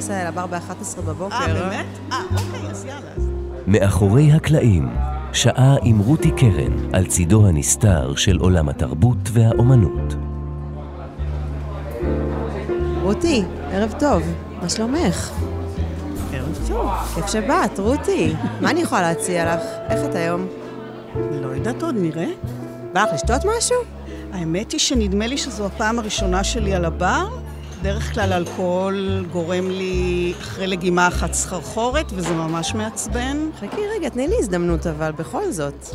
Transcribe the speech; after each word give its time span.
נכנס 0.00 0.10
אליי 0.10 0.24
לבר 0.26 0.46
ב-11 0.46 1.00
בבוקר. 1.00 1.34
אה, 1.34 1.54
באמת? 1.54 1.86
אה, 2.12 2.22
אוקיי, 2.32 2.70
אז 2.70 2.84
יאללה. 2.84 3.10
מאחורי 3.66 4.32
הקלעים, 4.32 4.88
שעה 5.32 5.76
עם 5.82 5.98
רותי 5.98 6.30
קרן 6.30 6.94
על 6.94 7.06
צידו 7.06 7.46
הנסתר 7.46 8.14
של 8.16 8.38
עולם 8.38 8.68
התרבות 8.68 9.16
והאומנות. 9.32 10.14
רותי, 13.02 13.42
ערב 13.72 13.94
טוב, 13.98 14.22
מה 14.62 14.68
שלומך? 14.68 15.30
ערב 16.32 16.58
טוב. 16.68 16.90
כיף 17.14 17.26
שבאת, 17.26 17.78
רותי. 17.78 18.34
מה 18.60 18.70
אני 18.70 18.80
יכולה 18.80 19.02
להציע 19.02 19.54
לך? 19.56 19.62
איך 19.88 20.04
את 20.10 20.14
היום? 20.14 20.46
לא 21.42 21.46
יודעת 21.46 21.82
עוד, 21.82 21.94
נראה. 21.98 22.28
בא 22.92 23.02
לך 23.02 23.08
לשתות 23.14 23.44
משהו? 23.58 23.76
האמת 24.32 24.72
היא 24.72 24.80
שנדמה 24.80 25.26
לי 25.26 25.38
שזו 25.38 25.66
הפעם 25.66 25.98
הראשונה 25.98 26.44
שלי 26.44 26.74
על 26.74 26.84
הבר. 26.84 27.39
בדרך 27.80 28.14
כלל 28.14 28.32
אלכוהול 28.32 29.24
גורם 29.32 29.70
לי 29.70 30.32
אחרי 30.40 30.66
לגימה 30.66 31.08
אחת 31.08 31.32
סחרחורת, 31.32 32.06
וזה 32.14 32.34
ממש 32.34 32.74
מעצבן. 32.74 33.50
חכי 33.60 33.80
רגע, 33.96 34.08
תני 34.08 34.28
לי 34.28 34.34
הזדמנות 34.38 34.86
אבל, 34.86 35.12
בכל 35.12 35.52
זאת. 35.52 35.86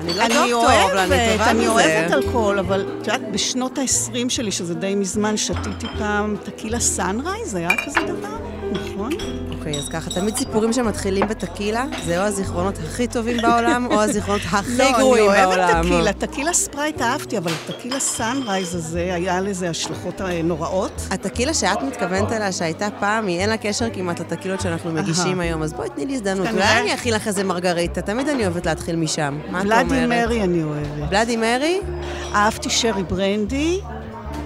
אני 0.00 0.14
לא 0.14 0.24
אני 0.24 0.34
דוקטור, 0.34 0.66
אבל 0.84 0.98
אני 0.98 1.12
אוהבת, 1.12 1.32
טובה 1.38 1.50
אני 1.50 1.60
בזה. 1.60 1.70
אוהבת 1.70 2.12
אלכוהול, 2.12 2.58
אבל 2.58 2.86
את 3.00 3.06
יודעת, 3.06 3.32
בשנות 3.32 3.78
ה-20 3.78 4.28
שלי, 4.28 4.52
שזה 4.52 4.74
די 4.74 4.94
מזמן, 4.94 5.36
שתיתי 5.36 5.86
פעם 5.98 6.36
טקילה 6.44 6.80
סנרייז, 6.80 7.54
היה 7.54 7.70
כזה 7.86 8.00
דבר, 8.06 8.36
נכון? 8.72 9.12
אוקיי, 9.58 9.78
אז 9.78 9.88
ככה, 9.88 10.10
תמיד 10.10 10.36
סיפורים 10.36 10.72
שמתחילים 10.72 11.28
בטקילה, 11.28 11.84
זה 12.04 12.18
או 12.20 12.22
הזיכרונות 12.26 12.78
הכי 12.78 13.06
טובים 13.06 13.36
בעולם, 13.42 13.86
או 13.90 14.00
הזיכרונות 14.00 14.42
הכי 14.52 14.92
גרועים 14.98 15.26
לא, 15.26 15.34
אני 15.34 15.46
בעולם. 15.46 15.68
אוהבת 15.68 15.84
טקילה, 15.84 16.12
טקילה 16.12 16.52
ספרייט 16.52 17.02
אהבתי, 17.02 17.38
אבל 17.38 17.52
טקילה 17.66 18.00
סנרייז 18.00 18.74
הזה, 18.74 19.14
היה 19.14 19.40
לזה 19.40 19.70
השלכות 19.70 20.20
אה, 20.20 20.42
נוראות. 20.42 21.02
הטקילה 21.10 21.54
שאת 21.54 21.82
מתכוונת 21.82 22.32
אליה, 22.32 22.52
שהייתה 22.52 22.88
פעם, 23.00 23.26
היא 23.26 23.40
אין 23.40 23.48
לה 23.48 23.56
קשר 23.56 23.86
כמעט 23.92 24.20
לטקילות 24.20 24.60
שאנחנו 24.60 24.92
מגישים 24.92 25.40
היום, 25.40 25.62
אז 25.62 25.72
בואי 25.72 25.88
תני 25.94 26.06
לי 26.06 26.14
הזדמנות. 26.14 26.46
אולי 26.52 26.80
אני 26.80 26.94
אכין 26.94 27.14
לך 27.14 27.28
איזה 27.28 27.44
מרגריטה, 27.44 28.02
תמיד 28.02 28.28
אני 28.28 28.42
אוהבת 28.42 28.66
להתחיל 28.66 28.96
משם. 28.96 29.38
מה 29.50 29.60
את 29.60 29.64
אומרת? 29.64 29.86
בלאדי 29.88 30.06
מרי 30.06 30.42
אני 30.42 30.62
אוהבת. 30.62 31.08
בלאדי 31.08 31.36
מרי? 31.36 31.80
אהבתי 32.34 32.70
שרי 32.70 33.02
ברנדי 33.02 33.80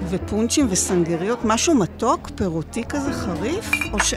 ופונצ'ים 0.09 0.67
וסנגריות, 0.71 1.39
משהו 1.45 1.75
מתוק, 1.75 2.31
פירותי 2.35 2.85
כזה 2.89 3.13
חריף, 3.13 3.71
או 3.93 4.01
ש... 4.01 4.15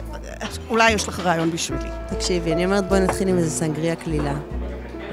אולי 0.70 0.90
יש 0.90 1.08
לך 1.08 1.20
רעיון 1.20 1.50
בשבילי. 1.50 1.88
תקשיבי, 2.08 2.52
אני 2.52 2.64
אומרת 2.64 2.88
בואי 2.88 3.00
נתחיל 3.00 3.28
עם 3.28 3.38
איזה 3.38 3.50
סנגריה 3.50 3.96
קלילה. 3.96 4.34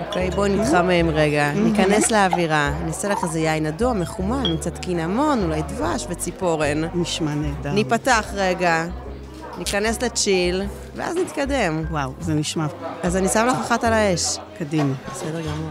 אוקיי, 0.08 0.30
בואי 0.30 0.50
נתחמם 0.50 1.10
רגע, 1.10 1.52
ניכנס 1.56 2.12
לאווירה, 2.12 2.72
נעשה 2.86 3.08
לך 3.10 3.24
איזה 3.24 3.40
יין 3.40 3.66
אדום, 3.66 4.00
מחומם, 4.00 4.46
עם 4.46 4.58
קצת 4.58 4.78
קינמון, 4.78 5.44
אולי 5.44 5.62
דבש 5.62 6.06
וציפורן. 6.10 6.84
נשמע 6.94 7.34
נהדר. 7.34 7.72
ניפתח 7.72 8.26
רגע, 8.34 8.86
ניכנס 9.58 10.02
לצ'יל, 10.02 10.64
ואז 10.96 11.16
נתקדם. 11.16 11.84
וואו, 11.92 12.12
זה 12.22 12.34
נשמע 12.34 12.66
אז 13.04 13.16
אני 13.16 13.28
שם 13.28 13.48
לך 13.50 13.58
אחת 13.60 13.84
על 13.84 13.94
האש. 13.94 14.38
קדימה. 14.58 14.94
בסדר 15.12 15.42
גמור. 15.42 15.70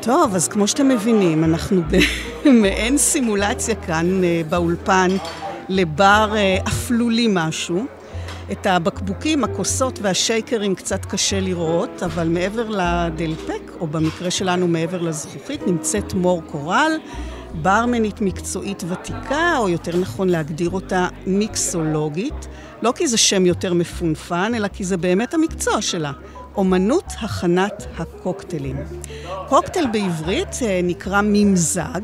טוב, 0.00 0.34
אז 0.34 0.48
כמו 0.48 0.68
שאתם 0.68 0.88
מבינים, 0.88 1.44
אנחנו 1.44 1.82
במעין 2.44 2.98
סימולציה 2.98 3.74
כאן 3.74 4.24
אה, 4.24 4.42
באולפן 4.48 5.08
לבר 5.68 6.32
אה, 6.36 6.58
אפלולי 6.68 7.26
משהו. 7.30 7.86
את 8.52 8.66
הבקבוקים, 8.66 9.44
הכוסות 9.44 9.98
והשייקרים 10.02 10.74
קצת 10.74 11.04
קשה 11.04 11.40
לראות, 11.40 12.02
אבל 12.02 12.28
מעבר 12.28 12.68
לדלפק, 12.68 13.72
או 13.80 13.86
במקרה 13.86 14.30
שלנו 14.30 14.68
מעבר 14.68 15.02
לזכוכית, 15.02 15.66
נמצאת 15.66 16.14
מור 16.14 16.42
קורל, 16.46 16.92
ברמנית 17.54 18.20
מקצועית 18.20 18.84
ותיקה, 18.88 19.58
או 19.58 19.68
יותר 19.68 19.96
נכון 19.96 20.28
להגדיר 20.28 20.70
אותה 20.70 21.08
מיקסולוגית, 21.26 22.48
לא 22.82 22.92
כי 22.92 23.06
זה 23.06 23.16
שם 23.16 23.46
יותר 23.46 23.74
מפונפן, 23.74 24.52
אלא 24.54 24.68
כי 24.68 24.84
זה 24.84 24.96
באמת 24.96 25.34
המקצוע 25.34 25.82
שלה. 25.82 26.12
אומנות 26.58 27.12
הכנת 27.20 27.86
הקוקטיילים. 27.98 28.76
קוקטייל 29.48 29.86
בעברית 29.92 30.48
אה, 30.62 30.80
נקרא 30.82 31.20
ממזג, 31.24 32.00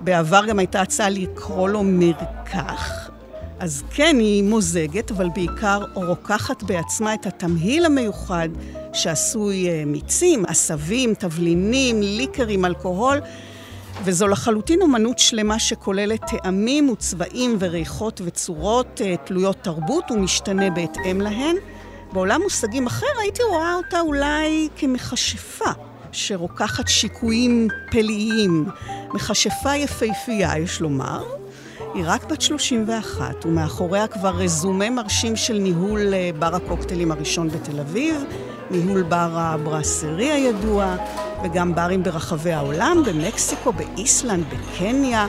בעבר 0.00 0.46
גם 0.46 0.58
הייתה 0.58 0.80
הצעה 0.80 1.08
לקרוא 1.08 1.68
לו 1.68 1.82
מרקח. 1.84 3.10
אז 3.58 3.82
כן, 3.90 4.16
היא 4.18 4.44
מוזגת, 4.44 5.10
אבל 5.10 5.28
בעיקר 5.34 5.84
רוקחת 5.94 6.62
בעצמה 6.62 7.14
את 7.14 7.26
התמהיל 7.26 7.84
המיוחד 7.84 8.48
שעשוי 8.92 9.68
אה, 9.68 9.82
מיצים, 9.86 10.44
עשבים, 10.46 11.14
תבלינים, 11.14 12.02
ליקרים, 12.02 12.64
אלכוהול, 12.64 13.20
וזו 14.04 14.28
לחלוטין 14.28 14.82
אומנות 14.82 15.18
שלמה 15.18 15.58
שכוללת 15.58 16.20
טעמים 16.30 16.88
וצבעים 16.88 17.56
וריחות 17.58 18.20
וצורות 18.24 19.00
אה, 19.04 19.14
תלויות 19.24 19.56
תרבות 19.62 20.10
ומשתנה 20.10 20.70
בהתאם 20.70 21.20
להן. 21.20 21.56
בעולם 22.12 22.40
מושגים 22.42 22.86
אחר 22.86 23.06
הייתי 23.20 23.42
רואה 23.42 23.74
אותה 23.74 24.00
אולי 24.00 24.68
כמכשפה, 24.76 25.70
שרוקחת 26.12 26.88
שיקויים 26.88 27.68
פלאיים. 27.90 28.66
מכשפה 29.14 29.76
יפהפייה, 29.76 30.58
יש 30.58 30.80
לומר. 30.80 31.24
היא 31.94 32.04
רק 32.06 32.24
בת 32.24 32.40
31, 32.40 33.46
ומאחוריה 33.46 34.06
כבר 34.06 34.28
רזומה 34.28 34.90
מרשים 34.90 35.36
של 35.36 35.58
ניהול 35.58 36.14
אה, 36.14 36.30
בר 36.38 36.54
הקוקטיילים 36.54 37.12
הראשון 37.12 37.48
בתל 37.48 37.80
אביב, 37.80 38.24
ניהול 38.70 39.02
בר 39.02 39.30
הברסרי 39.32 40.30
הידוע, 40.30 40.96
וגם 41.44 41.74
ברים 41.74 42.02
ברחבי 42.02 42.52
העולם, 42.52 43.02
במקסיקו, 43.06 43.72
באיסלנד, 43.72 44.44
בקניה. 44.44 45.26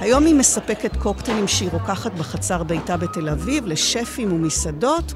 היום 0.00 0.24
היא 0.24 0.34
מספקת 0.34 0.96
קוקטיילים 0.96 1.48
שהיא 1.48 1.70
רוקחת 1.72 2.12
בחצר 2.12 2.62
ביתה 2.62 2.96
בתל 2.96 3.28
אביב, 3.28 3.66
לשפים 3.66 4.32
ומסעדות. 4.32 5.12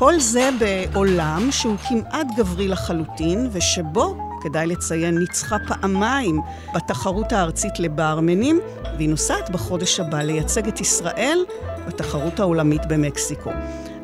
כל 0.00 0.20
זה 0.20 0.50
בעולם 0.58 1.48
שהוא 1.50 1.76
כמעט 1.88 2.26
גברי 2.36 2.68
לחלוטין, 2.68 3.48
ושבו, 3.52 4.16
כדאי 4.42 4.66
לציין, 4.66 5.18
ניצחה 5.18 5.56
פעמיים 5.68 6.40
בתחרות 6.74 7.32
הארצית 7.32 7.80
לברמנים, 7.80 8.60
והיא 8.96 9.08
נוסעת 9.08 9.50
בחודש 9.50 10.00
הבא 10.00 10.18
לייצג 10.18 10.68
את 10.68 10.80
ישראל 10.80 11.44
בתחרות 11.86 12.40
העולמית 12.40 12.86
במקסיקו. 12.88 13.50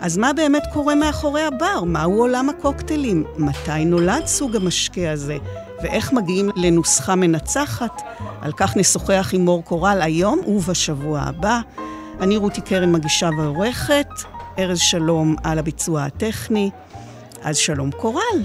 אז 0.00 0.16
מה 0.16 0.32
באמת 0.32 0.62
קורה 0.72 0.94
מאחורי 0.94 1.42
הבר? 1.42 1.84
מהו 1.84 2.18
עולם 2.18 2.48
הקוקטיילים? 2.48 3.24
מתי 3.38 3.84
נולד 3.84 4.26
סוג 4.26 4.56
המשקה 4.56 5.12
הזה? 5.12 5.36
ואיך 5.82 6.12
מגיעים 6.12 6.50
לנוסחה 6.56 7.14
מנצחת? 7.14 8.02
על 8.40 8.52
כך 8.52 8.76
נשוחח 8.76 9.30
עם 9.32 9.44
מור 9.44 9.64
קורל 9.64 9.98
היום 10.02 10.38
ובשבוע 10.46 11.20
הבא. 11.20 11.60
אני 12.20 12.36
רותי 12.36 12.60
קרן, 12.60 12.92
מגישה 12.92 13.30
ועורכת. 13.38 14.35
ארז 14.58 14.78
שלום 14.78 15.36
על 15.44 15.58
הביצוע 15.58 16.04
הטכני. 16.04 16.70
אז 17.42 17.56
שלום 17.56 17.90
קורל. 17.90 18.42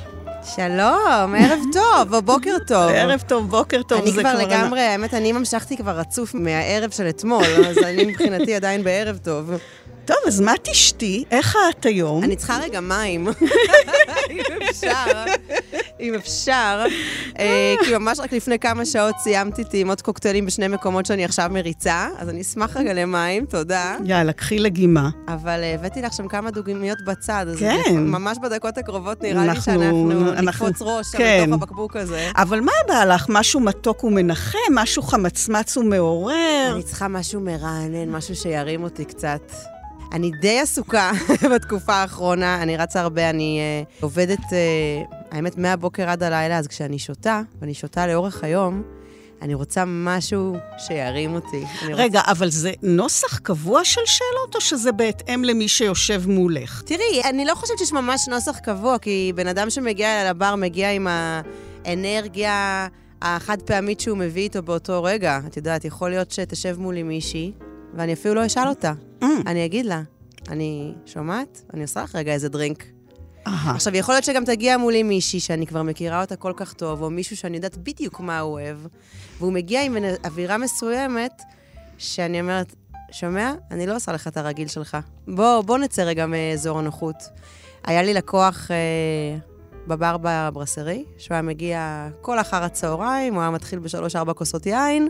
שלום, 0.56 1.36
ערב 1.38 1.60
טוב, 1.74 2.14
או 2.14 2.22
בוקר 2.22 2.56
טוב. 2.68 2.92
ערב 2.96 3.24
טוב, 3.28 3.50
בוקר 3.50 3.82
טוב, 3.84 4.02
אני 4.02 4.12
זה 4.12 4.22
כבר 4.22 4.32
כבר... 4.32 4.42
לגמרי, 4.48 4.82
האמת, 4.82 5.14
אני 5.14 5.30
המשכתי 5.30 5.78
כבר 5.78 5.92
רצוף 5.92 6.34
מהערב 6.34 6.90
של 6.92 7.10
אתמול, 7.10 7.44
אז 7.68 7.78
אני 7.78 8.06
מבחינתי 8.06 8.56
עדיין 8.56 8.84
בערב 8.84 9.18
טוב. 9.24 9.52
טוב, 10.06 10.18
אז 10.28 10.42
מה 10.42 10.54
תשתי? 10.64 11.24
איך 11.32 11.56
את 11.80 11.86
היום? 11.86 12.24
אני 12.24 12.36
צריכה 12.36 12.58
רגע 12.64 12.80
מים, 12.80 13.28
אם 14.32 14.40
אפשר. 14.70 15.24
אם 16.00 16.14
אפשר, 16.16 16.84
אה, 17.40 17.76
כי 17.86 17.98
ממש 17.98 18.20
רק 18.20 18.34
לפני 18.34 18.60
כמה 18.60 18.86
שעות 18.86 19.16
סיימתי 19.20 19.64
טעימות 19.64 20.02
קוקטיילים 20.02 20.46
בשני 20.46 20.68
מקומות 20.68 21.06
שאני 21.06 21.26
עכשיו 21.26 21.50
מריצה, 21.54 22.08
אז 22.18 22.30
אני 22.30 22.42
אשמח 22.42 22.78
רגע 22.78 22.94
למים, 22.94 23.46
תודה. 23.46 23.96
יאללה, 24.06 24.34
קחי 24.34 24.60
לגימה. 24.60 25.10
אבל 25.28 25.60
אה, 25.64 25.74
הבאתי 25.76 26.02
לך 26.02 26.14
שם 26.14 26.28
כמה 26.28 26.52
דוגמיות 26.52 26.98
בצד, 27.06 27.46
אז 27.50 27.60
כן. 27.60 27.98
ממש 27.98 28.38
בדקות 28.44 28.78
הקרובות 28.78 29.24
נראה 29.24 29.44
לי 29.44 29.50
אנחנו- 29.50 29.64
שאנחנו 29.64 30.12
אנחנו- 30.32 30.68
נקפוץ 30.68 30.82
ראש 30.82 31.08
כן. 31.16 31.44
לתוך 31.44 31.62
הבקבוק 31.64 31.96
הזה. 31.96 32.30
אבל 32.36 32.60
מה 32.60 32.72
בא 32.88 33.06
לך? 33.06 33.26
משהו 33.30 33.60
מתוק 33.60 34.04
ומנחם? 34.04 34.58
משהו 34.72 35.04
חמצמץ 35.04 35.78
ומעורר? 35.78 36.72
אני 36.74 36.84
צריכה 36.84 37.08
משהו 37.08 37.42
מרענן, 37.42 38.10
משהו 38.10 38.36
שירים 38.36 38.84
אותי 38.84 39.06
קצת. 39.06 39.52
אני 40.12 40.32
די 40.32 40.60
עסוקה 40.60 41.12
בתקופה 41.56 41.94
האחרונה, 41.94 42.64
אני 42.64 42.78
רצה 42.78 43.02
הרבה, 43.02 43.30
אני 43.30 43.60
uh, 43.60 44.04
עובדת, 44.04 44.40
uh, 44.40 45.16
האמת, 45.32 45.58
מהבוקר 45.58 46.10
עד 46.10 46.24
הלילה, 46.24 46.58
אז 46.58 46.68
כשאני 46.68 47.00
שותה, 47.00 47.42
ואני 47.62 47.74
שותה 47.74 48.08
לאורך 48.08 48.44
היום, 48.44 48.84
אני 49.42 49.54
רוצה 49.54 49.84
משהו 49.88 50.56
שירים 50.78 51.36
אותי. 51.36 51.58
אני 51.82 51.92
רוצה... 51.92 52.04
רגע, 52.04 52.22
אבל 52.28 52.50
זה 52.50 52.72
נוסח 52.82 53.38
קבוע 53.38 53.86
של 53.86 54.02
שאלות, 54.06 54.56
או 54.56 54.62
שזה 54.62 54.92
בהתאם 54.92 55.44
למי 55.44 55.68
שיושב 55.68 56.24
מולך? 56.28 56.82
תראי, 56.86 57.22
אני 57.30 57.46
לא 57.46 57.56
חושבת 57.56 57.78
שיש 57.78 57.94
ממש 57.94 58.28
נוסח 58.28 58.60
קבוע, 58.60 58.98
כי 58.98 59.32
בן 59.36 59.48
אדם 59.48 59.70
שמגיע 59.70 60.22
אל 60.22 60.28
הבר 60.28 60.56
מגיע 60.56 60.92
עם 60.92 61.08
האנרגיה 61.86 62.88
החד 63.22 63.62
פעמית 63.62 64.00
שהוא 64.00 64.18
מביא 64.18 64.44
איתו 64.44 64.64
באותו 64.64 65.04
רגע. 65.04 65.40
את 65.48 65.58
יודעת, 65.58 65.86
יכול 65.86 66.10
להיות 66.10 66.32
שתשב 66.32 66.76
מולי 66.80 67.04
מישהי, 67.04 67.52
ואני 67.94 68.14
אפילו 68.14 68.36
לא 68.36 68.46
אשאל 68.46 68.68
אותה. 68.68 68.94
Mm. 69.22 69.26
אני 69.48 69.66
אגיד 69.66 69.86
לה, 69.86 70.02
אני 70.50 70.94
שומעת? 71.06 71.62
אני 71.74 71.82
עושה 71.82 72.04
לך 72.04 72.16
רגע 72.16 72.34
איזה 72.34 72.50
דרינק. 72.50 72.86
אהה. 73.48 73.76
עכשיו, 73.76 73.96
יכול 73.96 74.16
להיות 74.16 74.26
שגם 74.26 74.46
תגיע 74.46 74.78
מולי 74.78 75.04
מישהי 75.04 75.40
שאני 75.40 75.68
כבר 75.68 75.84
מכירה 75.84 76.22
אותה 76.22 76.36
כל 76.36 76.54
כך 76.56 76.74
טוב, 76.74 77.02
או 77.02 77.10
מישהו 77.10 77.38
שאני 77.38 77.58
יודעת 77.58 77.78
בדיוק 77.78 78.20
מה 78.20 78.40
הוא 78.40 78.52
אוהב, 78.52 78.78
והוא 79.40 79.54
מגיע 79.54 79.84
עם 79.84 79.98
אווירה 80.26 80.58
מסוימת, 80.58 81.42
שאני 81.98 82.42
אומרת, 82.42 82.76
שומע? 83.12 83.54
אני 83.72 83.88
לא 83.88 83.96
עושה 83.96 84.12
לך 84.12 84.28
את 84.28 84.38
הרגיל 84.38 84.68
שלך. 84.68 84.98
בוא, 85.28 85.62
בוא 85.62 85.78
נצא 85.78 86.02
רגע 86.02 86.26
מאזור 86.26 86.80
הנוחות. 86.80 87.16
היה 87.84 88.04
לי 88.04 88.14
לקוח 88.14 88.72
אה, 88.72 89.38
בבר 89.88 90.16
בברסרי, 90.22 91.06
שהוא 91.18 91.36
היה 91.36 91.42
מגיע 91.42 92.08
כל 92.22 92.40
אחר 92.40 92.64
הצהריים, 92.64 93.34
הוא 93.34 93.42
היה 93.42 93.52
מתחיל 93.52 93.80
בשלוש-ארבע 93.80 94.34
כוסות 94.34 94.66
יין, 94.66 95.08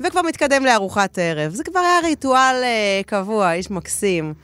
וכבר 0.00 0.22
מתקדם 0.22 0.64
לארוחת 0.64 1.18
ערב. 1.18 1.54
זה 1.54 1.64
כבר 1.64 1.80
היה 1.80 2.00
ריטואל 2.02 2.60
אה, 2.62 3.00
קבוע, 3.06 3.52
איש 3.52 3.70
מקסים. 3.70 4.34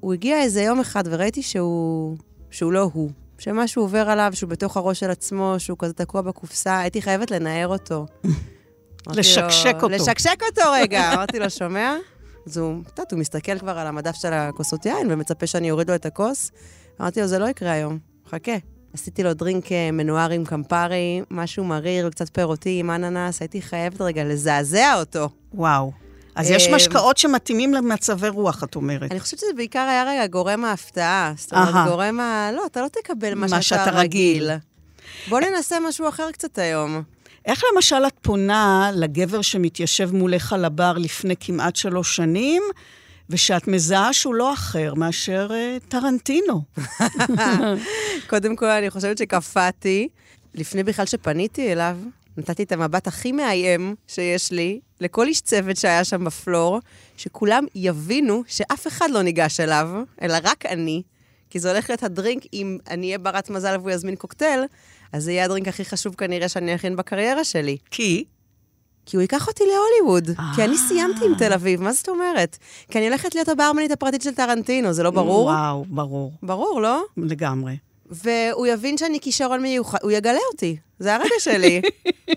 הוא 0.00 0.12
הגיע 0.12 0.42
איזה 0.42 0.62
יום 0.62 0.80
אחד 0.80 1.04
וראיתי 1.06 1.42
שהוא, 1.42 2.16
שהוא 2.50 2.72
לא 2.72 2.90
הוא. 2.92 3.10
שמשהו 3.38 3.82
עובר 3.82 4.10
עליו, 4.10 4.30
שהוא 4.34 4.50
בתוך 4.50 4.76
הראש 4.76 5.00
של 5.00 5.10
עצמו, 5.10 5.54
שהוא 5.58 5.78
כזה 5.78 5.92
תקוע 5.92 6.22
בקופסה, 6.22 6.78
הייתי 6.78 7.02
חייבת 7.02 7.30
לנער 7.30 7.68
אותו. 7.68 8.06
לשקשק 9.06 9.66
לו, 9.66 9.74
אותו. 9.74 9.88
לשקשק 9.88 10.42
אותו 10.42 10.70
רגע. 10.72 11.00
אמרתי 11.14 11.38
לו, 11.38 11.50
שומע? 11.50 11.96
אז 12.46 12.56
הוא, 12.56 12.82
את 12.82 12.98
יודעת, 12.98 13.12
הוא 13.12 13.20
מסתכל 13.20 13.58
כבר 13.58 13.78
על 13.78 13.86
המדף 13.86 14.14
של 14.14 14.32
הכוסות 14.32 14.86
יין 14.86 15.06
ומצפה 15.10 15.46
שאני 15.46 15.70
אוריד 15.70 15.90
לו 15.90 15.94
את 15.94 16.06
הכוס. 16.06 16.50
אמרתי 17.00 17.20
לו, 17.20 17.26
זה 17.26 17.38
לא 17.38 17.48
יקרה 17.48 17.72
היום, 17.72 17.98
חכה. 18.30 18.56
עשיתי 18.94 19.22
לו 19.22 19.34
דרינק 19.34 19.72
אה, 19.72 19.90
מנוער 19.92 20.30
עם 20.30 20.44
קמפרי, 20.44 21.22
משהו 21.30 21.64
מריר 21.64 22.06
וקצת 22.08 22.34
פירותי 22.34 22.78
עם 22.80 22.90
אננס, 22.90 23.40
הייתי 23.40 23.62
חייבת 23.62 24.00
רגע 24.00 24.24
לזעזע 24.24 24.94
אותו. 24.98 25.28
וואו. 25.54 25.92
אז 26.34 26.50
יש 26.50 26.68
אה, 26.68 26.76
משקאות 26.76 27.16
שמתאימים 27.16 27.74
למצבי 27.74 28.28
רוח, 28.28 28.64
את 28.64 28.74
אומרת. 28.74 29.10
אני 29.12 29.20
חושבת 29.20 29.38
שזה 29.40 29.50
בעיקר 29.56 29.80
היה 29.80 30.04
רגע 30.08 30.26
גורם 30.26 30.64
ההפתעה. 30.64 31.32
זאת 31.36 31.52
אומרת. 31.52 31.88
גורם 31.88 32.20
ה... 32.20 32.50
לא, 32.52 32.66
אתה 32.66 32.82
לא 32.82 32.88
תקבל 32.88 33.34
מה, 33.34 33.62
שאתה. 33.62 33.90
רגיל. 33.90 34.50
בוא 35.28 35.40
ננסה 35.40 35.76
משהו 35.88 36.08
אחר 36.08 36.30
קצת 36.32 36.58
היום. 36.58 37.02
איך 37.46 37.62
למשל 37.74 38.06
את 38.06 38.14
פונה 38.22 38.90
לגבר 38.94 39.42
שמתיישב 39.42 40.12
מולך 40.12 40.52
על 40.52 40.64
הבר 40.64 40.92
לפני 40.98 41.34
כמעט 41.40 41.76
שלוש 41.76 42.16
שנים, 42.16 42.62
ושאת 43.30 43.68
מזהה 43.68 44.12
שהוא 44.12 44.34
לא 44.34 44.52
אחר 44.52 44.94
מאשר 44.94 45.48
אה, 45.50 45.76
טרנטינו? 45.88 46.62
קודם 48.30 48.56
כל, 48.56 48.66
אני 48.66 48.90
חושבת 48.90 49.18
שקפאתי. 49.18 50.08
לפני 50.54 50.82
בכלל 50.82 51.06
שפניתי 51.06 51.72
אליו, 51.72 51.98
נתתי 52.36 52.62
את 52.62 52.72
המבט 52.72 53.06
הכי 53.06 53.32
מאיים 53.32 53.94
שיש 54.06 54.52
לי 54.52 54.80
לכל 55.00 55.26
איש 55.26 55.40
צוות 55.40 55.76
שהיה 55.76 56.04
שם 56.04 56.24
בפלור, 56.24 56.80
שכולם 57.16 57.64
יבינו 57.74 58.42
שאף 58.46 58.86
אחד 58.86 59.10
לא 59.10 59.22
ניגש 59.22 59.60
אליו, 59.60 59.88
אלא 60.22 60.36
רק 60.42 60.66
אני, 60.66 61.02
כי 61.50 61.58
זה 61.60 61.70
הולך 61.70 61.90
להיות 61.90 62.02
הדרינק, 62.02 62.42
אם 62.52 62.78
אני 62.90 63.06
אהיה 63.06 63.18
ברת 63.18 63.50
מזל 63.50 63.76
והוא 63.80 63.90
יזמין 63.90 64.16
קוקטייל, 64.16 64.60
אז 65.12 65.24
זה 65.24 65.32
יהיה 65.32 65.44
הדרינק 65.44 65.68
הכי 65.68 65.84
חשוב 65.84 66.14
כנראה 66.14 66.48
שאני 66.48 66.74
אכין 66.74 66.96
בקריירה 66.96 67.44
שלי. 67.44 67.76
כי? 67.90 68.24
כי 69.06 69.16
הוא 69.16 69.22
ייקח 69.22 69.48
אותי 69.48 69.64
להוליווד. 69.64 70.36
כי 70.54 70.64
אני 70.64 70.72
אה. 70.72 70.78
סיימתי 70.88 71.24
עם 71.24 71.34
תל 71.34 71.52
אביב, 71.52 71.82
מה 71.82 71.92
זאת 71.92 72.08
אומרת? 72.08 72.58
כי 72.90 72.98
אני 72.98 73.06
הולכת 73.06 73.34
להיות 73.34 73.48
הברמנית 73.48 73.90
הפרטית 73.90 74.22
של 74.22 74.34
טרנטינו, 74.34 74.92
זה 74.92 75.02
לא 75.02 75.10
ברור? 75.10 75.44
וואו, 75.44 75.84
ברור. 75.88 76.32
ברור, 76.42 76.80
לא? 76.80 77.02
לגמרי. 77.16 77.76
והוא 78.10 78.66
יבין 78.66 78.98
שאני 78.98 79.20
כישרון 79.20 79.62
מיוחד, 79.62 79.98
הוא 80.02 80.10
יגלה 80.10 80.38
אותי, 80.52 80.76
זה 80.98 81.14
הרגע 81.14 81.34
שלי. 81.38 81.82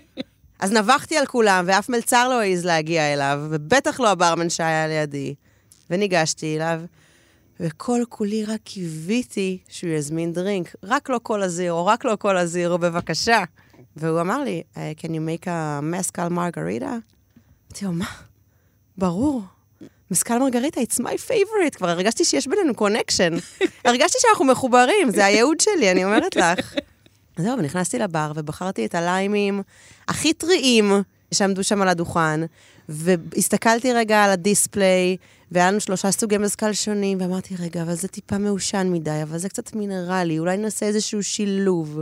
אז 0.60 0.72
נבחתי 0.72 1.16
על 1.16 1.26
כולם, 1.26 1.64
ואף 1.68 1.88
מלצר 1.88 2.28
לא 2.28 2.40
העז 2.40 2.64
להגיע 2.64 3.12
אליו, 3.12 3.40
ובטח 3.50 4.00
לא 4.00 4.08
הברמן 4.08 4.50
שהיה 4.50 4.88
לידי. 4.88 5.34
וניגשתי 5.90 6.56
אליו, 6.56 6.80
וכל 7.60 8.02
כולי 8.08 8.44
רק 8.44 8.60
קיוויתי 8.64 9.58
שהוא 9.68 9.90
יזמין 9.90 10.32
דרינק. 10.32 10.74
רק 10.82 11.08
לא 11.08 11.20
קולה 11.22 11.42
זירו, 11.42 11.86
רק 11.86 12.04
לא 12.04 12.16
קולה 12.16 12.36
זירו, 12.36 12.78
בבקשה. 12.78 13.44
והוא 13.96 14.20
אמר 14.20 14.44
לי, 14.44 14.62
"Uh, 14.74 14.78
can 15.00 15.08
you 15.08 15.42
make 15.42 15.46
a 15.46 15.82
mescal 15.82 16.30
margarita? 16.30 16.94
אמרתי 17.70 17.84
לו, 17.84 17.92
מה? 17.92 18.06
ברור. 18.98 19.42
מסקל 20.10 20.38
מרגריטה, 20.38 20.80
it's 20.80 21.00
my 21.00 21.28
favorite. 21.28 21.76
כבר 21.76 21.88
הרגשתי 21.88 22.24
שיש 22.24 22.46
בינינו 22.46 22.74
connection. 22.74 23.32
הרגשתי 23.84 24.18
שאנחנו 24.20 24.44
מחוברים, 24.44 25.10
זה 25.10 25.24
הייעוד 25.24 25.60
שלי, 25.60 25.90
אני 25.90 26.04
אומרת 26.04 26.36
לך. 26.36 26.74
זהו, 27.38 27.58
ונכנסתי 27.58 27.98
לבר 27.98 28.32
ובחרתי 28.34 28.86
את 28.86 28.94
הליימים 28.94 29.62
הכי 30.08 30.32
טריים 30.32 30.92
שעמדו 31.34 31.64
שם 31.64 31.82
על 31.82 31.88
הדוכן, 31.88 32.40
והסתכלתי 32.88 33.92
רגע 33.92 34.24
על 34.24 34.30
ה 34.30 34.40
display, 34.40 35.16
והיה 35.52 35.70
לנו 35.70 35.80
שלושה 35.80 36.10
סוגי 36.10 36.38
מזכ"ל 36.38 36.72
שונים, 36.72 37.20
ואמרתי, 37.20 37.54
רגע, 37.58 37.82
אבל 37.82 37.94
זה 37.94 38.08
טיפה 38.08 38.38
מעושן 38.38 38.88
מדי, 38.92 39.22
אבל 39.22 39.38
זה 39.38 39.48
קצת 39.48 39.74
מינרלי, 39.74 40.38
אולי 40.38 40.56
נעשה 40.56 40.86
איזשהו 40.86 41.22
שילוב. 41.22 42.00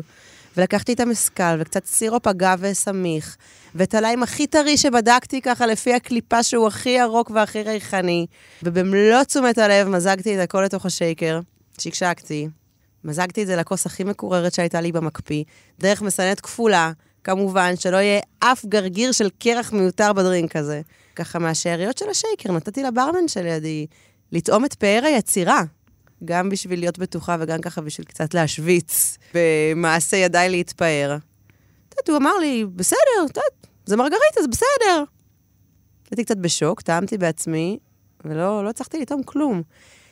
ולקחתי 0.56 0.92
את 0.92 1.00
המזכ"ל, 1.00 1.56
וקצת 1.58 1.86
סירופ 1.86 2.26
אגבה 2.26 2.74
סמיך, 2.74 3.36
ואת 3.74 3.94
הליים 3.94 4.22
הכי 4.22 4.46
טרי 4.46 4.76
שבדקתי 4.76 5.40
ככה 5.40 5.66
לפי 5.66 5.94
הקליפה 5.94 6.42
שהוא 6.42 6.66
הכי 6.66 6.90
ירוק 6.90 7.30
והכי 7.30 7.62
ריחני, 7.62 8.26
ובמלוא 8.62 9.22
תשומת 9.22 9.58
הלב 9.58 9.88
מזגתי 9.88 10.34
את 10.34 10.40
הכל 10.40 10.62
לתוך 10.62 10.86
השייקר, 10.86 11.40
שקשקתי, 11.78 12.48
מזגתי 13.04 13.42
את 13.42 13.46
זה 13.46 13.56
לכוס 13.56 13.86
הכי 13.86 14.04
מקוררת 14.04 14.54
שהייתה 14.54 14.80
לי 14.80 14.92
במקפיא, 14.92 15.44
דרך 15.80 16.02
מסננת 16.02 16.40
כפולה, 16.40 16.92
כמובן, 17.24 17.76
שלא 17.76 17.96
יהיה 17.96 18.20
אף 18.40 18.64
גרגיר 18.64 19.12
של 19.12 19.28
קרח 19.38 19.72
מיותר 19.72 20.12
בדרינק 20.12 20.56
הזה. 20.56 20.80
ככה 21.16 21.38
מהשאריות 21.38 21.98
של 21.98 22.10
השייקר 22.10 22.52
נתתי 22.52 22.82
לברמן 22.82 23.28
שלידי 23.28 23.86
לטעום 24.32 24.64
את 24.64 24.74
פאר 24.74 25.00
היצירה. 25.04 25.62
גם 26.24 26.48
בשביל 26.48 26.78
להיות 26.78 26.98
בטוחה 26.98 27.36
וגם 27.40 27.60
ככה 27.60 27.80
בשביל 27.80 28.06
קצת 28.06 28.34
להשוויץ, 28.34 29.18
במעשה 29.34 30.16
ידיי 30.16 30.48
להתפאר. 30.48 31.16
את 31.88 31.92
יודעת, 31.92 32.08
הוא 32.08 32.16
אמר 32.16 32.38
לי, 32.40 32.64
בסדר, 32.76 32.98
את 33.24 33.36
יודעת, 33.36 33.66
זה 33.86 33.96
מרגריטה, 33.96 34.42
זה 34.42 34.48
בסדר. 34.48 35.04
הייתי 36.10 36.24
קצת 36.24 36.36
בשוק, 36.36 36.80
טעמתי 36.80 37.18
בעצמי, 37.18 37.78
ולא 38.24 38.64
לא 38.64 38.68
הצלחתי 38.68 39.00
לטעום 39.00 39.22
כלום. 39.22 39.62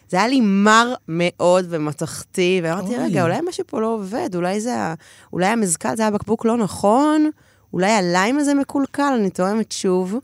זה 0.08 0.16
היה 0.16 0.28
לי 0.28 0.40
מר 0.40 0.94
מאוד 1.08 1.66
ומתכתי, 1.68 2.60
ואמרתי, 2.64 2.88
אוי. 2.88 3.04
רגע, 3.04 3.22
אולי 3.22 3.38
משהו 3.48 3.64
פה 3.66 3.80
לא 3.80 3.86
עובד, 3.86 4.34
אולי 4.34 4.60
זה. 4.60 4.94
אולי 5.32 5.46
המזכ"ל, 5.46 5.96
זה 5.96 6.02
היה 6.02 6.10
בקבוק 6.10 6.44
לא 6.44 6.56
נכון, 6.56 7.30
אולי 7.72 7.90
הליים 7.90 8.38
הזה 8.38 8.54
מקולקל, 8.54 9.12
אני 9.20 9.30
טועמת 9.30 9.72
שוב. 9.72 10.14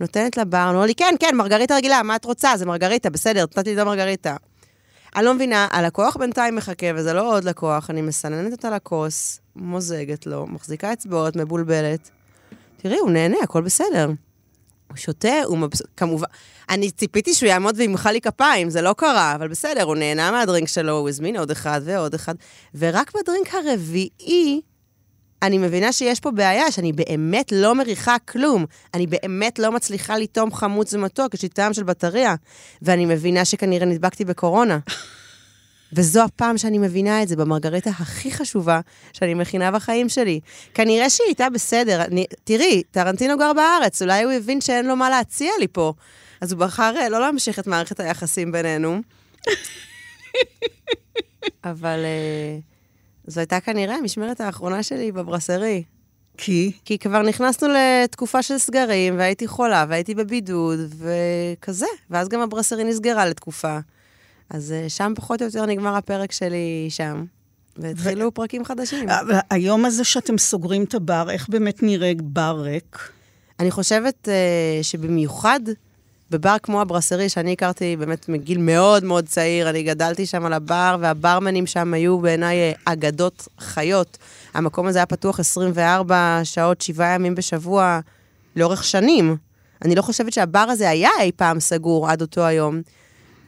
נותנת 0.00 0.36
לבר, 0.36 0.68
אומר 0.68 0.86
לי, 0.86 0.94
כן, 0.94 1.14
כן, 1.20 1.36
מרגריטה 1.36 1.76
רגילה, 1.76 2.02
מה 2.02 2.16
את 2.16 2.24
רוצה? 2.24 2.56
זה 2.56 2.66
מרגריטה, 2.66 3.10
בסדר, 3.10 3.42
נתתי 3.42 3.76
לו 3.76 3.84
מרגריטה. 3.84 4.36
אני 5.16 5.24
לא 5.24 5.34
מבינה, 5.34 5.68
הלקוח 5.70 6.16
בינתיים 6.16 6.56
מחכה, 6.56 6.86
וזה 6.94 7.12
לא 7.12 7.36
עוד 7.36 7.44
לקוח, 7.44 7.90
אני 7.90 8.02
מסננת 8.02 8.52
אותה 8.52 8.70
לכוס, 8.70 9.40
מוזגת 9.56 10.26
לו, 10.26 10.46
מחזיקה 10.46 10.92
אצבעות, 10.92 11.36
מבולבלת. 11.36 12.10
תראי, 12.76 12.98
הוא 12.98 13.10
נהנה, 13.10 13.36
הכל 13.42 13.62
בסדר. 13.62 14.10
הוא 14.88 14.96
שותה, 14.96 15.42
הוא 15.44 15.58
מבסוט, 15.58 15.86
כמובן, 15.96 16.26
אני 16.70 16.90
ציפיתי 16.90 17.34
שהוא 17.34 17.48
יעמוד 17.48 17.74
וימחא 17.78 18.08
לי 18.08 18.20
כפיים, 18.20 18.70
זה 18.70 18.82
לא 18.82 18.92
קרה, 18.92 19.34
אבל 19.34 19.48
בסדר, 19.48 19.82
הוא 19.82 19.96
נהנה 19.96 20.30
מהדרינק 20.30 20.68
שלו, 20.68 20.92
הוא 20.92 21.08
הזמין 21.08 21.36
עוד 21.36 21.50
אחד 21.50 21.80
ועוד 21.84 22.14
אחד, 22.14 22.34
ורק 22.74 23.12
בדרינק 23.14 23.54
הרביעי, 23.54 24.60
אני 25.42 25.58
מבינה 25.58 25.92
שיש 25.92 26.20
פה 26.20 26.30
בעיה, 26.30 26.70
שאני 26.70 26.92
באמת 26.92 27.52
לא 27.52 27.74
מריחה 27.74 28.16
כלום. 28.18 28.66
אני 28.94 29.06
באמת 29.06 29.58
לא 29.58 29.72
מצליחה 29.72 30.18
לטעום 30.18 30.54
חמוץ 30.54 30.94
ומתוק, 30.94 31.34
יש 31.34 31.42
לי 31.42 31.48
טעם 31.48 31.72
של 31.72 31.82
בטריה, 31.82 32.34
ואני 32.82 33.06
מבינה 33.06 33.44
שכנראה 33.44 33.86
נדבקתי 33.86 34.24
בקורונה. 34.24 34.78
וזו 35.92 36.24
הפעם 36.24 36.58
שאני 36.58 36.78
מבינה 36.78 37.22
את 37.22 37.28
זה 37.28 37.36
במרגריטה 37.36 37.90
הכי 37.90 38.32
חשובה 38.32 38.80
שאני 39.12 39.34
מכינה 39.34 39.70
בחיים 39.70 40.08
שלי. 40.08 40.40
כנראה 40.74 41.10
שהיא 41.10 41.26
הייתה 41.26 41.50
בסדר. 41.50 42.02
אני, 42.02 42.26
תראי, 42.44 42.82
טרנטינו 42.90 43.38
גר 43.38 43.52
בארץ, 43.52 44.02
אולי 44.02 44.22
הוא 44.22 44.32
הבין 44.32 44.60
שאין 44.60 44.86
לו 44.86 44.96
מה 44.96 45.10
להציע 45.10 45.50
לי 45.60 45.68
פה. 45.68 45.92
אז 46.40 46.52
הוא 46.52 46.60
בחר 46.60 46.94
אה, 46.96 47.08
לא 47.08 47.20
להמשיך 47.20 47.58
את 47.58 47.66
מערכת 47.66 48.00
היחסים 48.00 48.52
בינינו. 48.52 49.00
אבל 51.64 51.98
אה, 52.04 52.58
זו 53.30 53.40
הייתה 53.40 53.60
כנראה 53.60 53.94
המשמרת 53.94 54.40
האחרונה 54.40 54.82
שלי 54.82 55.12
בברסרי. 55.12 55.82
כי? 56.36 56.72
כי 56.84 56.98
כבר 56.98 57.22
נכנסנו 57.22 57.68
לתקופה 57.68 58.42
של 58.42 58.58
סגרים, 58.58 59.18
והייתי 59.18 59.46
חולה, 59.46 59.84
והייתי 59.88 60.14
בבידוד, 60.14 60.78
וכזה. 60.98 61.86
ואז 62.10 62.28
גם 62.28 62.40
הברסרי 62.40 62.84
נסגרה 62.84 63.26
לתקופה. 63.26 63.78
אז 64.50 64.72
אה, 64.72 64.88
שם 64.88 65.12
פחות 65.16 65.42
או 65.42 65.46
יותר 65.46 65.66
נגמר 65.66 65.96
הפרק 65.96 66.32
שלי 66.32 66.86
שם. 66.88 67.24
והתחילו 67.76 68.26
ו... 68.26 68.34
פרקים 68.34 68.64
חדשים. 68.64 69.08
היום 69.50 69.84
הזה 69.84 70.04
שאתם 70.04 70.38
סוגרים 70.38 70.84
את 70.84 70.94
הבר, 70.94 71.30
איך 71.30 71.48
באמת 71.48 71.82
נראה 71.82 72.12
בר 72.22 72.60
ריק? 72.60 72.98
אני 73.60 73.70
חושבת 73.70 74.28
uh, 74.28 74.82
שבמיוחד 74.82 75.60
בבר 76.30 76.56
כמו 76.62 76.80
הברסרי, 76.80 77.28
שאני 77.28 77.52
הכרתי 77.52 77.96
באמת 77.96 78.28
מגיל 78.28 78.58
מאוד 78.58 79.04
מאוד 79.04 79.26
צעיר, 79.26 79.70
אני 79.70 79.82
גדלתי 79.82 80.26
שם 80.26 80.44
על 80.44 80.52
הבר, 80.52 80.96
והברמנים 81.00 81.66
שם 81.66 81.94
היו 81.94 82.18
בעיניי 82.18 82.56
אה, 82.56 82.72
אגדות 82.84 83.48
חיות. 83.60 84.18
המקום 84.54 84.86
הזה 84.86 84.98
היה 84.98 85.06
פתוח 85.06 85.40
24 85.40 86.40
שעות, 86.44 86.80
שבעה 86.80 87.14
ימים 87.14 87.34
בשבוע, 87.34 88.00
לאורך 88.56 88.84
שנים. 88.84 89.36
אני 89.84 89.94
לא 89.94 90.02
חושבת 90.02 90.32
שהבר 90.32 90.58
הזה 90.58 90.90
היה 90.90 91.10
אי 91.20 91.32
פעם 91.36 91.60
סגור 91.60 92.10
עד 92.10 92.20
אותו 92.20 92.46
היום. 92.46 92.82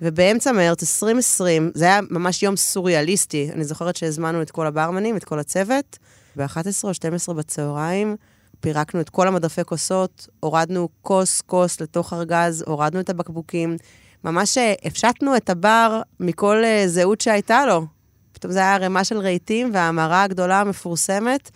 ובאמצע 0.02 0.52
מרץ 0.52 0.82
2020, 0.82 1.70
זה 1.74 1.84
היה 1.84 2.00
ממש 2.10 2.42
יום 2.42 2.56
סוריאליסטי. 2.56 3.50
אני 3.52 3.64
זוכרת 3.64 3.96
שהזמנו 3.96 4.42
את 4.42 4.50
כל 4.50 4.66
הברמנים, 4.66 5.16
את 5.16 5.24
כל 5.24 5.38
הצוות, 5.38 5.98
ב-11 6.36 6.84
או 6.84 6.94
12 6.94 7.34
בצהריים. 7.34 8.16
פירקנו 8.62 9.00
את 9.00 9.08
כל 9.08 9.28
המדפי 9.28 9.64
כוסות, 9.64 10.28
הורדנו 10.40 10.88
כוס-כוס 11.02 11.80
לתוך 11.80 12.12
ארגז, 12.12 12.64
הורדנו 12.66 13.00
את 13.00 13.10
הבקבוקים. 13.10 13.76
ממש 14.24 14.58
אה, 14.58 14.74
הפשטנו 14.84 15.36
את 15.36 15.50
הבר 15.50 16.02
מכל 16.20 16.62
uh, 16.62 16.88
זהות 16.88 17.20
שהייתה 17.20 17.66
לו. 17.66 17.86
פתאום 18.32 18.52
זה 18.52 18.58
היה 18.58 18.74
ערימה 18.74 19.04
של 19.04 19.18
רהיטים 19.18 19.70
וההמרה 19.74 20.22
הגדולה 20.22 20.60
המפורסמת, 20.60 21.50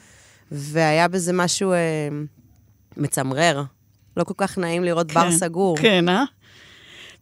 והיה 0.52 1.08
בזה 1.08 1.32
משהו 1.32 1.72
uh, 1.72 1.76
מצמרר. 2.96 3.62
לא 4.16 4.24
כל 4.24 4.34
כך 4.36 4.58
נעים 4.58 4.84
לראות 4.84 5.12
כן, 5.12 5.14
בר 5.14 5.32
סגור. 5.32 5.76
כן, 5.76 6.08
אה? 6.08 6.24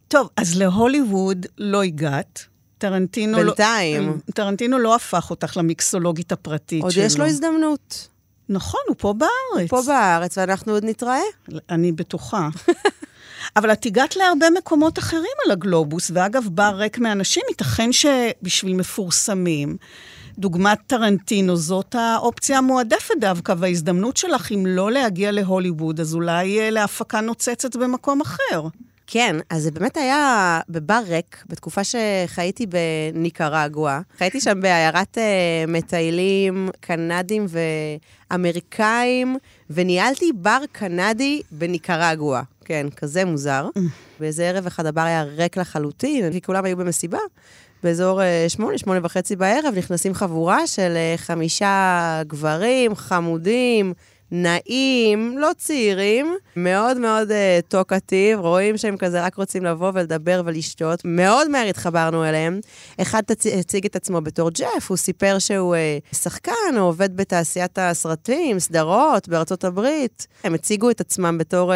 טוב, 0.07 0.29
אז 0.37 0.57
להוליווד 0.57 1.45
לא 1.57 1.83
הגעת. 1.83 2.45
טרנטינו 2.77 3.37
לא- 3.37 3.43
בינתיים. 3.43 4.07
לא... 4.07 4.33
טרנטינו 4.33 4.79
לא 4.79 4.95
הפך 4.95 5.29
אותך 5.29 5.57
למיקסולוגית 5.57 6.31
הפרטית 6.31 6.83
עוד 6.83 6.91
שלו. 6.91 7.01
עוד 7.01 7.11
יש 7.11 7.17
לו 7.17 7.25
הזדמנות. 7.25 8.07
נכון, 8.49 8.81
הוא 8.87 8.95
פה 8.99 9.13
בארץ. 9.13 9.31
הוא 9.61 9.67
פה 9.67 9.81
בארץ, 9.87 10.37
ואנחנו 10.37 10.73
עוד 10.73 10.85
נתראה. 10.85 11.21
אני 11.69 11.91
בטוחה. 11.91 12.49
אבל 13.55 13.71
את 13.71 13.85
הגעת 13.85 14.15
להרבה 14.15 14.49
מקומות 14.49 14.99
אחרים 14.99 15.35
על 15.45 15.51
הגלובוס, 15.51 16.11
ואגב, 16.13 16.47
בר 16.51 16.75
ריק 16.75 16.97
מאנשים, 16.97 17.43
ייתכן 17.49 17.91
שבשביל 17.91 18.75
מפורסמים, 18.75 19.77
דוגמת 20.37 20.79
טרנטינו, 20.87 21.55
זאת 21.55 21.95
האופציה 21.95 22.57
המועדפת 22.57 23.15
דווקא, 23.19 23.53
וההזדמנות 23.57 24.17
שלך, 24.17 24.51
אם 24.51 24.65
לא 24.65 24.91
להגיע 24.91 25.31
להוליווד, 25.31 25.99
אז 25.99 26.15
אולי 26.15 26.59
אה, 26.59 26.69
להפקה 26.69 27.21
נוצצת 27.21 27.75
במקום 27.75 28.21
אחר. 28.21 28.61
כן, 29.07 29.35
אז 29.49 29.63
זה 29.63 29.71
באמת 29.71 29.97
היה 29.97 30.59
בבר 30.69 31.01
ריק, 31.07 31.43
בתקופה 31.49 31.81
שחייתי 31.83 32.65
בניקרגואה. 32.65 33.99
חייתי 34.17 34.41
שם 34.41 34.61
בעיירת 34.61 35.17
uh, 35.17 35.21
מטיילים 35.67 36.69
קנדים 36.79 37.45
ואמריקאים, 38.29 39.37
וניהלתי 39.69 40.31
בר 40.35 40.61
קנדי 40.71 41.41
בניקרגואה. 41.51 42.41
כן, 42.65 42.87
כזה 42.95 43.25
מוזר. 43.25 43.69
באיזה 44.19 44.49
ערב 44.49 44.65
אחד 44.65 44.85
הבר 44.85 45.01
היה 45.01 45.23
ריק 45.23 45.57
לחלוטין, 45.57 46.31
כי 46.31 46.41
כולם 46.41 46.65
היו 46.65 46.77
במסיבה. 46.77 47.19
באזור 47.83 48.21
אה, 48.21 48.45
שמונה, 48.47 48.77
שמונה 48.77 48.99
וחצי 49.03 49.35
בערב, 49.35 49.73
נכנסים 49.77 50.13
חבורה 50.13 50.67
של 50.67 50.93
אה, 50.95 51.13
חמישה 51.17 52.21
גברים 52.27 52.95
חמודים, 52.95 53.93
נעים, 54.31 55.37
לא 55.37 55.51
צעירים, 55.57 56.35
מאוד 56.55 56.97
מאוד 56.97 57.29
uh, 57.29 57.33
טוקטיב, 57.67 58.39
רואים 58.39 58.77
שהם 58.77 58.97
כזה 58.97 59.25
רק 59.25 59.35
רוצים 59.35 59.65
לבוא 59.65 59.91
ולדבר 59.93 60.41
ולשתות. 60.45 61.01
מאוד 61.05 61.47
מהר 61.47 61.67
התחברנו 61.67 62.25
אליהם. 62.25 62.59
אחד. 63.01 63.23
הציג 63.59 63.85
את 63.85 63.95
עצמו 63.95 64.21
בתור 64.21 64.49
ג'ף, 64.49 64.89
הוא 64.89 64.97
סיפר 64.97 65.39
שהוא 65.39 65.75
uh, 65.75 66.15
שחקן, 66.15 66.51
הוא 66.77 66.87
עובד 66.87 67.17
בתעשיית 67.17 67.79
הסרטים, 67.79 68.59
סדרות 68.59 69.27
בארצות 69.27 69.63
הברית. 69.63 70.27
הם 70.43 70.53
הציגו 70.53 70.89
את 70.89 71.01
עצמם 71.01 71.37
בתור 71.37 71.73
uh, 71.73 71.75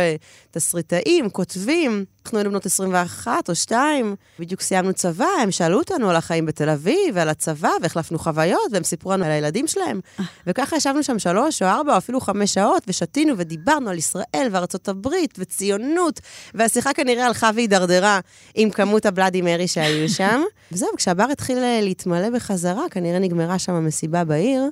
תסריטאים, 0.52 1.30
כותבים. 1.30 2.06
אנחנו 2.26 2.38
היינו 2.38 2.50
בנות 2.50 2.66
21 2.66 3.50
או 3.50 3.56
2, 3.56 4.16
בדיוק 4.40 4.62
סיימנו 4.62 4.94
צבא, 4.94 5.28
הם 5.44 5.52
שאלו 5.52 5.78
אותנו 5.78 6.10
על 6.10 6.16
החיים 6.16 6.46
בתל 6.46 6.70
אביב 6.70 6.98
ועל 7.14 7.30
הצבא, 7.30 7.70
והחלפנו 7.82 8.20
חוויות, 8.20 8.72
והם 8.72 8.84
סיפרו 8.84 9.12
לנו 9.12 9.26
על 9.26 9.32
הילדים 9.32 9.68
שלהם. 9.68 10.00
וככה 10.48 10.76
ישבנו 10.76 11.04
שם 11.04 11.20
שלוש 11.20 11.62
או 11.62 11.68
ארבע 11.68 11.94
או 11.94 11.98
אפילו 11.98 12.22
חמש 12.22 12.54
שעות, 12.54 12.84
ושתינו 12.88 13.34
ודיברנו 13.38 13.90
על 13.90 13.98
ישראל 13.98 14.48
וארצות 14.52 14.88
הברית 14.88 15.36
וציונות, 15.38 16.20
והשיחה 16.54 16.94
כנראה 16.94 17.26
הלכה 17.26 17.50
והידרדרה 17.56 18.20
עם 18.56 18.70
כמות 18.70 19.06
הבלאדי 19.06 19.42
מרי 19.42 19.68
שהיו 19.68 20.10
שם. 20.10 20.42
וזהו, 20.72 20.90
כשהבר 20.98 21.26
התחיל 21.32 21.60
להתמלא 21.82 22.30
בחזרה, 22.30 22.84
כנראה 22.92 23.20
נגמרה 23.20 23.60
שם 23.60 23.74
המסיבה 23.74 24.24
בעיר. 24.24 24.70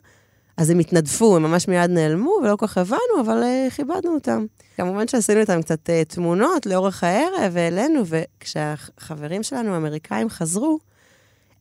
אז 0.57 0.69
הם 0.69 0.79
התנדפו, 0.79 1.35
הם 1.35 1.43
ממש 1.43 1.67
מיד 1.67 1.89
נעלמו, 1.89 2.31
ולא 2.43 2.55
כל 2.55 2.67
כך 2.67 2.77
הבנו, 2.77 3.21
אבל 3.25 3.43
uh, 3.43 3.73
כיבדנו 3.73 4.13
אותם. 4.13 4.45
כמובן 4.77 5.07
שעשינו 5.07 5.39
איתם 5.39 5.61
קצת 5.61 5.89
uh, 5.89 6.13
תמונות 6.15 6.65
לאורך 6.65 7.03
הערב, 7.03 7.51
והעלינו, 7.51 8.01
וכשהחברים 8.05 9.43
שלנו, 9.43 9.73
האמריקאים, 9.73 10.29
חזרו, 10.29 10.79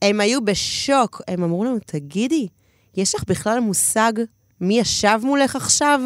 הם 0.02 0.20
היו 0.20 0.44
בשוק. 0.44 1.22
הם 1.28 1.42
אמרו 1.42 1.64
לנו, 1.64 1.78
תגידי, 1.86 2.48
יש 2.96 3.14
לך 3.14 3.24
בכלל 3.28 3.60
מושג 3.60 4.12
מי 4.60 4.78
ישב 4.78 5.18
מולך 5.22 5.56
עכשיו? 5.56 6.00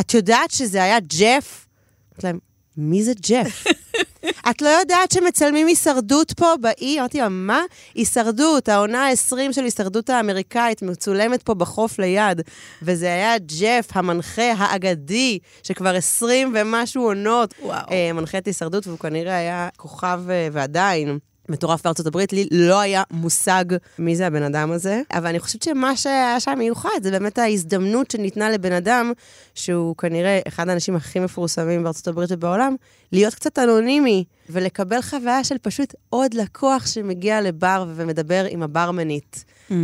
את 0.00 0.14
יודעת 0.14 0.50
שזה 0.50 0.82
היה 0.82 1.00
ג'ף? 1.00 1.66
אמרתי 2.12 2.26
להם, 2.26 2.38
מי 2.76 3.04
זה 3.04 3.12
ג'ף? 3.20 3.64
את 4.50 4.62
לא 4.62 4.68
יודעת 4.68 5.12
שמצלמים 5.12 5.66
הישרדות 5.66 6.32
פה 6.32 6.54
באי? 6.60 7.00
אמרתי 7.00 7.18
לה, 7.18 7.28
מה? 7.28 7.62
הישרדות, 7.94 8.68
העונה 8.68 9.06
ה-20 9.06 9.52
של 9.52 9.64
הישרדות 9.64 10.10
האמריקאית, 10.10 10.82
מצולמת 10.82 11.42
פה 11.42 11.54
בחוף 11.54 11.98
ליד. 11.98 12.40
וזה 12.82 13.06
היה 13.06 13.38
ג'ף, 13.38 13.88
המנחה 13.92 14.52
האגדי, 14.52 15.38
שכבר 15.62 15.96
20 15.96 16.54
ומשהו 16.56 17.02
עונות. 17.02 17.54
אה, 17.90 18.12
מנחה 18.12 18.38
את 18.38 18.46
הישרדות, 18.46 18.86
והוא 18.86 18.98
כנראה 18.98 19.36
היה 19.36 19.68
כוכב 19.76 20.22
אה, 20.30 20.48
ועדיין. 20.52 21.18
מטורף 21.48 21.84
בארצות 21.84 22.06
הברית, 22.06 22.32
לי 22.32 22.48
לא 22.50 22.80
היה 22.80 23.02
מושג 23.10 23.64
מי 23.98 24.16
זה 24.16 24.26
הבן 24.26 24.42
אדם 24.42 24.72
הזה, 24.72 25.02
אבל 25.12 25.26
אני 25.26 25.40
חושבת 25.40 25.62
שמה 25.62 25.96
שהיה 25.96 26.40
שם 26.40 26.54
מיוחד, 26.58 26.88
זה 27.02 27.10
באמת 27.10 27.38
ההזדמנות 27.38 28.10
שניתנה 28.10 28.50
לבן 28.50 28.72
אדם, 28.72 29.12
שהוא 29.54 29.96
כנראה 29.96 30.40
אחד 30.48 30.68
האנשים 30.68 30.96
הכי 30.96 31.20
מפורסמים 31.20 31.84
בארצות 31.84 32.08
הברית 32.08 32.32
ובעולם, 32.32 32.76
להיות 33.14 33.34
קצת 33.34 33.58
אנונימי, 33.58 34.24
ולקבל 34.50 35.02
חוויה 35.02 35.44
של 35.44 35.58
פשוט 35.58 35.94
עוד 36.10 36.34
לקוח 36.34 36.86
שמגיע 36.86 37.40
לבר 37.40 37.84
ומדבר 37.94 38.46
עם 38.50 38.62
הברמנית. 38.62 39.44
Mm-hmm. 39.44 39.74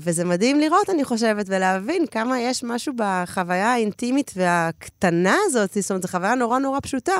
וזה 0.00 0.24
מדהים 0.24 0.60
לראות, 0.60 0.90
אני 0.90 1.04
חושבת, 1.04 1.46
ולהבין 1.48 2.06
כמה 2.06 2.40
יש 2.40 2.64
משהו 2.64 2.92
בחוויה 2.96 3.72
האינטימית 3.72 4.32
והקטנה 4.36 5.36
הזאת, 5.46 5.72
זאת 5.74 5.90
אומרת, 5.90 6.02
זו 6.02 6.08
חוויה 6.08 6.34
נורא 6.34 6.58
נורא 6.58 6.78
פשוטה. 6.82 7.16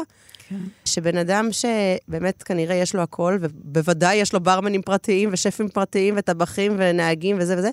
כן. 0.49 0.57
שבן 0.85 1.17
אדם 1.17 1.49
שבאמת 1.53 2.43
כנראה 2.43 2.75
יש 2.75 2.95
לו 2.95 3.03
הכל, 3.03 3.39
ובוודאי 3.41 4.17
יש 4.17 4.33
לו 4.33 4.41
ברמנים 4.41 4.83
פרטיים 4.83 5.29
ושפים 5.33 5.69
פרטיים 5.69 6.15
וטבחים 6.17 6.73
ונהגים 6.79 7.37
וזה 7.41 7.59
וזה, 7.59 7.71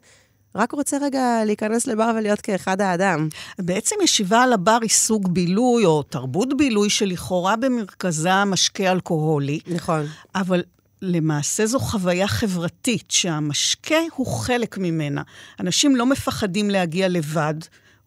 רק 0.55 0.71
רוצה 0.71 0.97
רגע 1.01 1.45
להיכנס 1.45 1.87
לבר 1.87 2.11
ולהיות 2.17 2.41
כאחד 2.41 2.81
האדם. 2.81 3.27
בעצם 3.59 3.95
ישיבה 4.03 4.43
על 4.43 4.53
הבר 4.53 4.77
היא 4.81 4.89
סוג 4.89 5.33
בילוי, 5.33 5.85
או 5.85 6.03
תרבות 6.03 6.57
בילוי, 6.57 6.89
שלכאורה 6.89 7.55
במרכזה 7.55 8.45
משקה 8.45 8.91
אלכוהולי. 8.91 9.59
נכון. 9.67 10.05
אבל 10.35 10.63
למעשה 11.01 11.65
זו 11.65 11.79
חוויה 11.79 12.27
חברתית, 12.27 13.11
שהמשקה 13.11 13.99
הוא 14.15 14.27
חלק 14.27 14.77
ממנה. 14.77 15.21
אנשים 15.59 15.95
לא 15.95 16.05
מפחדים 16.05 16.69
להגיע 16.69 17.07
לבד, 17.07 17.55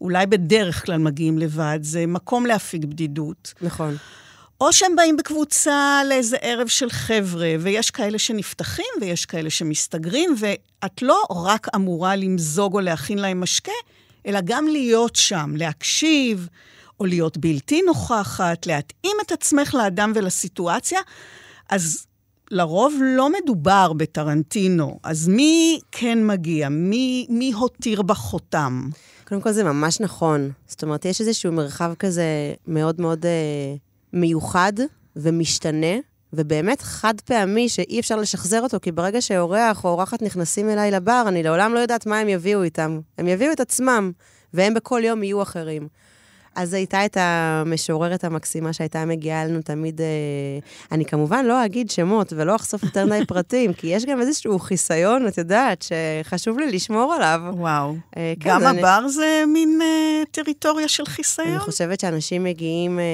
אולי 0.00 0.26
בדרך 0.26 0.86
כלל 0.86 0.98
מגיעים 0.98 1.38
לבד, 1.38 1.78
זה 1.82 2.06
מקום 2.06 2.46
להפיג 2.46 2.86
בדידות. 2.86 3.54
נכון. 3.62 3.96
או 4.62 4.72
שהם 4.72 4.96
באים 4.96 5.16
בקבוצה 5.16 6.02
לאיזה 6.08 6.36
ערב 6.36 6.68
של 6.68 6.90
חבר'ה, 6.90 7.54
ויש 7.60 7.90
כאלה 7.90 8.18
שנפתחים 8.18 8.86
ויש 9.00 9.26
כאלה 9.26 9.50
שמסתגרים, 9.50 10.34
ואת 10.38 11.02
לא 11.02 11.22
רק 11.30 11.66
אמורה 11.74 12.16
למזוג 12.16 12.74
או 12.74 12.80
להכין 12.80 13.18
להם 13.18 13.40
משקה, 13.40 13.72
אלא 14.26 14.40
גם 14.44 14.66
להיות 14.66 15.16
שם, 15.16 15.54
להקשיב, 15.56 16.48
או 17.00 17.06
להיות 17.06 17.36
בלתי 17.36 17.82
נוכחת, 17.82 18.66
להתאים 18.66 19.16
את 19.26 19.32
עצמך 19.32 19.74
לאדם 19.74 20.12
ולסיטואציה. 20.14 21.00
אז 21.70 22.06
לרוב 22.50 22.94
לא 23.02 23.28
מדובר 23.32 23.92
בטרנטינו, 23.92 24.98
אז 25.02 25.28
מי 25.28 25.80
כן 25.92 26.26
מגיע? 26.26 26.68
מי, 26.68 27.26
מי 27.28 27.52
הותיר 27.52 28.02
בחותם? 28.02 28.88
קודם 29.28 29.40
כל 29.40 29.52
זה 29.52 29.64
ממש 29.64 30.00
נכון. 30.00 30.50
זאת 30.66 30.82
אומרת, 30.82 31.04
יש 31.04 31.20
איזשהו 31.20 31.52
מרחב 31.52 31.92
כזה 31.98 32.54
מאוד 32.66 33.00
מאוד 33.00 33.26
אה, 33.26 33.76
מיוחד 34.12 34.72
ומשתנה, 35.16 35.96
ובאמת 36.32 36.82
חד 36.82 37.20
פעמי 37.20 37.68
שאי 37.68 38.00
אפשר 38.00 38.16
לשחזר 38.16 38.60
אותו, 38.62 38.78
כי 38.82 38.92
ברגע 38.92 39.20
שאורח 39.20 39.84
או 39.84 39.88
אורחת 39.88 40.22
נכנסים 40.22 40.70
אליי 40.70 40.90
לבר, 40.90 41.24
אני 41.28 41.42
לעולם 41.42 41.74
לא 41.74 41.78
יודעת 41.78 42.06
מה 42.06 42.18
הם 42.18 42.28
יביאו 42.28 42.62
איתם. 42.62 43.00
הם 43.18 43.28
יביאו 43.28 43.52
את 43.52 43.60
עצמם, 43.60 44.12
והם 44.54 44.74
בכל 44.74 45.00
יום 45.04 45.22
יהיו 45.22 45.42
אחרים. 45.42 45.88
אז 46.54 46.74
הייתה 46.74 47.04
את 47.04 47.16
המשוררת 47.20 48.24
המקסימה 48.24 48.72
שהייתה 48.72 49.04
מגיעה 49.04 49.42
אלינו 49.42 49.62
תמיד... 49.62 50.00
אה, 50.00 50.06
אני 50.92 51.04
כמובן 51.04 51.44
לא 51.46 51.64
אגיד 51.64 51.90
שמות 51.90 52.32
ולא 52.36 52.56
אחשוף 52.56 52.82
יותר 52.82 53.06
מדי 53.06 53.26
פרטים, 53.26 53.72
כי 53.72 53.86
יש 53.86 54.04
גם 54.04 54.20
איזשהו 54.20 54.58
חיסיון, 54.58 55.26
את 55.28 55.38
יודעת, 55.38 55.84
שחשוב 56.22 56.58
לי 56.58 56.70
לשמור 56.70 57.12
עליו. 57.14 57.40
וואו. 57.56 57.94
אה, 58.16 58.32
כן, 58.40 58.50
גם 58.50 58.62
אני- 58.66 58.78
הבר 58.78 59.08
זה 59.08 59.44
מין 59.48 59.78
אה, 59.82 60.22
טריטוריה 60.30 60.88
של 60.88 61.02
אני 61.06 61.14
חיסיון? 61.14 61.58
חושבת 61.58 62.00
שאנשים 62.00 62.44
מגיעים, 62.44 62.98
אה, 62.98 63.04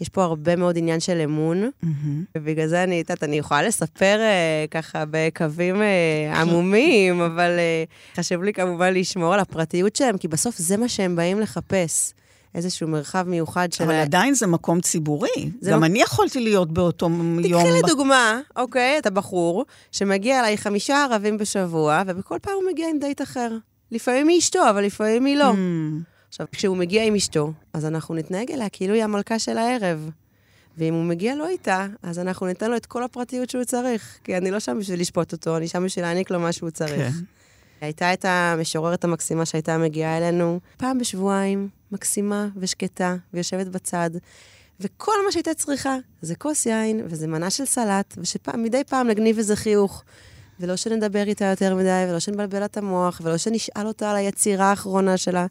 יש 0.00 0.08
פה 0.08 0.24
הרבה 0.24 0.56
מאוד 0.56 0.78
עניין 0.78 1.00
של 1.00 1.20
אמון, 1.24 1.70
מהמם. 1.82 2.24
ובגלל 2.38 2.66
זה 2.66 2.82
אני, 2.84 3.00
את 3.00 3.10
יודעת, 3.10 3.22
אני 3.24 3.38
יכולה 3.38 3.62
לספר 3.62 4.16
אה, 4.20 4.64
ככה 4.70 5.04
בקווים 5.10 5.82
אה, 5.82 6.40
עמומים, 6.40 7.20
אבל 7.20 7.50
אה, 7.58 7.84
חשוב 8.16 8.42
לי 8.42 8.52
כמובן 8.52 8.94
לשמור 8.94 9.34
על 9.34 9.40
הפרטיות 9.40 9.96
שלהם, 9.96 10.18
כי 10.18 10.28
בסוף 10.28 10.56
זה 10.58 10.76
מה 10.76 10.88
שהם 10.88 11.16
באים 11.16 11.40
לחפש. 11.40 12.12
איזשהו 12.54 12.88
מרחב 12.88 13.24
מיוחד 13.28 13.72
של... 13.72 13.84
אבל 13.84 13.94
עדיין 13.94 14.34
זה 14.34 14.46
מקום 14.46 14.80
ציבורי. 14.80 15.50
זה 15.60 15.70
גם 15.70 15.80
לא- 15.80 15.86
אני 15.86 16.02
יכולתי 16.02 16.40
להיות 16.40 16.72
באותו 16.72 17.06
יום... 17.44 17.62
תקחי 17.62 17.82
לדוגמה, 17.82 18.40
אוקיי, 18.56 18.98
אתה 18.98 19.10
בחור 19.10 19.64
שמגיע 19.92 20.40
אליי 20.40 20.58
חמישה 20.58 21.04
ערבים 21.04 21.38
בשבוע, 21.38 22.02
ובכל 22.06 22.38
פעם 22.42 22.54
הוא 22.54 22.70
מגיע 22.72 22.88
עם 22.90 22.98
דייט 22.98 23.22
אחר. 23.22 23.56
לפעמים 23.92 24.28
היא 24.28 24.38
אשתו, 24.38 24.70
אבל 24.70 24.84
לפעמים 24.84 25.24
היא 25.24 25.36
לא. 25.36 25.50
Hmm. 25.52 25.54
עכשיו, 26.28 26.46
כשהוא 26.52 26.76
מגיע 26.76 27.04
עם 27.04 27.14
אשתו, 27.14 27.52
אז 27.72 27.84
אנחנו 27.84 28.14
נתנהג 28.14 28.52
אליה 28.52 28.68
כאילו 28.68 28.94
היא 28.94 29.04
המלכה 29.04 29.38
של 29.38 29.58
הערב. 29.58 30.10
ואם 30.78 30.94
הוא 30.94 31.04
מגיע 31.04 31.34
לא 31.34 31.48
איתה, 31.48 31.86
אז 32.02 32.18
אנחנו 32.18 32.46
ניתן 32.46 32.70
לו 32.70 32.76
את 32.76 32.86
כל 32.86 33.02
הפרטיות 33.02 33.50
שהוא 33.50 33.64
צריך. 33.64 34.18
כי 34.24 34.36
אני 34.36 34.50
לא 34.50 34.60
שם 34.60 34.78
בשביל 34.78 35.00
לשפוט 35.00 35.32
אותו, 35.32 35.56
אני 35.56 35.68
שם 35.68 35.84
בשביל 35.84 36.04
להעניק 36.04 36.30
לו 36.30 36.40
מה 36.40 36.52
שהוא 36.52 36.70
צריך. 36.70 37.12
כן. 37.12 37.37
הייתה 37.80 38.12
את 38.12 38.24
המשוררת 38.24 39.04
המקסימה 39.04 39.46
שהייתה 39.46 39.78
מגיעה 39.78 40.18
אלינו 40.18 40.60
פעם 40.76 40.98
בשבועיים, 40.98 41.68
מקסימה 41.92 42.48
ושקטה, 42.56 43.16
ויושבת 43.34 43.66
בצד. 43.66 44.10
וכל 44.80 45.12
מה 45.26 45.32
שהייתה 45.32 45.54
צריכה 45.54 45.96
זה 46.22 46.34
כוס 46.34 46.66
יין, 46.66 47.00
וזה 47.04 47.26
מנה 47.26 47.50
של 47.50 47.64
סלט, 47.64 48.18
ושמדי 48.18 48.84
פעם 48.84 49.08
נגניב 49.08 49.38
איזה 49.38 49.56
חיוך. 49.56 50.04
ולא 50.60 50.76
שנדבר 50.76 51.22
איתה 51.22 51.44
יותר 51.44 51.74
מדי, 51.74 52.04
ולא 52.08 52.18
שנבלבל 52.18 52.64
את 52.64 52.76
המוח, 52.76 53.20
ולא 53.24 53.36
שנשאל 53.36 53.86
אותה 53.86 54.10
על 54.10 54.16
היצירה 54.16 54.66
האחרונה 54.66 55.16
שלה. 55.16 55.46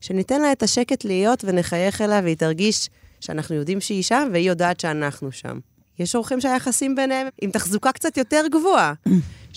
שניתן 0.00 0.40
לה 0.40 0.52
את 0.52 0.62
השקט 0.62 1.04
להיות 1.04 1.44
ונחייך 1.44 2.00
אליה, 2.00 2.20
והיא 2.22 2.36
תרגיש 2.36 2.88
שאנחנו 3.20 3.54
יודעים 3.54 3.80
שהיא 3.80 4.02
שם, 4.02 4.28
והיא 4.32 4.48
יודעת 4.48 4.80
שאנחנו 4.80 5.32
שם. 5.32 5.58
יש 5.98 6.14
אורחים 6.14 6.40
שהיחסים 6.40 6.94
ביניהם 6.94 7.28
עם 7.40 7.50
תחזוקה 7.50 7.92
קצת 7.92 8.16
יותר 8.16 8.44
גבוהה, 8.50 8.94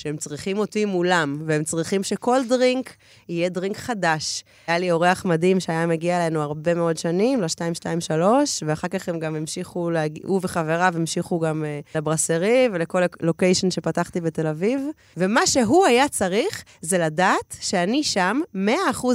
שהם 0.01 0.17
צריכים 0.17 0.58
אותי 0.58 0.86
מולם, 0.86 1.43
והם 1.46 1.63
צריכים 1.63 2.03
שכל 2.03 2.39
דרינק 2.50 2.96
יהיה 3.29 3.50
דרינק 3.50 3.77
חדש. 3.77 4.43
היה 4.67 4.77
לי 4.77 4.91
אורח 4.91 5.25
מדהים 5.25 5.60
שהיה 5.60 5.86
מגיע 5.86 6.17
אלינו 6.17 6.41
הרבה 6.41 6.74
מאוד 6.74 6.98
שנים, 6.98 7.41
ל-223, 7.41 8.22
ואחר 8.65 8.88
כך 8.88 9.10
הם 9.10 9.20
גם 9.20 9.36
המשיכו, 9.36 9.89
להג... 9.89 10.20
הוא 10.24 10.39
וחבריו 10.43 10.93
המשיכו 10.96 11.39
גם 11.39 11.63
uh, 11.63 11.98
לברסרי 11.98 12.70
ולכל 12.74 13.01
לוקיישן 13.22 13.72
שפתחתי 13.72 14.22
בתל 14.22 14.48
אביב. 14.48 14.81
ומה 15.17 15.48
שהוא 15.48 15.86
היה 15.86 16.08
צריך 16.08 16.63
זה 16.81 16.98
לדעת 16.98 17.55
שאני 17.60 18.03
שם 18.03 18.39
100% 18.55 18.58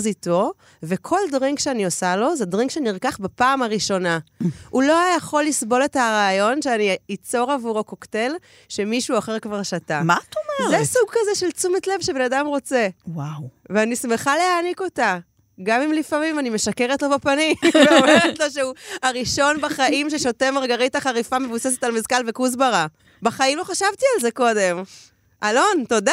איתו, 0.07 0.53
וכל 0.83 1.21
דרינק 1.33 1.59
שאני 1.59 1.85
עושה 1.85 2.17
לו 2.17 2.37
זה 2.37 2.45
דרינק 2.45 2.71
שנרקח 2.71 3.19
בפעם 3.21 3.63
הראשונה. 3.63 4.19
הוא 4.71 4.83
לא 4.83 5.01
היה 5.01 5.17
יכול 5.17 5.45
לסבול 5.45 5.85
את 5.85 5.97
הרעיון 5.97 6.63
שאני 6.63 6.97
אצור 7.15 7.53
עבורו 7.53 7.85
קוקטייל 7.85 8.33
שמישהו 8.69 9.19
אחר 9.19 9.39
כבר 9.39 9.63
שתה. 9.63 10.01
מה 10.05 10.17
את 10.29 10.35
אומרת? 10.37 10.76
זה 10.79 10.85
סוג 10.85 11.11
כזה 11.11 11.41
של 11.41 11.51
תשומת 11.51 11.87
לב 11.87 12.01
שבן 12.01 12.21
אדם 12.21 12.47
רוצה, 12.47 12.89
וואו. 13.07 13.49
ואני 13.71 13.97
שמחה 13.97 14.37
להעניק 14.37 14.81
אותה. 14.81 15.19
גם 15.63 15.83
אם 15.83 15.93
לפעמים 15.93 16.39
אני 16.39 16.51
משקרת 16.51 17.03
לו 17.03 17.11
בפנים, 17.11 17.57
ואומרת 17.75 18.39
לו 18.39 18.51
שהוא 18.51 18.75
הראשון 19.03 19.61
בחיים 19.61 20.11
ששותה 20.11 20.51
מרגריטה 20.51 21.01
חריפה 21.01 21.39
מבוססת 21.39 21.85
על 21.85 21.93
מזכל 21.93 22.23
וכוסברה. 22.27 22.87
בחיים 23.23 23.59
לא 23.59 23.65
חשבתי 23.65 24.05
על 24.15 24.21
זה 24.21 24.31
קודם. 24.31 24.83
אלון, 25.43 25.85
תודה. 25.89 26.13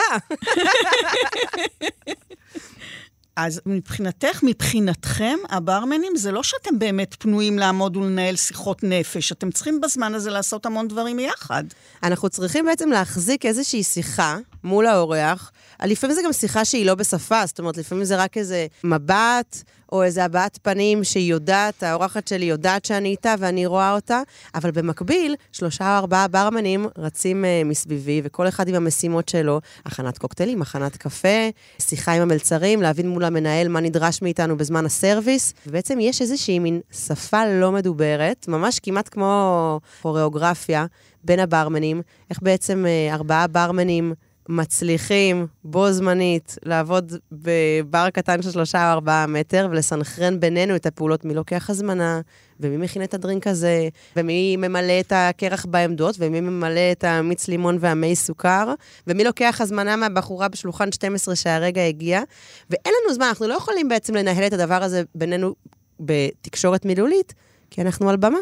אז 3.36 3.62
מבחינתך, 3.66 4.40
מבחינתכם, 4.44 5.38
הברמנים, 5.50 6.16
זה 6.16 6.32
לא 6.32 6.44
שאתם 6.44 6.80
באמת 6.80 7.16
פנויים 7.20 7.60
לעמוד 7.60 7.98
ולנהל 7.98 8.36
שיחות 8.36 8.84
נפש, 8.84 9.32
אתם 9.32 9.52
צריכים 9.52 9.82
בזמן 9.82 10.16
הזה 10.16 10.30
לעשות 10.32 10.66
המון 10.66 10.88
דברים 10.88 11.20
יחד. 11.20 11.64
אנחנו 12.04 12.30
צריכים 12.30 12.66
בעצם 12.66 12.90
להחזיק 12.90 13.46
איזושהי 13.46 13.84
שיחה 13.84 14.38
מול 14.64 14.88
האורח. 14.88 15.52
לפעמים 15.84 16.16
זה 16.16 16.22
גם 16.26 16.34
שיחה 16.34 16.66
שהיא 16.66 16.86
לא 16.86 16.96
בשפה, 16.96 17.46
זאת 17.46 17.60
אומרת, 17.60 17.78
לפעמים 17.78 18.04
זה 18.04 18.16
רק 18.16 18.38
איזה 18.38 18.68
מבט, 18.84 19.64
או 19.94 20.04
איזה 20.04 20.26
הבעת 20.26 20.60
פנים 20.62 21.04
שהיא 21.04 21.32
יודעת, 21.32 21.84
האורחת 21.84 22.28
שלי 22.28 22.46
יודעת 22.46 22.86
שאני 22.86 23.10
איתה 23.10 23.36
ואני 23.40 23.66
רואה 23.66 23.94
אותה, 23.94 24.22
אבל 24.56 24.72
במקביל, 24.72 25.36
שלושה 25.52 25.84
או 25.94 25.98
ארבעה 25.98 26.28
ברמנים 26.28 26.86
רצים 26.98 27.44
uh, 27.44 27.68
מסביבי, 27.68 28.22
וכל 28.24 28.48
אחד 28.48 28.68
עם 28.68 28.76
המשימות 28.76 29.30
שלו, 29.30 29.62
הכנת 29.86 30.18
קוקטיילים, 30.18 30.62
הכנת 30.62 30.98
קפה, 30.98 31.50
שיחה 31.80 32.12
עם 32.12 32.22
המלצרים, 32.22 32.82
להבין 32.82 33.10
מול 33.10 33.24
המנהל 33.24 33.68
מה 33.68 33.80
נדרש 33.80 34.22
מאיתנו 34.22 34.58
בזמן 34.58 34.86
הסרוויס, 34.86 35.54
ובעצם 35.68 36.00
יש 36.00 36.22
איזושהי 36.22 36.60
מין 36.60 36.82
שפה 36.92 37.46
לא 37.46 37.72
מדוברת, 37.72 38.48
ממש 38.48 38.80
כמעט 38.80 39.10
כמו 39.12 39.80
כוריאוגרפיה, 40.02 40.86
בין 41.24 41.40
הברמנים, 41.40 42.02
איך 42.30 42.40
בעצם 42.42 42.86
אה, 42.86 43.14
ארבעה 43.14 43.48
ברמנים 43.48 44.14
מצליחים 44.50 45.48
בו 45.64 45.92
זמנית 45.92 46.58
לעבוד 46.64 47.14
בבר 47.32 48.10
קטן 48.10 48.42
של 48.42 48.52
שלושה 48.52 48.88
או 48.88 48.94
ארבעה 48.94 49.28
מטר 49.28 49.68
ולסנכרן 49.72 50.40
בינינו 50.40 50.76
את 50.76 50.86
הפעולות, 50.86 51.26
מי 51.26 51.34
לוקח 51.34 51.70
הזמנה, 51.70 52.22
ומי 52.60 52.78
מכין 52.78 53.04
את 53.04 53.14
הדרינק 53.14 53.48
הזה, 53.48 53.88
ומי 54.16 54.58
ממלא 54.58 55.00
את 55.00 55.14
הקרח 55.16 55.66
בעמדות, 55.66 56.16
ומי 56.20 56.42
ממלא 56.42 56.92
את 56.92 57.04
המיץ 57.04 57.48
לימון 57.48 57.78
והמי 57.80 58.16
סוכר, 58.16 58.74
ומי 59.08 59.24
לוקח 59.24 59.58
הזמנה 59.62 59.96
מהבחורה 59.96 60.48
בשולחן 60.48 60.92
12 60.92 61.36
שהרגע 61.36 61.86
הגיע. 61.86 62.22
ואין 62.70 62.94
לנו 63.04 63.14
זמן, 63.14 63.26
אנחנו 63.26 63.48
לא 63.48 63.54
יכולים 63.54 63.90
בעצם 63.90 64.16
לנהל 64.16 64.44
את 64.48 64.54
הדבר 64.54 64.84
הזה 64.84 65.04
בינינו 65.16 65.54
בתקשורת 66.00 66.86
מילולית, 66.86 67.34
כי 67.70 67.82
אנחנו 67.82 68.10
על 68.10 68.18
במה. 68.18 68.40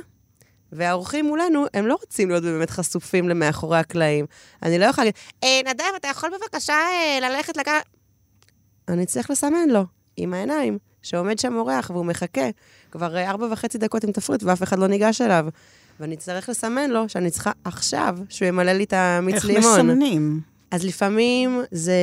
והאורחים 0.71 1.25
מולנו, 1.25 1.65
הם 1.73 1.87
לא 1.87 1.97
רוצים 2.01 2.29
להיות 2.29 2.43
באמת 2.43 2.69
חשופים 2.69 3.29
למאחורי 3.29 3.77
הקלעים. 3.77 4.25
אני 4.63 4.79
לא 4.79 4.85
יכולה 4.85 5.05
להגיד, 5.05 5.21
אה, 5.43 5.73
נדב, 5.73 5.95
אתה 5.95 6.07
יכול 6.07 6.29
בבקשה 6.29 6.73
אה, 6.73 7.19
ללכת 7.21 7.57
לקו... 7.57 7.71
אני 8.87 9.05
צריך 9.05 9.29
לסמן 9.29 9.69
לו, 9.69 9.85
עם 10.17 10.33
העיניים, 10.33 10.77
שעומד 11.01 11.39
שם 11.39 11.55
אורח 11.55 11.89
והוא 11.89 12.05
מחכה 12.05 12.49
כבר 12.91 13.15
אה, 13.15 13.29
ארבע 13.29 13.47
וחצי 13.51 13.77
דקות 13.77 14.03
עם 14.03 14.11
תפריט 14.11 14.43
ואף 14.43 14.63
אחד 14.63 14.79
לא 14.79 14.87
ניגש 14.87 15.21
אליו. 15.21 15.45
ואני 15.99 16.15
אצטרך 16.15 16.49
לסמן 16.49 16.89
לו 16.89 17.09
שאני 17.09 17.31
צריכה 17.31 17.51
עכשיו 17.63 18.17
שהוא 18.29 18.47
ימלא 18.47 18.71
לי 18.71 18.83
את 18.83 18.93
המיץ 18.93 19.35
איך 19.35 19.45
לימון. 19.45 19.73
מסמנים? 19.73 20.50
אז 20.71 20.85
לפעמים 20.85 21.61
זה 21.71 21.95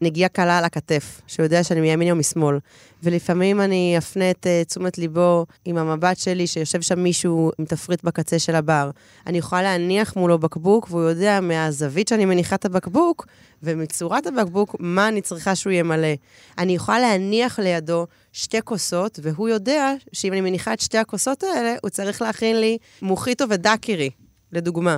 נגיעה 0.00 0.28
קלה 0.28 0.58
על 0.58 0.64
הכתף, 0.64 1.20
שהוא 1.26 1.44
יודע 1.44 1.64
שאני 1.64 1.80
מימין 1.80 2.10
או 2.10 2.16
משמאל. 2.16 2.58
ולפעמים 3.02 3.60
אני 3.60 3.94
אפנה 3.98 4.30
את 4.30 4.46
uh, 4.46 4.68
תשומת 4.68 4.98
ליבו 4.98 5.46
עם 5.64 5.76
המבט 5.78 6.18
שלי, 6.18 6.46
שיושב 6.46 6.80
שם 6.80 6.98
מישהו 7.00 7.50
עם 7.58 7.64
תפריט 7.64 8.04
בקצה 8.04 8.38
של 8.38 8.54
הבר. 8.54 8.90
אני 9.26 9.38
יכולה 9.38 9.62
להניח 9.62 10.16
מולו 10.16 10.38
בקבוק, 10.38 10.86
והוא 10.90 11.02
יודע 11.02 11.40
מהזווית 11.40 12.08
שאני 12.08 12.24
מניחה 12.24 12.56
את 12.56 12.64
הבקבוק, 12.64 13.26
ומצורת 13.62 14.26
הבקבוק, 14.26 14.76
מה 14.78 15.08
אני 15.08 15.20
צריכה 15.20 15.54
שהוא 15.54 15.72
ימלא. 15.72 16.14
אני 16.58 16.74
יכולה 16.74 17.00
להניח 17.00 17.58
לידו 17.58 18.06
שתי 18.32 18.58
כוסות, 18.64 19.18
והוא 19.22 19.48
יודע 19.48 19.94
שאם 20.12 20.32
אני 20.32 20.40
מניחה 20.40 20.72
את 20.72 20.80
שתי 20.80 20.98
הכוסות 20.98 21.42
האלה, 21.42 21.74
הוא 21.82 21.90
צריך 21.90 22.22
להכין 22.22 22.60
לי 22.60 22.78
מוחיטו 23.02 23.44
ודקירי, 23.48 24.10
לדוגמה. 24.52 24.96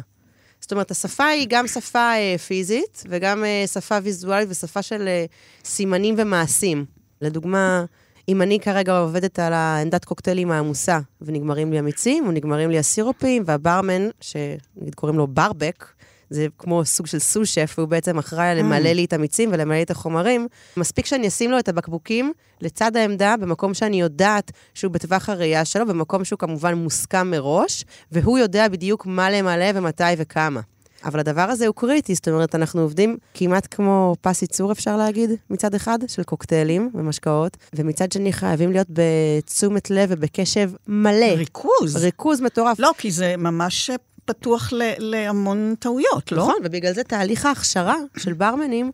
זאת 0.61 0.73
אומרת, 0.73 0.91
השפה 0.91 1.27
היא 1.27 1.47
גם 1.51 1.67
שפה 1.67 2.13
אה, 2.15 2.39
פיזית, 2.39 3.05
וגם 3.09 3.45
אה, 3.45 3.65
שפה 3.67 3.99
ויזואלית 4.03 4.49
ושפה 4.51 4.83
של 4.83 5.09
אה, 5.09 5.25
סימנים 5.65 6.15
ומעשים. 6.19 6.85
לדוגמה, 7.23 7.85
אם 8.29 8.43
אני 8.43 8.61
כרגע 8.61 8.99
עובדת 8.99 9.39
על 9.39 9.53
העמדת 9.53 10.05
קוקטיילים 10.05 10.51
העמוסה, 10.51 10.99
ונגמרים 11.21 11.73
לי 11.73 11.79
המיצים, 11.79 12.29
ונגמרים 12.29 12.71
לי 12.71 12.79
הסירופים, 12.79 13.43
והברמן, 13.47 14.09
שנגיד 14.21 14.95
קוראים 14.95 15.19
לו 15.19 15.27
ברבק, 15.27 15.87
זה 16.31 16.47
כמו 16.59 16.85
סוג 16.85 17.07
של 17.07 17.19
סו-שף, 17.19 17.75
והוא 17.79 17.89
בעצם 17.89 18.19
אחראי 18.19 18.55
למלא 18.55 18.91
לי 18.91 19.05
את 19.05 19.13
המיצים 19.13 19.51
ולמלא 19.53 19.77
לי 19.77 19.83
את 19.83 19.91
החומרים. 19.91 20.47
מספיק 20.77 21.07
שאני 21.07 21.29
אשים 21.29 21.51
לו 21.51 21.59
את 21.59 21.69
הבקבוקים 21.69 22.33
לצד 22.61 22.97
העמדה, 22.97 23.35
במקום 23.41 23.75
שאני 23.75 24.01
יודעת 24.01 24.53
שהוא 24.75 24.93
בטווח 24.93 25.29
הראייה 25.29 25.65
שלו, 25.65 25.87
במקום 25.87 26.25
שהוא 26.25 26.39
כמובן 26.39 26.75
מוסכם 26.75 27.31
מראש, 27.31 27.85
והוא 28.13 28.39
יודע 28.39 28.69
בדיוק 28.69 29.07
מה 29.07 29.31
למלא 29.31 29.67
ומתי 29.75 30.05
וכמה. 30.19 30.61
אבל 31.05 31.21
הדבר 31.21 31.43
הזה 31.43 31.67
הוא 31.67 31.75
קריטי, 31.75 32.15
זאת 32.15 32.29
אומרת, 32.29 32.55
אנחנו 32.55 32.81
עובדים 32.81 33.17
כמעט 33.35 33.69
כמו 33.71 34.17
פס 34.21 34.43
ייצור, 34.43 34.73
אפשר 34.73 34.97
להגיד, 34.97 35.31
מצד 35.51 35.75
אחד, 35.75 35.99
של 36.09 36.23
קוקטיילים 36.23 36.91
ומשקאות, 36.95 37.57
ומצד 37.75 38.13
שני 38.13 38.33
חייבים 38.33 38.73
להיות 38.73 38.87
בתשומת 38.91 39.91
לב 39.91 40.09
ובקשב 40.13 40.71
מלא. 40.89 41.27
ריכוז. 41.37 41.97
ריכוז 41.97 42.41
מטורף. 42.41 42.79
לא, 42.79 42.91
כי 42.99 43.11
זה 43.11 43.35
ממש 43.37 43.91
פתוח 44.29 44.73
ל- 44.73 44.93
להמון 44.99 45.75
טעויות, 45.79 46.33
לא? 46.33 46.39
נכון, 46.39 46.55
ובגלל 46.65 46.93
זה 46.93 47.05
תהליך 47.05 47.47
ההכשרה 47.47 47.97
של 48.17 48.33
ברמנים, 48.33 48.91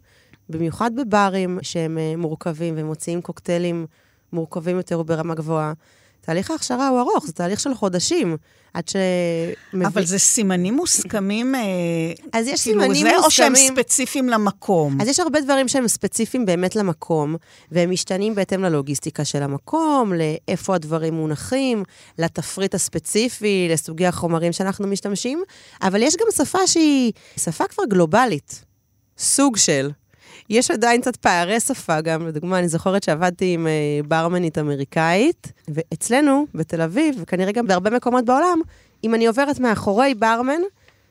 במיוחד 0.48 0.90
בברים 0.96 1.58
שהם 1.62 1.98
אה, 1.98 2.14
מורכבים 2.16 2.74
ומוציאים 2.78 3.22
קוקטיילים 3.22 3.86
מורכבים 4.32 4.76
יותר 4.76 5.00
וברמה 5.00 5.34
גבוהה, 5.34 5.72
תהליך 6.26 6.50
ההכשרה 6.50 6.88
הוא 6.88 7.00
ארוך, 7.00 7.26
זה 7.26 7.32
תהליך 7.32 7.60
של 7.60 7.74
חודשים, 7.74 8.36
עד 8.74 8.88
ש... 8.88 8.96
אבל 9.86 10.04
זה 10.04 10.18
סימנים 10.18 10.74
מוסכמים, 10.74 11.54
אה, 11.54 11.60
אז 12.32 12.46
יש 12.46 12.62
כאילו 12.62 12.80
סימנים 12.82 13.06
זה, 13.06 13.16
או 13.16 13.30
שהם 13.30 13.52
מוסכמים. 13.52 13.74
ספציפיים 13.74 14.28
למקום? 14.28 15.00
אז 15.00 15.08
יש 15.08 15.20
הרבה 15.20 15.40
דברים 15.40 15.68
שהם 15.68 15.88
ספציפיים 15.88 16.46
באמת 16.46 16.76
למקום, 16.76 17.36
והם 17.72 17.90
משתנים 17.90 18.34
בהתאם 18.34 18.62
ללוגיסטיקה 18.62 19.24
של 19.24 19.42
המקום, 19.42 20.12
לאיפה 20.12 20.74
הדברים 20.74 21.14
מונחים, 21.14 21.82
לתפריט 22.18 22.74
הספציפי, 22.74 23.68
לסוגי 23.70 24.06
החומרים 24.06 24.52
שאנחנו 24.52 24.86
משתמשים, 24.86 25.42
אבל 25.82 26.02
יש 26.02 26.16
גם 26.16 26.26
שפה 26.36 26.66
שהיא 26.66 27.12
שפה 27.36 27.64
כבר 27.66 27.84
גלובלית, 27.84 28.64
סוג 29.18 29.56
של. 29.56 29.90
יש 30.50 30.70
עדיין 30.70 31.00
קצת 31.00 31.16
פערי 31.16 31.60
שפה 31.60 32.00
גם, 32.00 32.26
לדוגמה, 32.26 32.58
אני 32.58 32.68
זוכרת 32.68 33.02
שעבדתי 33.02 33.54
עם 33.54 33.66
אה, 33.66 33.72
ברמנית 34.08 34.58
אמריקאית, 34.58 35.52
ואצלנו, 35.68 36.46
בתל 36.54 36.80
אביב, 36.80 37.16
וכנראה 37.20 37.52
גם 37.52 37.66
בהרבה 37.66 37.90
מקומות 37.90 38.24
בעולם, 38.24 38.60
אם 39.04 39.14
אני 39.14 39.26
עוברת 39.26 39.60
מאחורי 39.60 40.14
ברמן, 40.14 40.60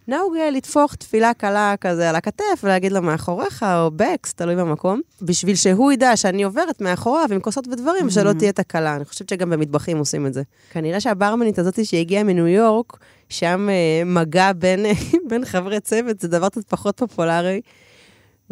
נהוג 0.07 0.35
אה, 0.37 0.49
לטפוח 0.49 0.95
תפילה 0.95 1.33
קלה 1.33 1.75
כזה 1.81 2.09
על 2.09 2.15
הכתף 2.15 2.63
ולהגיד 2.63 2.91
לו 2.91 3.01
מאחוריך, 3.01 3.63
או 3.63 3.91
בקס, 3.91 4.33
תלוי 4.33 4.55
במקום, 4.55 5.01
בשביל 5.21 5.55
שהוא 5.55 5.91
ידע 5.91 6.17
שאני 6.17 6.43
עוברת 6.43 6.81
מאחוריו 6.81 7.27
עם 7.31 7.39
כוסות 7.39 7.67
ודברים, 7.67 8.07
ושלא 8.07 8.33
תהיה 8.33 8.51
תקלה. 8.51 8.95
אני 8.95 9.05
חושבת 9.05 9.29
שגם 9.29 9.49
במטבחים 9.49 9.97
עושים 9.97 10.25
את 10.27 10.33
זה. 10.33 10.41
כנראה 10.71 10.99
שהברמנית 10.99 11.59
הזאת 11.59 11.85
שהגיעה 11.85 12.23
מניו 12.23 12.47
יורק, 12.47 12.97
שם 13.29 13.69
אה, 13.69 14.05
מגע 14.05 14.51
בין, 14.53 14.85
בין 15.29 15.45
חברי 15.45 15.79
צוות, 15.79 16.19
זה 16.19 16.27
דבר 16.27 16.49
קצת 16.49 16.67
פחות 16.69 16.97
פופולרי. 16.97 17.61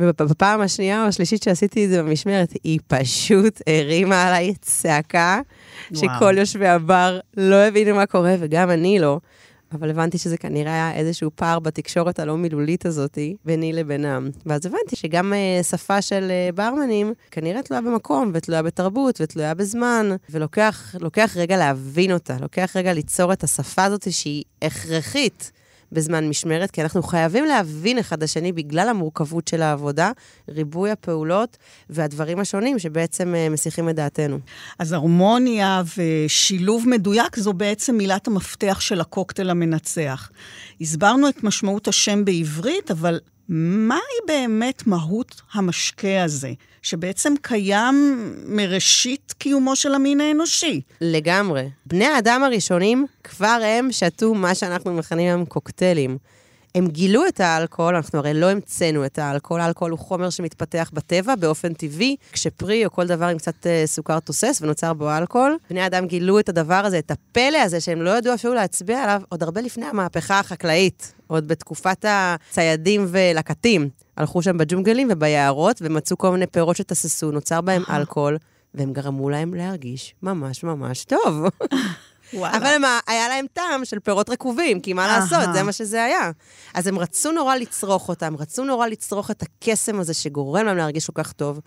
ובפעם 0.02 0.62
השנייה 0.62 1.04
או 1.04 1.08
השלישית 1.08 1.44
שעשיתי 1.44 1.86
את 1.86 1.90
זה 1.90 2.04
במשמרת, 2.04 2.54
היא 2.64 2.80
פשוט 2.88 3.62
הרימה 3.68 4.24
עליי 4.28 4.54
צעקה, 4.62 5.42
וואו. 5.92 6.16
שכל 6.16 6.38
יושבי 6.38 6.68
הבר 6.68 7.20
לא 7.38 7.56
הבינו 7.56 7.96
מה 7.96 8.06
קורה, 8.06 8.36
וגם 8.40 8.70
אני 8.70 9.00
לא. 9.00 9.20
אבל 9.74 9.90
הבנתי 9.90 10.18
שזה 10.18 10.38
כנראה 10.38 10.74
היה 10.74 10.94
איזשהו 10.94 11.32
פער 11.36 11.60
בתקשורת 11.60 12.20
הלא 12.20 12.38
מילולית 12.38 12.86
הזאת 12.86 13.18
ביני 13.46 13.74
לבינם. 13.74 14.30
ואז 14.46 14.66
הבנתי 14.66 14.96
שגם 14.96 15.34
uh, 15.34 15.64
שפה 15.64 16.02
של 16.02 16.32
uh, 16.32 16.56
ברמנים 16.56 17.14
כנראה 17.32 17.62
תלויה 17.62 17.82
במקום, 17.82 18.32
ותלויה 18.34 18.64
בתרבות, 18.64 19.22
ותלויה 19.22 19.54
בזמן, 19.54 20.10
ולוקח 20.30 20.96
לוקח 21.00 21.34
רגע 21.36 21.58
להבין 21.58 22.12
אותה, 22.12 22.38
לוקח 22.42 22.72
רגע 22.76 22.94
ליצור 22.94 23.34
את 23.34 23.44
השפה 23.44 23.84
הזאת 23.84 24.12
שהיא 24.12 24.44
הכרחית. 24.62 25.52
בזמן 25.91 26.30
משמרת, 26.30 26.71
כי 26.71 26.82
אנחנו 26.82 27.04
חייבים 27.04 27.45
להבין 27.45 27.97
אחד 27.97 28.23
השני 28.23 28.51
בגלל 28.51 28.89
המורכבות 28.89 29.47
של 29.47 29.62
העבודה, 29.62 30.12
ריבוי 30.49 30.91
הפעולות 30.91 31.58
והדברים 31.89 32.39
השונים 32.39 32.80
שבעצם 32.80 33.34
uh, 33.34 33.54
מסיחים 33.54 33.89
את 33.89 33.95
דעתנו. 33.95 34.39
אז 34.80 34.91
הרמוניה 34.91 35.82
ושילוב 35.97 36.84
מדויק 36.88 37.39
זו 37.39 37.54
בעצם 37.54 37.95
מילת 37.97 38.27
המפתח 38.27 38.80
של 38.80 39.01
הקוקטייל 39.01 39.49
המנצח. 39.49 40.32
הסברנו 40.82 41.30
את 41.30 41.43
משמעות 41.43 41.88
השם 41.88 42.25
בעברית, 42.25 42.91
אבל 42.91 43.19
מהי 43.54 44.00
באמת 44.28 44.88
מהות 44.88 45.42
המשקה 45.54 46.24
הזה, 46.24 46.52
שבעצם 46.82 47.34
קיים 47.42 48.18
מראשית 48.46 49.34
קיומו 49.38 49.76
של 49.76 49.94
המין 49.94 50.22
האנושי? 50.22 50.82
לגמרי. 51.02 51.70
בני 51.86 52.06
האדם 52.06 52.44
הראשונים 52.44 53.06
כבר 53.24 53.60
הם 53.64 53.92
שתו 53.92 54.34
מה 54.34 54.56
שאנחנו 54.56 54.94
מכנים 54.94 55.28
היום 55.28 55.46
קוקטיילים. 55.46 56.18
הם 56.76 56.88
גילו 56.88 57.28
את 57.28 57.40
האלכוהול, 57.40 57.96
אנחנו 57.96 58.20
הרי 58.20 58.34
לא 58.34 58.50
המצאנו 58.50 59.06
את 59.06 59.20
האלכוהול, 59.20 59.62
האלכוהול 59.62 59.92
הוא 59.92 60.00
חומר 60.00 60.30
שמתפתח 60.30 60.90
בטבע 60.94 61.36
באופן 61.36 61.74
טבעי, 61.74 62.16
כשפרי 62.32 62.86
או 62.86 62.92
כל 62.92 63.08
דבר 63.08 63.26
עם 63.26 63.38
קצת 63.38 63.68
אה, 63.68 63.84
סוכר 63.86 64.20
תוסס 64.20 64.60
ונוצר 64.62 64.94
בו 64.94 65.18
אלכוהול. 65.18 65.58
בני 65.70 65.82
האדם 65.82 66.08
גילו 66.08 66.40
את 66.40 66.50
הדבר 66.50 66.74
הזה, 66.86 67.00
את 67.00 67.12
הפלא 67.12 67.58
הזה, 67.58 67.82
שהם 67.82 68.02
לא 68.02 68.18
ידעו 68.18 68.34
אפילו 68.34 68.54
להצביע 68.54 69.04
עליו, 69.04 69.22
עוד 69.30 69.44
הרבה 69.44 69.62
לפני 69.62 69.86
המהפכה 69.86 70.40
החקלאית, 70.40 71.14
עוד 71.28 71.48
בתקופת 71.48 72.06
הציידים 72.08 73.06
ולקטים. 73.08 73.90
הלכו 74.18 74.42
שם 74.42 74.58
בג'ונגלים 74.58 75.08
וביערות 75.12 75.82
ומצאו 75.82 76.18
כל 76.18 76.32
מיני 76.32 76.48
פירות 76.48 76.76
שתססו, 76.76 77.32
נוצר 77.32 77.62
בהם 77.62 77.84
אלכוהול, 77.90 78.38
והם 78.74 78.94
גרמו 78.94 79.30
להם 79.30 79.54
להרגיש 79.54 80.16
ממש 80.24 80.64
ממש 80.64 81.06
טוב. 81.06 81.46
וואלה. 82.34 82.58
אבל 82.58 82.78
מה, 82.78 83.00
היה 83.08 83.28
להם 83.28 83.46
טעם 83.54 83.86
של 83.86 84.00
פירות 84.00 84.30
רקובים, 84.30 84.80
כי 84.80 84.94
מה. 84.94 85.08
לעשות, 85.08 85.54
זה 85.54 85.63
מה 85.63 85.72
שזה 85.72 86.04
היה. 86.04 86.32
אז 86.74 86.88
הם 86.88 87.00
רצו 87.00 87.32
נורא 87.32 87.56
לצרוך 87.56 88.10
אותם, 88.10 88.36
רצו 88.38 88.63
נורא 88.63 88.88
לצרוך 88.88 89.32
את 89.32 89.44
הקסם 89.44 90.00
הזה 90.00 90.13
שגורם 90.13 90.65
להם 90.65 90.78
להרגיש 90.78 91.06
כל 91.06 91.24
כך 91.24 91.32
טוב, 91.32 91.60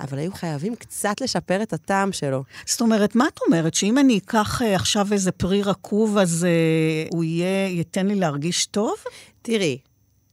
אבל 0.00 0.18
היו 0.18 0.32
חייבים 0.32 0.76
קצת 0.76 1.20
לשפר 1.20 1.62
את 1.62 1.72
הטעם 1.72 2.12
שלו. 2.12 2.44
זאת 2.66 2.80
אומרת, 2.80 3.14
מה 3.14 3.28
את 3.28 3.38
אומרת? 3.46 3.74
שאם 3.74 3.98
אני 3.98 4.18
אקח 4.18 4.62
אה, 4.62 4.74
עכשיו 4.74 5.12
איזה 5.12 5.32
פרי 5.32 5.62
רקוב, 5.62 6.18
אז 6.18 6.44
אה, 6.44 7.08
הוא 7.12 7.24
יהיה, 7.24 7.68
ייתן 7.68 8.06
לי 8.06 8.14
להרגיש 8.14 8.66
טוב? 8.66 8.94
תראי, 9.42 9.78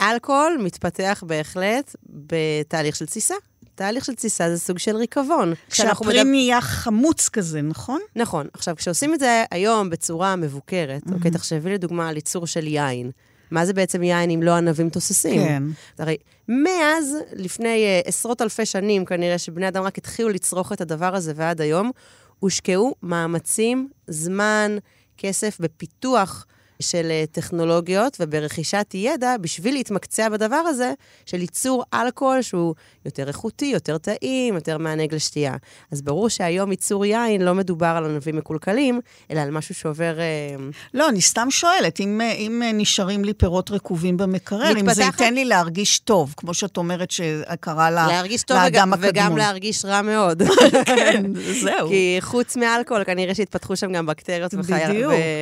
אלכוהול 0.01 0.57
מתפתח 0.63 1.23
בהחלט 1.27 1.95
בתהליך 2.09 2.95
של 2.95 3.05
תסיסה. 3.05 3.35
תהליך 3.75 4.05
של 4.05 4.15
תסיסה 4.15 4.49
זה 4.49 4.59
סוג 4.59 4.79
של 4.79 4.95
ריקבון. 4.95 5.53
כשהפרי 5.69 6.07
מדבר- 6.07 6.23
נהיה 6.23 6.61
חמוץ 6.61 7.29
כזה, 7.29 7.61
נכון? 7.61 7.99
נכון. 8.15 8.47
עכשיו, 8.53 8.75
כשעושים 8.75 9.13
את 9.13 9.19
זה 9.19 9.43
היום 9.51 9.89
בצורה 9.89 10.35
מבוקרת, 10.35 11.01
אוקיי, 11.13 11.31
תחשבי 11.31 11.73
לדוגמה 11.73 12.09
על 12.09 12.15
ייצור 12.15 12.47
של 12.47 12.67
יין. 12.67 13.11
מה 13.51 13.65
זה 13.65 13.73
בעצם 13.73 14.03
יין 14.03 14.29
אם 14.29 14.43
לא 14.43 14.51
ענבים 14.51 14.89
תוססים? 14.89 15.41
כן. 15.43 15.63
הרי 15.99 16.17
מאז, 16.49 17.17
לפני 17.33 18.01
uh, 18.03 18.07
עשרות 18.07 18.41
אלפי 18.41 18.65
שנים, 18.65 19.05
כנראה 19.05 19.37
שבני 19.37 19.67
אדם 19.67 19.83
רק 19.83 19.97
התחילו 19.97 20.29
לצרוך 20.29 20.73
את 20.73 20.81
הדבר 20.81 21.15
הזה 21.15 21.33
ועד 21.35 21.61
היום, 21.61 21.91
הושקעו 22.39 22.95
מאמצים, 23.03 23.89
זמן, 24.07 24.77
כסף 25.17 25.57
בפיתוח 25.59 26.45
של 26.79 27.11
uh, 27.11 27.31
טכנולוגיות 27.31 28.17
וברכישת 28.19 28.91
ידע 28.93 29.37
בשביל 29.41 29.73
להתמקצע 29.73 30.29
בדבר 30.29 30.55
הזה 30.55 30.93
של 31.25 31.41
ייצור 31.41 31.83
אלכוהול 31.93 32.41
שהוא 32.41 32.75
יותר 33.05 33.27
איכותי, 33.27 33.65
יותר 33.65 33.97
טעים, 33.97 34.55
יותר 34.55 34.77
מענג 34.77 35.13
לשתייה. 35.13 35.55
אז 35.91 36.01
ברור 36.01 36.29
שהיום 36.29 36.71
ייצור 36.71 37.05
יין 37.05 37.41
לא 37.41 37.55
מדובר 37.55 37.93
על 37.97 38.05
ענבים 38.05 38.35
מקולקלים, 38.35 39.01
אלא 39.31 39.39
על 39.39 39.51
משהו 39.51 39.75
שעובר... 39.75 40.17
Uh, 40.17 40.75
לא, 40.93 41.09
אני 41.09 41.21
סתם 41.21 41.47
שואלת, 41.51 41.99
אם, 41.99 42.21
אה, 42.21 42.31
אם 42.31 42.63
אה, 42.63 42.71
נשארים 42.71 43.25
לי 43.25 43.33
פירות 43.33 43.71
רקובים 43.71 44.17
במקרר, 44.17 44.79
אם 44.79 44.93
זה 44.93 45.03
ייתן 45.03 45.33
לי 45.33 45.45
להרגיש 45.45 45.99
טוב, 45.99 46.33
כמו 46.37 46.53
שאת 46.53 46.77
אומרת 46.77 47.11
שקרה 47.11 47.91
ל- 47.91 47.93
להרגיש 47.93 48.43
טוב 48.43 48.57
לאדם 48.57 48.91
וגם, 48.93 48.99
וגם 48.99 49.23
הקדמון. 49.23 49.37
להרגיש 49.37 49.85
רע 49.85 50.01
מאוד. 50.01 50.43
כן, 50.85 51.23
זהו. 51.63 51.89
כי 51.89 52.17
חוץ 52.21 52.55
מאלכוהול, 52.55 53.03
כנראה 53.03 53.35
שהתפתחו 53.35 53.75
שם 53.75 53.91
גם 53.91 54.05
בקטריות 54.05 54.53
וחי... 54.53 54.73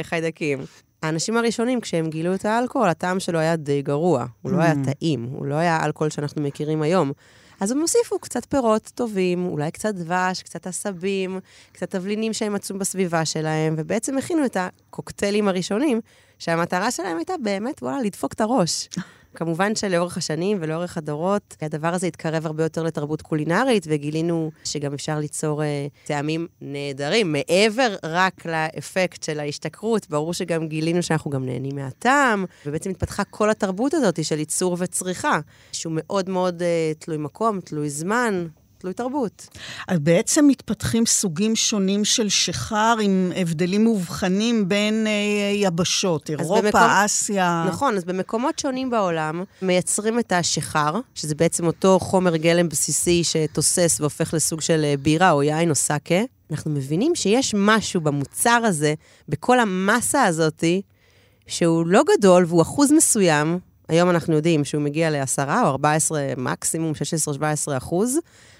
וחיידקים. 0.01 0.59
האנשים 1.03 1.37
הראשונים, 1.37 1.81
כשהם 1.81 2.09
גילו 2.09 2.35
את 2.35 2.45
האלכוהול, 2.45 2.89
הטעם 2.89 3.19
שלו 3.19 3.39
היה 3.39 3.55
די 3.55 3.81
גרוע. 3.81 4.25
הוא 4.41 4.51
לא 4.51 4.61
היה 4.61 4.73
טעים, 4.83 5.23
הוא 5.23 5.45
לא 5.45 5.55
היה 5.55 5.77
האלכוהול 5.77 6.09
שאנחנו 6.09 6.41
מכירים 6.41 6.81
היום. 6.81 7.11
אז 7.59 7.71
הם 7.71 7.79
הוסיפו 7.79 8.19
קצת 8.19 8.45
פירות 8.45 8.91
טובים, 8.95 9.45
אולי 9.45 9.71
קצת 9.71 9.95
דבש, 9.95 10.43
קצת 10.43 10.67
עשבים, 10.67 11.39
קצת 11.71 11.89
תבלינים 11.89 12.33
שהם 12.33 12.53
מצאו 12.53 12.77
בסביבה 12.77 13.25
שלהם, 13.25 13.75
ובעצם 13.77 14.17
הכינו 14.17 14.45
את 14.45 14.57
הקוקטיילים 14.59 15.47
הראשונים, 15.47 16.01
שהמטרה 16.39 16.91
שלהם 16.91 17.17
הייתה 17.17 17.33
באמת, 17.43 17.83
וואלה, 17.83 18.01
לדפוק 18.01 18.33
את 18.33 18.41
הראש. 18.41 18.89
כמובן 19.35 19.75
שלאורך 19.75 20.17
השנים 20.17 20.57
ולאורך 20.61 20.97
הדורות, 20.97 21.55
הדבר 21.61 21.87
הזה 21.87 22.07
התקרב 22.07 22.45
הרבה 22.45 22.63
יותר 22.63 22.83
לתרבות 22.83 23.21
קולינרית, 23.21 23.85
וגילינו 23.87 24.51
שגם 24.63 24.93
אפשר 24.93 25.19
ליצור 25.19 25.63
אה, 25.63 25.87
טעמים 26.05 26.47
נהדרים. 26.61 27.31
מעבר 27.31 27.95
רק 28.03 28.45
לאפקט 28.45 29.23
של 29.23 29.39
ההשתכרות, 29.39 30.09
ברור 30.09 30.33
שגם 30.33 30.67
גילינו 30.67 31.03
שאנחנו 31.03 31.31
גם 31.31 31.45
נהנים 31.45 31.75
מהטעם, 31.75 32.45
ובעצם 32.65 32.89
התפתחה 32.89 33.23
כל 33.23 33.49
התרבות 33.49 33.93
הזאת 33.93 34.25
של 34.25 34.39
ייצור 34.39 34.77
וצריכה, 34.79 35.39
שהוא 35.71 35.93
מאוד 35.95 36.29
מאוד 36.29 36.61
אה, 36.61 36.91
תלוי 36.99 37.17
מקום, 37.17 37.59
תלוי 37.59 37.89
זמן, 37.89 38.47
תלוי 38.83 38.93
תרבות. 38.93 39.47
אז 39.87 39.99
בעצם 39.99 40.45
מתפתחים 40.47 41.05
סוגים 41.05 41.55
שונים 41.55 42.05
של 42.05 42.29
שיכר 42.29 42.95
עם 43.01 43.31
הבדלים 43.35 43.83
מובחנים 43.83 44.69
בין 44.69 45.07
אה, 45.07 45.11
יבשות, 45.55 46.29
אירופה, 46.29 46.61
במקום- 46.61 46.81
אסיה. 47.05 47.65
נכון, 47.67 47.97
אז 47.97 48.03
במקומות 48.03 48.59
שונים 48.59 48.89
בעולם 48.89 49.43
מייצרים 49.61 50.19
את 50.19 50.31
השיכר, 50.31 50.99
שזה 51.15 51.35
בעצם 51.35 51.65
אותו 51.67 51.99
חומר 51.99 52.35
גלם 52.37 52.69
בסיסי 52.69 53.23
שתוסס 53.23 53.97
והופך 53.99 54.33
לסוג 54.33 54.61
של 54.61 54.81
אה, 54.83 54.95
בירה 54.99 55.31
או 55.31 55.43
יין 55.43 55.69
או 55.69 55.75
סאקה. 55.75 56.21
אנחנו 56.51 56.71
מבינים 56.71 57.15
שיש 57.15 57.53
משהו 57.57 58.01
במוצר 58.01 58.61
הזה, 58.65 58.93
בכל 59.29 59.59
המסה 59.59 60.23
הזאתי, 60.23 60.81
שהוא 61.47 61.87
לא 61.87 62.01
גדול 62.17 62.45
והוא 62.47 62.61
אחוז 62.61 62.91
מסוים, 62.91 63.59
היום 63.89 64.09
אנחנו 64.09 64.35
יודעים 64.35 64.65
שהוא 64.65 64.81
מגיע 64.81 65.09
ל-10 65.09 65.47
או 65.63 65.67
14, 65.67 66.21
מקסימום 66.37 66.91
16-17 67.71 67.77
אחוז, 67.77 68.17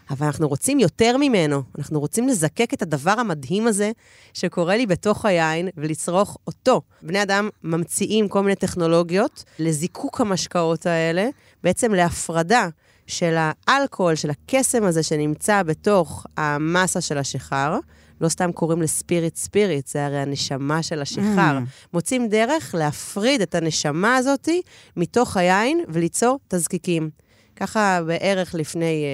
אבל 0.10 0.26
אנחנו 0.26 0.48
רוצים 0.48 0.80
יותר 0.80 1.18
ממנו. 1.18 1.64
אנחנו 1.78 2.00
רוצים 2.00 2.28
לזקק 2.28 2.74
את 2.74 2.82
הדבר 2.82 3.12
המדהים 3.12 3.68
הזה 3.68 3.92
שקורה 4.34 4.78
לי 4.78 4.86
בתוך 4.86 5.26
היין 5.26 5.70
ולצרוך 5.78 6.38
אותו. 6.48 6.82
בני 7.02 7.24
אדם 7.24 7.50
ממציאים 7.64 8.28
כל 8.28 8.42
מיני 8.42 8.56
טכנולוגיות 8.56 9.44
לזיקוק 9.60 10.22
המשקאות 10.22 10.86
האלה, 10.86 11.30
בעצם 11.64 11.94
להפרדה 11.94 12.68
של 13.08 13.36
האלכוהול, 13.38 14.16
של 14.16 14.30
הקסם 14.30 14.84
הזה 14.84 15.04
שנמצא 15.04 15.64
בתוך 15.64 16.26
המסה 16.38 17.02
של 17.02 17.18
השיכר. 17.18 17.80
לא 18.22 18.30
סתם 18.30 18.52
קוראים 18.52 18.82
לספיריט 18.82 19.36
ספיריט, 19.36 19.88
זה 19.88 20.06
הרי 20.06 20.18
הנשמה 20.20 20.84
של 20.84 21.02
השיכר. 21.02 21.58
Mm. 21.58 21.88
מוצאים 21.94 22.28
דרך 22.28 22.76
להפריד 22.78 23.42
את 23.42 23.56
הנשמה 23.56 24.16
הזאת 24.16 24.50
מתוך 24.98 25.38
היין 25.38 25.84
וליצור 25.90 26.40
תזקיקים. 26.48 27.10
ככה 27.56 28.00
בערך 28.06 28.56
לפני 28.56 29.06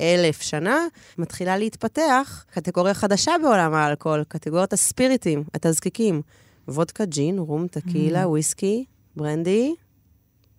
אה, 0.00 0.14
אלף 0.14 0.42
שנה 0.42 0.78
מתחילה 1.18 1.56
להתפתח 1.56 2.44
קטגוריה 2.50 2.94
חדשה 2.94 3.32
בעולם 3.42 3.74
האלכוהול, 3.74 4.24
קטגוריית 4.28 4.72
הספיריטים, 4.72 5.44
התזקיקים. 5.54 6.22
וודקה, 6.68 7.04
ג'ין, 7.04 7.38
רום, 7.38 7.66
טקילה, 7.68 8.24
mm. 8.24 8.26
וויסקי, 8.26 8.84
ברנדי, 9.16 9.74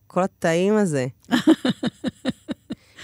כל 0.08 0.24
הטעים 0.24 0.78
הזה. 0.78 1.08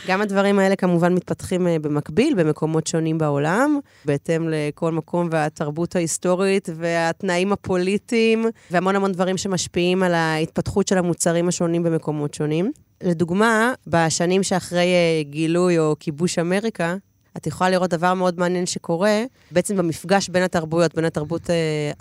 גם 0.08 0.22
הדברים 0.22 0.60
האלה 0.60 0.76
כמובן 0.76 1.14
מתפתחים 1.14 1.68
אה, 1.68 1.80
במקביל 1.80 2.34
במקומות 2.36 2.88
שונים 2.88 3.18
בעולם, 3.18 3.80
בהתאם 4.06 4.50
לכל 4.50 4.92
מקום 4.92 5.28
והתרבות 5.32 5.96
ההיסטורית 5.96 6.70
והתנאים 6.76 7.54
הפוליטיים, 7.54 8.46
והמון 8.72 8.96
המון 8.96 9.12
דברים 9.12 9.38
שמשפיעים 9.38 10.04
על 10.04 10.14
ההתפתחות 10.14 10.88
של 10.88 10.98
המוצרים 10.98 11.48
השונים 11.48 11.84
במקומות 11.84 12.34
שונים. 12.34 12.72
לדוגמה, 13.04 13.74
בשנים 13.88 14.44
שאחרי 14.44 14.86
אה, 14.94 15.24
גילוי 15.24 15.80
או 15.80 15.96
כיבוש 16.00 16.40
אמריקה, 16.40 16.96
את 17.38 17.48
יכולה 17.48 17.70
לראות 17.70 17.90
דבר 17.90 18.14
מאוד 18.14 18.40
מעניין 18.40 18.66
שקורה, 18.66 19.24
בעצם 19.52 19.78
במפגש 19.78 20.30
בין 20.30 20.44
התרבויות, 20.44 20.96
בין 20.96 21.06
התרבות 21.06 21.50
אה, 21.50 21.92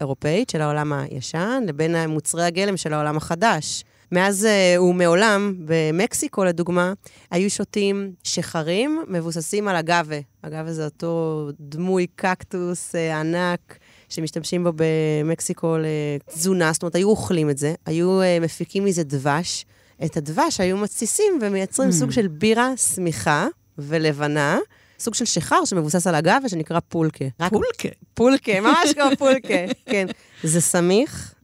האירופאית 0.00 0.50
של 0.50 0.60
העולם 0.60 0.92
הישן, 0.92 1.62
לבין 1.66 1.96
מוצרי 2.08 2.44
הגלם 2.44 2.76
של 2.76 2.92
העולם 2.92 3.16
החדש. 3.16 3.84
מאז 4.12 4.46
uh, 4.76 4.80
ומעולם, 4.80 5.54
במקסיקו 5.64 6.44
לדוגמה, 6.44 6.92
היו 7.30 7.50
שותים 7.50 8.12
שחרים 8.22 9.04
מבוססים 9.08 9.68
על 9.68 9.76
אגווה. 9.76 10.18
אגווה 10.42 10.72
זה 10.72 10.84
אותו 10.84 11.48
דמוי 11.60 12.06
קקטוס 12.16 12.94
uh, 12.94 13.14
ענק. 13.14 13.78
שמשתמשים 14.08 14.64
בו 14.64 14.70
במקסיקו 14.76 15.76
לתזונה, 15.78 16.72
זאת 16.72 16.82
אומרת, 16.82 16.94
היו 16.94 17.08
אוכלים 17.08 17.50
את 17.50 17.58
זה, 17.58 17.74
היו 17.86 18.20
uh, 18.22 18.44
מפיקים 18.44 18.84
מזה 18.84 19.04
דבש. 19.04 19.66
את 20.04 20.16
הדבש 20.16 20.60
היו 20.60 20.76
מתסיסים 20.76 21.38
ומייצרים 21.40 21.88
mm. 21.88 21.92
סוג 21.92 22.10
של 22.10 22.28
בירה 22.28 22.76
שמיכה 22.76 23.46
ולבנה, 23.78 24.58
סוג 24.98 25.14
של 25.14 25.24
שיכר 25.24 25.64
שמבוסס 25.64 26.06
על 26.06 26.14
אגווה, 26.14 26.48
שנקרא 26.48 26.80
פולקה. 26.88 27.24
פולקה? 27.50 27.88
פולקה, 28.14 28.60
ממש 28.60 28.92
כמו 28.94 29.04
פולקה, 29.18 29.54
כן. 29.86 30.06
זה 30.42 30.60
סמיך, 30.60 31.34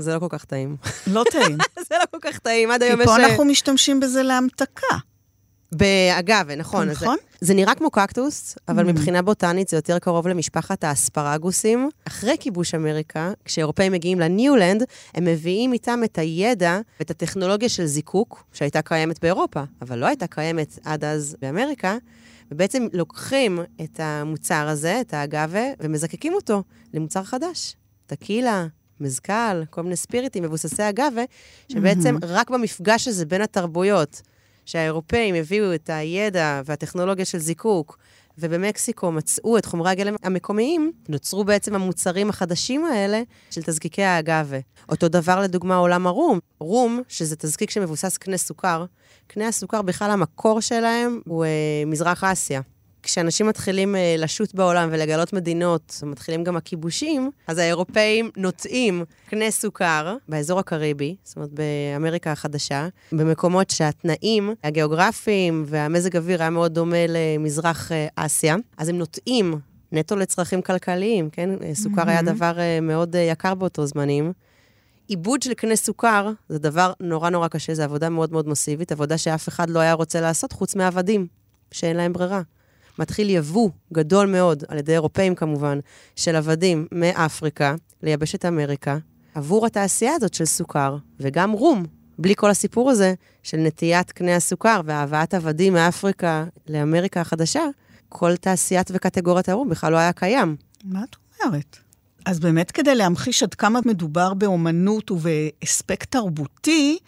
זה 0.00 0.14
לא 0.14 0.18
כל 0.18 0.26
כך 0.28 0.44
טעים. 0.44 0.76
לא 1.06 1.24
טעים. 1.30 1.58
זה 1.88 1.94
לא 1.98 2.04
כל 2.10 2.18
כך 2.20 2.38
טעים, 2.38 2.70
עד 2.70 2.82
היום 2.82 3.00
יש... 3.00 3.06
כי 3.06 3.12
פה 3.12 3.16
אנחנו 3.16 3.44
משתמשים 3.44 4.00
בזה 4.00 4.22
להמתקה. 4.22 4.96
באגב, 5.72 6.50
נכון. 6.50 6.88
נכון. 6.88 7.16
זה, 7.40 7.46
זה 7.46 7.54
נראה 7.54 7.74
כמו 7.74 7.90
קקטוס, 7.90 8.58
אבל 8.68 8.84
mm. 8.84 8.92
מבחינה 8.92 9.22
בוטנית 9.22 9.68
זה 9.68 9.76
יותר 9.76 9.98
קרוב 9.98 10.28
למשפחת 10.28 10.84
האספרגוסים. 10.84 11.90
אחרי 12.04 12.36
כיבוש 12.40 12.74
אמריקה, 12.74 13.32
כשאירופאים 13.44 13.92
מגיעים 13.92 14.20
לניולנד, 14.20 14.84
הם 15.14 15.24
מביאים 15.24 15.72
איתם 15.72 16.00
את 16.04 16.18
הידע 16.18 16.80
ואת 16.98 17.10
הטכנולוגיה 17.10 17.68
של 17.68 17.86
זיקוק, 17.86 18.44
שהייתה 18.52 18.82
קיימת 18.82 19.22
באירופה, 19.22 19.62
אבל 19.82 19.98
לא 19.98 20.06
הייתה 20.06 20.26
קיימת 20.26 20.78
עד 20.84 21.04
אז 21.04 21.36
באמריקה, 21.40 21.96
ובעצם 22.50 22.86
לוקחים 22.92 23.58
את 23.84 24.00
המוצר 24.02 24.68
הזה, 24.68 25.00
את 25.00 25.14
האגווה, 25.14 25.64
ומזקקים 25.80 26.34
אותו 26.34 26.62
למוצר 26.94 27.24
חדש. 27.24 27.76
טקילה, 28.06 28.66
מזכ"ל, 29.00 29.64
כל 29.70 29.82
מיני 29.82 29.96
ספיריטים 29.96 30.42
מבוססי 30.42 30.88
אגווה, 30.88 31.22
שבעצם 31.72 32.16
mm-hmm. 32.16 32.26
רק 32.26 32.50
במפגש 32.50 33.08
הזה 33.08 33.26
בין 33.26 33.42
התרבויות, 33.42 34.22
שהאירופאים 34.66 35.34
הביאו 35.34 35.74
את 35.74 35.90
הידע 35.90 36.62
והטכנולוגיה 36.64 37.24
של 37.24 37.38
זיקוק, 37.38 37.98
ובמקסיקו 38.38 39.12
מצאו 39.12 39.58
את 39.58 39.64
חומרי 39.64 39.90
הגלם 39.90 40.16
המקומיים, 40.22 40.92
נוצרו 41.08 41.44
בעצם 41.44 41.74
המוצרים 41.74 42.30
החדשים 42.30 42.84
האלה 42.84 43.22
של 43.50 43.62
תזקיקי 43.62 44.02
האגווה. 44.02 44.58
אותו 44.88 45.08
דבר 45.08 45.40
לדוגמה 45.40 45.76
עולם 45.76 46.06
הרום. 46.06 46.38
רום, 46.60 47.02
שזה 47.08 47.36
תזקיק 47.36 47.70
שמבוסס 47.70 48.16
קנה 48.16 48.36
סוכר, 48.36 48.84
קנה 49.26 49.48
הסוכר 49.48 49.82
בכלל 49.82 50.10
המקור 50.10 50.60
שלהם 50.60 51.20
הוא 51.26 51.44
אה, 51.44 51.50
מזרח 51.86 52.24
אסיה. 52.24 52.60
כשאנשים 53.02 53.46
מתחילים 53.46 53.94
uh, 53.94 53.98
לשוט 54.20 54.54
בעולם 54.54 54.88
ולגלות 54.92 55.32
מדינות, 55.32 56.00
מתחילים 56.06 56.44
גם 56.44 56.56
הכיבושים, 56.56 57.30
אז 57.46 57.58
האירופאים 57.58 58.30
נוטעים 58.36 59.04
קנה 59.28 59.50
סוכר 59.50 60.16
באזור 60.28 60.58
הקריבי, 60.58 61.16
זאת 61.24 61.36
אומרת 61.36 61.50
באמריקה 61.52 62.32
החדשה, 62.32 62.88
במקומות 63.12 63.70
שהתנאים 63.70 64.54
הגיאוגרפיים 64.64 65.64
והמזג 65.66 66.16
אוויר 66.16 66.40
היה 66.40 66.50
מאוד 66.50 66.74
דומה 66.74 67.06
למזרח 67.08 67.90
uh, 67.90 67.94
אסיה, 68.16 68.56
אז 68.76 68.88
הם 68.88 68.98
נוטעים 68.98 69.58
נטו 69.92 70.16
לצרכים 70.16 70.62
כלכליים, 70.62 71.30
כן? 71.30 71.50
סוכר 71.74 72.02
mm-hmm. 72.02 72.08
היה 72.08 72.22
דבר 72.22 72.52
מאוד 72.82 73.16
יקר 73.18 73.54
באותו 73.54 73.86
זמנים. 73.86 74.32
עיבוד 75.08 75.42
של 75.42 75.54
קנה 75.54 75.76
סוכר 75.76 76.30
זה 76.48 76.58
דבר 76.58 76.92
נורא 77.00 77.30
נורא 77.30 77.48
קשה, 77.48 77.74
זו 77.74 77.82
עבודה 77.82 78.08
מאוד 78.08 78.32
מאוד 78.32 78.48
מסיבית, 78.48 78.92
עבודה 78.92 79.18
שאף 79.18 79.48
אחד 79.48 79.70
לא 79.70 79.78
היה 79.78 79.92
רוצה 79.92 80.20
לעשות 80.20 80.52
חוץ 80.52 80.74
מעבדים, 80.74 81.26
שאין 81.70 81.96
להם 81.96 82.12
ברירה. 82.12 82.42
מתחיל 82.98 83.30
יבוא 83.30 83.70
גדול 83.92 84.26
מאוד, 84.26 84.64
על 84.68 84.78
ידי 84.78 84.92
אירופאים 84.92 85.34
כמובן, 85.34 85.78
של 86.16 86.36
עבדים 86.36 86.86
מאפריקה 86.92 87.74
ליבשת 88.02 88.44
אמריקה, 88.44 88.98
עבור 89.34 89.66
התעשייה 89.66 90.14
הזאת 90.14 90.34
של 90.34 90.44
סוכר, 90.44 90.96
וגם 91.20 91.52
רום, 91.52 91.84
בלי 92.18 92.34
כל 92.36 92.50
הסיפור 92.50 92.90
הזה 92.90 93.14
של 93.42 93.56
נטיית 93.56 94.12
קנה 94.12 94.36
הסוכר 94.36 94.80
והבאת 94.84 95.34
עבדים 95.34 95.72
מאפריקה 95.72 96.44
לאמריקה 96.68 97.20
החדשה, 97.20 97.62
כל 98.08 98.36
תעשיית 98.36 98.90
וקטגוריית 98.94 99.48
הרום 99.48 99.68
בכלל 99.68 99.92
לא 99.92 99.96
היה 99.96 100.12
קיים. 100.12 100.56
מה 100.84 101.04
את 101.04 101.16
אומרת? 101.44 101.76
אז 102.26 102.40
באמת 102.40 102.70
כדי 102.70 102.94
להמחיש 102.94 103.42
עד 103.42 103.54
כמה 103.54 103.80
מדובר 103.84 104.34
באומנות 104.34 105.10
ובאספקט 105.10 106.10
תרבותי, 106.10 106.98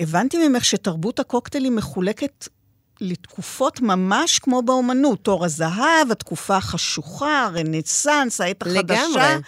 הבנתי 0.00 0.48
ממך 0.48 0.64
שתרבות 0.64 1.20
הקוקטיילים 1.20 1.76
מחולקת 1.76 2.48
לתקופות 3.00 3.80
ממש 3.80 4.38
כמו 4.38 4.62
באומנות, 4.62 5.18
תור 5.22 5.44
הזהב, 5.44 6.10
התקופה 6.10 6.56
החשוכה, 6.56 7.44
הרנסאנס, 7.44 8.40
העת 8.40 8.62
החדשה. 8.62 9.06
לגמרי. 9.08 9.40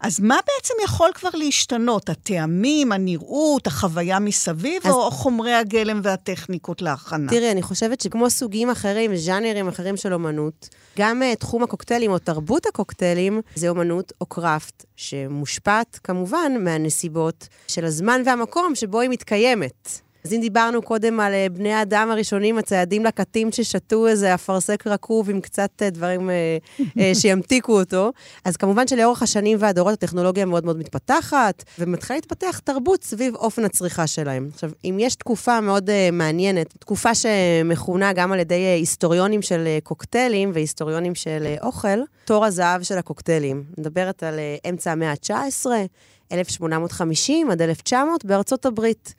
אז 0.00 0.20
מה 0.20 0.36
בעצם 0.46 0.74
יכול 0.84 1.10
כבר 1.14 1.28
להשתנות? 1.34 2.08
הטעמים, 2.08 2.92
הנראות, 2.92 3.66
החוויה 3.66 4.18
מסביב, 4.18 4.82
אז... 4.84 4.92
או 4.92 5.10
חומרי 5.10 5.54
הגלם 5.54 6.00
והטכניקות 6.02 6.82
להכנה? 6.82 7.30
תראי, 7.30 7.50
אני 7.50 7.62
חושבת 7.62 8.00
שכמו 8.00 8.30
סוגים 8.30 8.70
אחרים, 8.70 9.16
ז'אנרים 9.16 9.68
אחרים 9.68 9.96
של 9.96 10.14
אומנות, 10.14 10.68
גם 10.98 11.22
uh, 11.22 11.36
תחום 11.36 11.62
הקוקטיילים 11.62 12.10
או 12.10 12.18
תרבות 12.18 12.66
הקוקטיילים 12.66 13.40
זה 13.54 13.68
אומנות 13.68 14.12
או 14.20 14.26
קראפט, 14.26 14.84
שמושפעת 14.96 15.98
כמובן 16.04 16.52
מהנסיבות 16.60 17.48
של 17.68 17.84
הזמן 17.84 18.22
והמקום 18.26 18.74
שבו 18.74 19.00
היא 19.00 19.10
מתקיימת. 19.10 20.00
אז 20.24 20.32
אם 20.32 20.40
דיברנו 20.40 20.82
קודם 20.82 21.20
על 21.20 21.32
אה, 21.32 21.46
בני 21.52 21.72
האדם 21.72 22.08
הראשונים, 22.10 22.58
הציידים 22.58 23.04
לקטים 23.04 23.52
ששתו 23.52 24.06
איזה 24.06 24.34
אפרסק 24.34 24.86
רקוב 24.86 25.30
עם 25.30 25.40
קצת 25.40 25.70
אה, 25.82 25.90
דברים 25.90 26.30
אה, 26.30 27.14
שימתיקו 27.20 27.80
אותו, 27.80 28.12
אז 28.44 28.56
כמובן 28.56 28.88
שלאורך 28.88 29.22
השנים 29.22 29.58
והדורות 29.60 29.92
הטכנולוגיה 29.92 30.44
מאוד 30.44 30.64
מאוד 30.64 30.78
מתפתחת, 30.78 31.64
ומתחילה 31.78 32.16
להתפתח 32.16 32.60
תרבות 32.64 33.04
סביב 33.04 33.34
אופן 33.34 33.64
הצריכה 33.64 34.06
שלהם. 34.06 34.48
עכשיו, 34.54 34.70
אם 34.84 34.96
יש 35.00 35.14
תקופה 35.14 35.60
מאוד 35.60 35.90
מעניינת, 36.12 36.74
תקופה 36.78 37.14
שמכונה 37.14 38.12
גם 38.12 38.32
על 38.32 38.38
ידי 38.38 38.54
היסטוריונים 38.54 39.42
של 39.42 39.68
קוקטיילים 39.82 40.50
והיסטוריונים 40.54 41.14
של 41.14 41.54
אוכל, 41.62 41.98
תור 42.24 42.44
הזהב 42.44 42.82
של 42.82 42.98
הקוקטיילים. 42.98 43.64
מדברת 43.78 44.22
על 44.22 44.34
אמצע 44.68 44.92
המאה 44.92 45.10
ה-19, 45.10 45.66
1850 46.32 47.50
עד 47.50 47.62
1900 47.62 48.24
בארצות 48.24 48.66
הברית. 48.66 49.14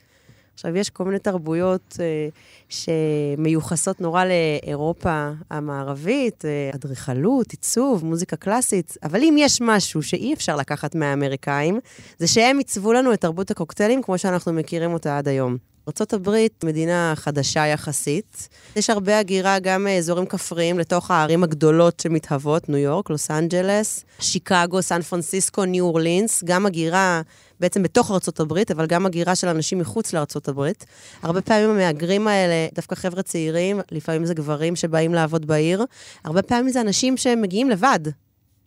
עכשיו, 0.62 0.76
יש 0.76 0.90
כל 0.90 1.04
מיני 1.04 1.18
תרבויות 1.18 1.96
אה, 2.00 2.28
שמיוחסות 2.68 4.00
נורא 4.00 4.24
לאירופה 4.24 5.30
המערבית, 5.50 6.44
אה, 6.44 6.70
אדריכלות, 6.74 7.50
עיצוב, 7.50 8.04
מוזיקה 8.04 8.36
קלאסית, 8.36 8.96
אבל 9.02 9.20
אם 9.22 9.36
יש 9.38 9.60
משהו 9.60 10.02
שאי 10.02 10.34
אפשר 10.34 10.56
לקחת 10.56 10.94
מהאמריקאים, 10.94 11.80
זה 12.18 12.26
שהם 12.26 12.58
עיצבו 12.58 12.92
לנו 12.92 13.12
את 13.12 13.20
תרבות 13.20 13.50
הקוקטיילים 13.50 14.02
כמו 14.02 14.18
שאנחנו 14.18 14.52
מכירים 14.52 14.92
אותה 14.92 15.18
עד 15.18 15.28
היום. 15.28 15.56
ארה"ב, 15.88 16.46
מדינה 16.64 17.12
חדשה 17.16 17.66
יחסית. 17.66 18.48
יש 18.76 18.90
הרבה 18.90 19.18
הגירה 19.18 19.58
גם 19.58 19.84
מאזורים 19.84 20.26
כפריים 20.26 20.78
לתוך 20.78 21.10
הערים 21.10 21.44
הגדולות 21.44 22.00
שמתהוות, 22.00 22.68
ניו 22.68 22.78
יורק, 22.78 23.10
לוס 23.10 23.30
אנג'לס, 23.30 24.04
שיקגו, 24.20 24.82
סן 24.82 25.02
פרנסיסקו, 25.02 25.64
ניו 25.64 25.84
אורלינס, 25.84 26.44
גם 26.44 26.66
הגירה 26.66 27.22
בעצם 27.62 27.82
בתוך 27.82 28.10
ארצות 28.10 28.40
הברית, 28.40 28.70
אבל 28.70 28.86
גם 28.86 29.06
הגירה 29.06 29.34
של 29.34 29.48
אנשים 29.48 29.78
מחוץ 29.78 30.12
לארצות 30.12 30.48
הברית. 30.48 30.86
הרבה 31.22 31.40
פעמים 31.40 31.70
המהגרים 31.70 32.28
האלה, 32.28 32.68
דווקא 32.74 32.94
חבר'ה 32.94 33.22
צעירים, 33.22 33.80
לפעמים 33.90 34.24
זה 34.24 34.34
גברים 34.34 34.76
שבאים 34.76 35.14
לעבוד 35.14 35.46
בעיר, 35.46 35.84
הרבה 36.24 36.42
פעמים 36.42 36.68
זה 36.68 36.80
אנשים 36.80 37.16
שמגיעים 37.16 37.70
לבד. 37.70 38.00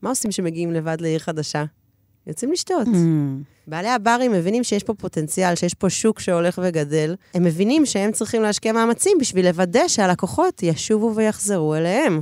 מה 0.01 0.09
עושים 0.09 0.31
כשמגיעים 0.31 0.71
לבד 0.71 0.97
לעיר 1.01 1.19
חדשה? 1.19 1.63
יוצאים 2.27 2.51
לשתות. 2.51 2.87
Mm. 2.87 2.89
בעלי 3.67 3.89
הברים 3.89 4.31
מבינים 4.31 4.63
שיש 4.63 4.83
פה 4.83 4.93
פוטנציאל, 4.93 5.55
שיש 5.55 5.73
פה 5.73 5.89
שוק 5.89 6.19
שהולך 6.19 6.59
וגדל. 6.63 7.15
הם 7.33 7.43
מבינים 7.43 7.85
שהם 7.85 8.11
צריכים 8.11 8.41
להשקיע 8.41 8.73
מאמצים 8.73 9.17
בשביל 9.19 9.47
לוודא 9.47 9.87
שהלקוחות 9.87 10.63
ישובו 10.63 11.15
ויחזרו 11.15 11.75
אליהם. 11.75 12.21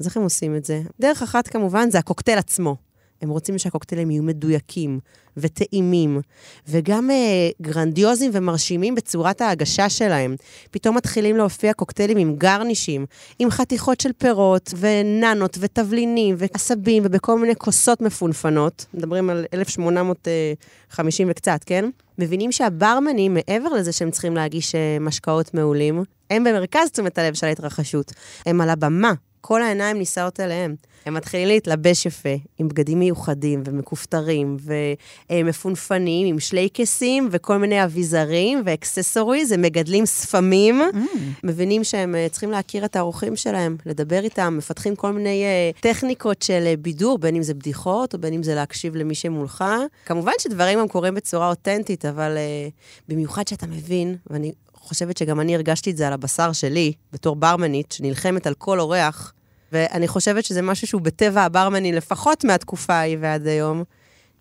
אז 0.00 0.06
איך 0.06 0.16
הם 0.16 0.22
עושים 0.22 0.56
את 0.56 0.64
זה? 0.64 0.82
דרך 1.00 1.22
אחת 1.22 1.48
כמובן 1.48 1.90
זה 1.90 1.98
הקוקטייל 1.98 2.38
עצמו. 2.38 2.76
הם 3.22 3.28
רוצים 3.28 3.58
שהקוקטיילים 3.58 4.10
יהיו 4.10 4.22
מדויקים 4.22 5.00
וטעימים, 5.36 6.20
וגם 6.68 7.10
אה, 7.10 7.48
גרנדיוזיים 7.62 8.30
ומרשימים 8.34 8.94
בצורת 8.94 9.40
ההגשה 9.40 9.88
שלהם. 9.88 10.36
פתאום 10.70 10.96
מתחילים 10.96 11.36
להופיע 11.36 11.72
קוקטיילים 11.72 12.18
עם 12.18 12.36
גרנישים, 12.36 13.06
עם 13.38 13.50
חתיכות 13.50 14.00
של 14.00 14.10
פירות, 14.18 14.74
וננות, 14.78 15.58
ותבלינים, 15.60 16.34
ועשבים, 16.38 17.02
ובכל 17.06 17.38
מיני 17.38 17.56
כוסות 17.56 18.00
מפונפנות. 18.00 18.86
מדברים 18.94 19.30
על 19.30 19.44
1850 19.54 21.28
וקצת, 21.30 21.60
כן? 21.66 21.90
מבינים 22.18 22.52
שהברמנים, 22.52 23.34
מעבר 23.34 23.68
לזה 23.68 23.92
שהם 23.92 24.10
צריכים 24.10 24.36
להגיש 24.36 24.74
אה, 24.74 24.96
משקאות 25.00 25.54
מעולים, 25.54 26.04
הם 26.30 26.44
במרכז 26.44 26.90
תשומת 26.90 27.18
הלב 27.18 27.34
של 27.34 27.46
ההתרחשות. 27.46 28.12
הם 28.46 28.60
על 28.60 28.70
הבמה, 28.70 29.12
כל 29.40 29.62
העיניים 29.62 29.98
נישאות 29.98 30.40
אליהם. 30.40 30.74
הם 31.06 31.14
מתחילים 31.14 31.48
להתלבש 31.48 32.06
יפה, 32.06 32.28
עם 32.58 32.68
בגדים 32.68 32.98
מיוחדים 32.98 33.62
ומכופתרים 33.64 34.56
ומפונפנים, 35.30 36.26
עם 36.26 36.40
שלייקסים 36.40 37.28
וכל 37.30 37.56
מיני 37.56 37.84
אביזרים 37.84 38.62
ואקססוריז, 38.64 39.52
הם 39.52 39.62
מגדלים 39.62 40.06
ספמים, 40.06 40.82
mm. 40.82 41.18
מבינים 41.44 41.84
שהם 41.84 42.14
אה, 42.14 42.26
צריכים 42.30 42.50
להכיר 42.50 42.84
את 42.84 42.96
האורחים 42.96 43.36
שלהם, 43.36 43.76
לדבר 43.86 44.20
איתם, 44.24 44.54
מפתחים 44.58 44.96
כל 44.96 45.12
מיני 45.12 45.44
uh, 45.76 45.80
טכניקות 45.80 46.42
של 46.42 46.64
uh, 46.74 46.80
בידור, 46.80 47.18
בין 47.18 47.36
אם 47.36 47.42
זה 47.42 47.54
בדיחות 47.54 48.14
או 48.14 48.18
בין 48.18 48.34
אם 48.34 48.42
זה 48.42 48.54
להקשיב 48.54 48.96
למי 48.96 49.14
שמולך. 49.14 49.64
כמובן 50.06 50.32
שדברים 50.38 50.78
הם 50.78 50.88
קורים 50.88 51.14
בצורה 51.14 51.48
אותנטית, 51.48 52.04
אבל 52.04 52.36
במיוחד 53.08 53.48
שאתה 53.48 53.66
מבין, 53.66 54.16
ואני 54.30 54.52
חושבת 54.80 55.16
שגם 55.16 55.40
אני 55.40 55.54
הרגשתי 55.54 55.90
את 55.90 55.96
זה 55.96 56.06
על 56.06 56.12
הבשר 56.12 56.52
שלי, 56.52 56.92
בתור 57.12 57.36
ברמנית, 57.36 57.92
שנלחמת 57.92 58.46
על 58.46 58.54
כל 58.54 58.80
אורח, 58.80 59.32
ואני 59.72 60.08
חושבת 60.08 60.44
שזה 60.44 60.62
משהו 60.62 60.86
שהוא 60.86 61.00
בטבע 61.00 61.42
הברמני, 61.42 61.92
לפחות 61.92 62.44
מהתקופה 62.44 62.94
ההיא 62.94 63.16
ועד 63.20 63.46
היום. 63.46 63.84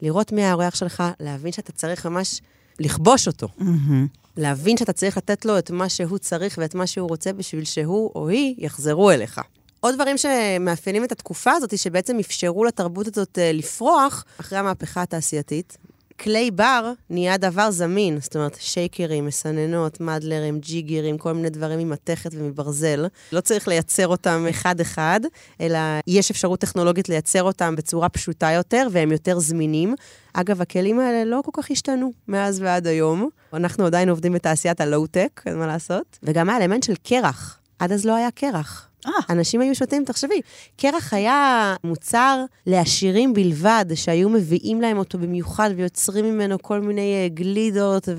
לראות 0.02 0.32
מי 0.32 0.44
האורח 0.44 0.76
שלך, 0.76 1.04
להבין 1.20 1.52
שאתה 1.52 1.72
צריך 1.72 2.06
ממש 2.06 2.42
לכבוש 2.80 3.28
אותו. 3.28 3.48
Mm-hmm. 3.60 4.20
להבין 4.38 4.78
שאתה 4.78 4.94
צריך 4.94 5.18
לתת 5.18 5.46
לו 5.46 5.58
את 5.58 5.72
מה 5.72 5.90
שהוא 5.90 6.18
צריך 6.18 6.58
ואת 6.62 6.76
מה 6.76 6.88
שהוא 6.88 7.10
רוצה 7.10 7.34
בשביל 7.34 7.64
שהוא 7.64 8.12
או 8.16 8.28
היא 8.30 8.56
יחזרו 8.58 9.12
אליך. 9.12 9.42
עוד 9.80 9.96
דברים 9.96 10.18
שמאפיינים 10.18 11.04
את 11.04 11.12
התקופה 11.12 11.52
הזאת, 11.52 11.78
שבעצם 11.78 12.20
אפשרו 12.20 12.66
לתרבות 12.66 13.08
הזאת 13.08 13.40
אה, 13.40 13.52
לפרוח 13.52 14.26
אחרי 14.40 14.58
המהפכה 14.58 15.02
התעשייתית. 15.02 15.78
כלי 16.20 16.52
בר 16.52 16.94
נהיה 17.10 17.38
דבר 17.38 17.72
זמין, 17.72 18.20
זאת 18.20 18.36
אומרת, 18.36 18.58
שייקרים, 18.60 19.26
מסננות, 19.26 20.02
מדלרים, 20.02 20.60
ג'יגרים, 20.60 21.18
כל 21.18 21.34
מיני 21.34 21.50
דברים 21.50 21.80
ממתכת 21.80 22.30
ומברזל. 22.34 23.06
לא 23.32 23.42
צריך 23.42 23.68
לייצר 23.68 24.08
אותם 24.08 24.46
אחד-אחד, 24.50 25.20
אלא 25.62 25.80
יש 26.08 26.32
אפשרות 26.32 26.60
טכנולוגית 26.60 27.10
לייצר 27.10 27.44
אותם 27.44 27.76
בצורה 27.76 28.10
פשוטה 28.10 28.52
יותר, 28.52 28.88
והם 28.92 29.12
יותר 29.12 29.40
זמינים. 29.40 29.96
אגב, 30.34 30.62
הכלים 30.62 31.00
האלה 31.00 31.26
לא 31.26 31.42
כל 31.46 31.62
כך 31.62 31.72
השתנו 31.72 32.12
מאז 32.28 32.62
ועד 32.62 32.88
היום. 32.88 33.30
אנחנו 33.54 33.86
עדיין 33.86 34.10
עובדים 34.10 34.34
בתעשיית 34.34 34.82
הלואו-טק, 34.82 35.42
אין 35.46 35.58
מה 35.58 35.68
לעשות. 35.68 36.20
וגם 36.24 36.50
האלמנט 36.50 36.84
של 36.84 36.96
קרח. 37.04 37.60
עד 37.80 37.92
אז 37.92 38.06
לא 38.06 38.16
היה 38.16 38.32
קרח. 38.32 38.89
אה. 39.06 39.12
אנשים 39.30 39.62
היו 39.62 39.76
שותים, 39.76 40.06
תחשבי, 40.06 40.42
קרח 40.78 41.14
היה 41.14 41.76
מוצר 41.84 42.44
לעשירים 42.66 43.34
בלבד, 43.34 43.86
שהיו 43.96 44.30
מביאים 44.30 44.82
להם 44.82 44.98
אותו 44.98 45.18
במיוחד 45.18 45.70
ויוצרים 45.76 46.26
ממנו 46.26 46.62
כל 46.62 46.80
מיני 46.80 47.24
אה, 47.24 47.28
גלידות 47.30 48.10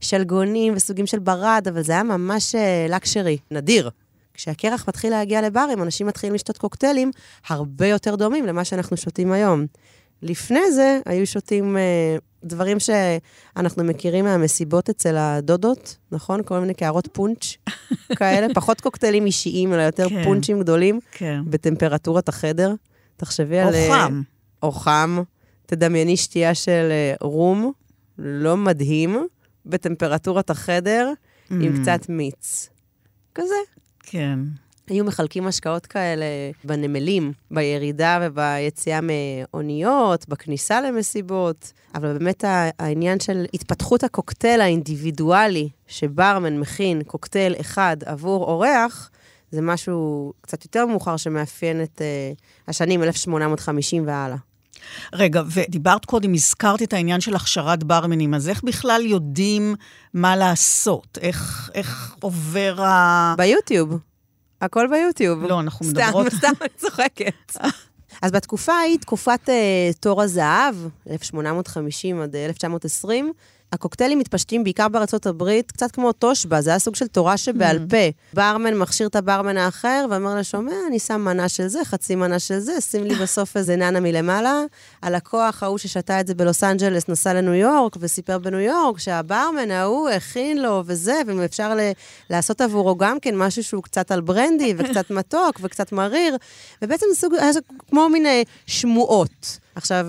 ושלגונים 0.00 0.72
וסוגים 0.76 1.06
של 1.06 1.18
ברד, 1.18 1.66
אבל 1.68 1.82
זה 1.82 1.92
היה 1.92 2.02
ממש 2.02 2.54
לקשרי, 2.88 3.38
נדיר. 3.50 3.90
כשהקרח 4.34 4.88
מתחיל 4.88 5.10
להגיע 5.10 5.42
לברים, 5.42 5.82
אנשים 5.82 6.06
מתחילים 6.06 6.34
לשתות 6.34 6.58
קוקטיילים 6.58 7.10
הרבה 7.48 7.86
יותר 7.86 8.16
דומים 8.16 8.46
למה 8.46 8.64
שאנחנו 8.64 8.96
שותים 8.96 9.32
היום. 9.32 9.66
לפני 10.24 10.72
זה 10.72 11.00
היו 11.06 11.26
שותים 11.26 11.76
אה, 11.76 12.16
דברים 12.44 12.76
שאנחנו 12.80 13.84
מכירים 13.84 14.24
מהמסיבות 14.24 14.88
אצל 14.88 15.16
הדודות, 15.16 15.96
נכון? 16.12 16.40
כל 16.44 16.58
מיני 16.58 16.74
קערות 16.74 17.08
פונץ' 17.12 17.56
כאלה, 18.18 18.46
פחות 18.54 18.80
קוקטיילים 18.80 19.26
אישיים, 19.26 19.72
אלא 19.72 19.82
יותר 19.82 20.08
כן. 20.08 20.24
פונצ'ים 20.24 20.60
גדולים, 20.60 21.00
כן. 21.12 21.40
בטמפרטורת 21.46 22.28
החדר. 22.28 22.74
תחשבי 23.16 23.62
או 23.62 23.68
על... 23.68 23.74
אה, 23.74 23.88
חם. 23.90 24.22
או 24.62 24.72
חם. 24.72 25.22
תדמייני 25.66 26.16
שתייה 26.16 26.54
של 26.54 26.88
אה, 26.90 27.14
רום, 27.20 27.72
לא 28.18 28.56
מדהים, 28.56 29.26
בטמפרטורת 29.66 30.50
החדר, 30.50 31.12
עם 31.50 31.60
Mm. 31.76 31.80
קצת 31.82 32.08
מיץ. 32.08 32.68
כזה. 33.34 33.54
כן. 34.00 34.38
היו 34.88 35.04
מחלקים 35.04 35.46
השקעות 35.46 35.86
כאלה 35.86 36.24
בנמלים, 36.64 37.32
בירידה 37.50 38.18
וביציאה 38.22 39.00
מאוניות, 39.02 40.28
בכניסה 40.28 40.80
למסיבות, 40.80 41.72
אבל 41.94 42.18
באמת 42.18 42.44
העניין 42.78 43.20
של 43.20 43.46
התפתחות 43.54 44.04
הקוקטייל 44.04 44.60
האינדיבידואלי, 44.60 45.68
שברמן 45.86 46.58
מכין 46.58 47.02
קוקטייל 47.02 47.54
אחד 47.60 47.96
עבור 48.06 48.44
אורח, 48.44 49.10
זה 49.50 49.60
משהו 49.60 50.32
קצת 50.40 50.64
יותר 50.64 50.86
מאוחר 50.86 51.16
שמאפיין 51.16 51.82
את 51.82 52.00
uh, 52.00 52.40
השנים 52.68 53.02
1850 53.02 54.06
והלאה. 54.06 54.36
רגע, 55.12 55.42
ודיברת 55.46 56.04
קודם, 56.04 56.34
הזכרת 56.34 56.82
את 56.82 56.92
העניין 56.92 57.20
של 57.20 57.36
הכשרת 57.36 57.84
ברמנים, 57.84 58.34
אז 58.34 58.48
איך 58.48 58.64
בכלל 58.64 59.02
יודעים 59.06 59.74
מה 60.14 60.36
לעשות? 60.36 61.18
איך, 61.20 61.70
איך 61.74 62.14
עובר 62.20 62.82
ה... 62.82 63.34
ביוטיוב. 63.38 63.98
הכל 64.64 64.86
ביוטיוב. 64.86 65.44
לא, 65.44 65.60
אנחנו 65.60 65.86
סתם, 65.86 66.00
מדברות... 66.00 66.26
סתם, 66.38 66.52
אני 66.60 66.68
צוחקת. 66.76 67.56
אז 68.22 68.30
בתקופה 68.30 68.72
ההיא, 68.72 68.98
תקופת 68.98 69.48
uh, 69.48 69.98
תור 70.00 70.22
הזהב, 70.22 70.74
1850 71.10 72.20
עד 72.20 72.36
אה, 72.36 72.46
1920, 72.46 73.32
הקוקטיילים 73.72 74.18
מתפשטים 74.18 74.64
בעיקר 74.64 74.88
בארצות 74.88 75.26
הברית, 75.26 75.72
קצת 75.72 75.90
כמו 75.90 76.12
תושבע, 76.12 76.60
זה 76.60 76.70
היה 76.70 76.78
סוג 76.78 76.94
של 76.94 77.06
תורה 77.06 77.36
שבעל 77.36 77.76
Mm. 77.76 77.90
פה. 77.90 77.96
ברמן 78.34 78.74
מכשיר 78.74 79.06
את 79.06 79.16
הברמן 79.16 79.56
האחר 79.56 80.06
ואומר 80.10 80.34
לשומע, 80.38 80.72
אני 80.88 80.98
שם 80.98 81.20
מנה 81.20 81.48
של 81.48 81.66
זה, 81.68 81.84
חצי 81.84 82.14
מנה 82.14 82.38
של 82.38 82.58
זה, 82.58 82.80
שים 82.80 83.04
לי 83.04 83.14
בסוף 83.14 83.56
איזה 83.56 83.76
ננה 83.76 84.00
מלמעלה. 84.00 84.62
הלקוח 85.02 85.62
ההוא 85.62 85.78
ששתה 85.78 86.20
את 86.20 86.26
זה 86.26 86.34
בלוס 86.34 86.64
אנג'לס 86.64 87.08
נסע 87.08 87.34
לניו 87.34 87.54
יורק 87.54 87.96
וסיפר 88.00 88.38
בניו 88.38 88.60
יורק 88.60 88.98
שהברמן 88.98 89.70
ההוא 89.70 90.08
הכין 90.08 90.62
לו 90.62 90.82
וזה, 90.86 91.20
ואם 91.26 91.40
אפשר 91.40 91.74
ל- 91.74 91.90
לעשות 92.30 92.60
עבורו 92.60 92.96
גם 92.96 93.20
כן 93.20 93.36
משהו 93.36 93.64
שהוא 93.64 93.82
קצת 93.82 94.10
על 94.10 94.20
ברנדי 94.20 94.74
וקצת 94.78 95.10
מתוק 95.10 95.56
וקצת 95.60 95.92
מריר, 95.92 96.36
ובעצם 96.82 97.06
זה 97.14 97.20
סוג, 97.20 97.34
כמו 97.90 98.08
מיני 98.08 98.44
שמועות. 98.66 99.30
עכשיו, 99.74 100.06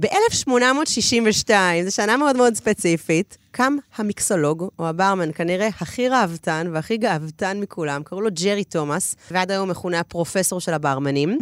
ב-1862, 0.00 1.50
זו 1.84 1.94
שנה 1.94 2.16
מאוד 2.16 2.36
מאוד 2.36 2.54
ספציפית, 2.54 3.38
קם 3.50 3.76
המיקסולוג, 3.96 4.68
או 4.78 4.88
הברמן, 4.88 5.32
כנראה 5.32 5.68
הכי 5.80 6.08
ראוותן 6.08 6.70
והכי 6.72 6.96
גאוותן 6.96 7.60
מכולם, 7.60 8.02
קראו 8.02 8.20
לו 8.20 8.30
ג'רי 8.42 8.64
תומאס, 8.64 9.16
ועד 9.30 9.50
היום 9.50 9.70
מכונה 9.70 10.00
הפרופסור 10.00 10.60
של 10.60 10.74
הברמנים. 10.74 11.38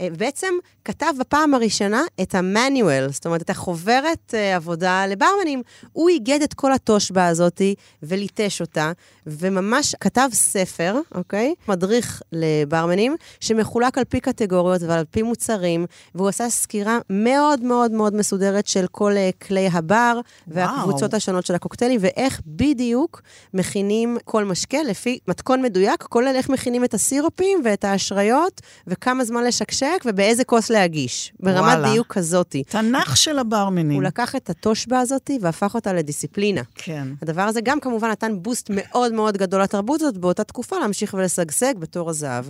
אה, 0.00 0.08
בעצם 0.18 0.54
כתב 0.84 1.12
בפעם 1.20 1.54
הראשונה 1.54 2.02
את 2.22 2.34
המנואל, 2.34 3.06
זאת 3.10 3.26
אומרת, 3.26 3.42
את 3.42 3.50
החוברת 3.50 4.34
אה, 4.34 4.56
עבודה 4.56 5.06
לברמנים. 5.06 5.62
הוא 5.92 6.08
איגד 6.08 6.42
את 6.42 6.54
כל 6.54 6.72
התושבע 6.72 7.26
הזאתי 7.26 7.74
וליטש 8.02 8.60
אותה, 8.60 8.92
וממש 9.26 9.94
כתב 10.00 10.28
ספר, 10.32 11.00
אוקיי? 11.14 11.54
מדריך 11.68 12.22
לברמנים, 12.32 13.16
שמחולק 13.40 13.98
על 13.98 14.04
פי 14.04 14.20
קטגוריות 14.20 14.82
ועל 14.82 15.04
פי 15.10 15.22
מוצרים, 15.22 15.86
והוא 16.14 16.28
עשה 16.28 16.50
סקירה 16.50 16.98
מאוד 17.10 17.60
מאוד 17.62 17.90
מאוד 17.90 18.14
מסודרת 18.14 18.66
של 18.66 18.86
כל 18.90 19.12
אה, 19.16 19.30
כלי 19.46 19.68
הבר 19.72 20.20
והקבוצות 20.48 21.14
השונות 21.14 21.43
של 21.46 21.54
הקוקטיילים, 21.54 22.00
ואיך 22.02 22.40
בדיוק 22.46 23.22
מכינים 23.54 24.16
כל 24.24 24.44
משקה 24.44 24.82
לפי 24.82 25.18
מתכון 25.28 25.62
מדויק, 25.62 26.02
כולל 26.02 26.32
איך 26.34 26.48
מכינים 26.48 26.84
את 26.84 26.94
הסירופים 26.94 27.60
ואת 27.64 27.84
האשריות, 27.84 28.60
וכמה 28.86 29.24
זמן 29.24 29.44
לשקשק 29.44 30.04
ובאיזה 30.04 30.44
כוס 30.44 30.70
להגיש. 30.70 31.32
ברמת 31.40 31.58
וואלה. 31.58 31.92
דיוק 31.92 32.12
כזאתי. 32.12 32.64
תנ"ך 32.64 33.16
של 33.16 33.38
הברמנים. 33.38 33.96
הוא 33.96 34.02
לקח 34.02 34.36
את 34.36 34.50
התושבע 34.50 34.98
הזאתי 34.98 35.38
והפך 35.40 35.74
אותה 35.74 35.92
לדיסציפלינה. 35.92 36.62
כן. 36.74 37.08
הדבר 37.22 37.42
הזה 37.42 37.60
גם 37.60 37.80
כמובן 37.80 38.10
נתן 38.10 38.42
בוסט 38.42 38.70
מאוד 38.70 39.12
מאוד 39.12 39.36
גדול 39.36 39.62
לתרבות 39.62 40.00
הזאת 40.02 40.18
באותה 40.18 40.44
תקופה 40.44 40.78
להמשיך 40.78 41.14
ולשגשג 41.14 41.74
בתור 41.78 42.10
הזהב. 42.10 42.44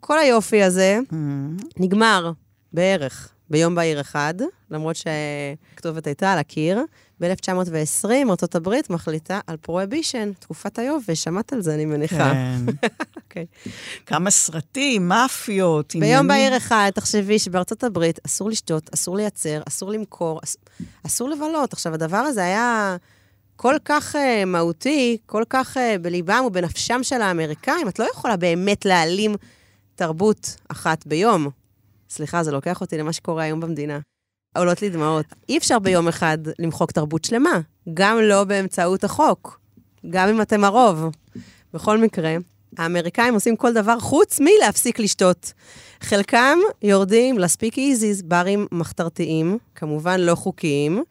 כל 0.00 0.18
היופי 0.18 0.62
הזה 0.62 0.98
Mm. 1.10 1.14
נגמר 1.76 2.32
בערך 2.72 3.30
ביום 3.50 3.74
בהיר 3.74 4.00
אחד, 4.00 4.34
למרות 4.70 4.96
שהכתובת 4.96 6.06
הייתה 6.06 6.32
על 6.32 6.38
הקיר. 6.38 6.84
ב-1920 7.20 8.08
ארה"ב 8.08 8.70
מחליטה 8.90 9.40
על 9.46 9.56
פרוהבישן, 9.56 10.32
תקופת 10.38 10.78
היובש, 10.78 11.24
שמעת 11.24 11.52
על 11.52 11.60
זה, 11.60 11.74
אני 11.74 11.84
מניחה. 11.84 12.32
כן. 12.32 12.88
אוקיי. 13.16 13.46
כמה 14.06 14.30
סרטים, 14.30 15.08
מאפיות, 15.08 15.96
ביום 16.00 16.28
בהיר 16.28 16.56
אחד, 16.56 16.90
תחשבי 16.94 17.38
שבארצות 17.38 17.84
הברית 17.84 18.18
אסור 18.26 18.50
לשתות, 18.50 18.90
אסור 18.94 19.16
לייצר, 19.16 19.62
אסור 19.68 19.92
למכור, 19.92 20.40
אס... 20.44 20.56
אסור 21.06 21.28
לבלות. 21.28 21.72
עכשיו, 21.72 21.94
הדבר 21.94 22.16
הזה 22.16 22.44
היה 22.44 22.96
כל 23.56 23.74
כך 23.84 24.14
uh, 24.14 24.18
מהותי, 24.46 25.18
כל 25.26 25.42
כך 25.50 25.76
uh, 25.76 25.80
בליבם 26.02 26.44
ובנפשם 26.46 27.02
של 27.02 27.20
האמריקאים, 27.20 27.88
את 27.88 27.98
לא 27.98 28.06
יכולה 28.12 28.36
באמת 28.36 28.84
להעלים 28.84 29.34
תרבות 29.94 30.56
אחת 30.68 31.06
ביום. 31.06 31.48
סליחה, 32.10 32.42
זה 32.42 32.52
לוקח 32.52 32.80
אותי 32.80 32.98
למה 32.98 33.12
שקורה 33.12 33.42
היום 33.42 33.60
במדינה. 33.60 33.98
עולות 34.56 34.82
לי 34.82 34.90
דמעות. 34.90 35.26
אי 35.48 35.58
אפשר 35.58 35.78
ביום 35.78 36.08
אחד 36.08 36.38
למחוק 36.58 36.92
תרבות 36.92 37.24
שלמה, 37.24 37.60
גם 37.94 38.18
לא 38.22 38.44
באמצעות 38.44 39.04
החוק, 39.04 39.60
גם 40.10 40.28
אם 40.28 40.42
אתם 40.42 40.64
הרוב. 40.64 41.04
בכל 41.74 41.98
מקרה, 41.98 42.36
האמריקאים 42.78 43.34
עושים 43.34 43.56
כל 43.56 43.72
דבר 43.72 44.00
חוץ 44.00 44.40
מלהפסיק 44.40 44.98
לשתות. 44.98 45.52
חלקם 46.00 46.58
יורדים 46.82 47.38
לספיק 47.38 47.78
איזיז, 47.78 48.22
ברים 48.22 48.66
מחתרתיים, 48.72 49.58
כמובן 49.74 50.20
לא 50.20 50.34
חוקיים. 50.34 51.02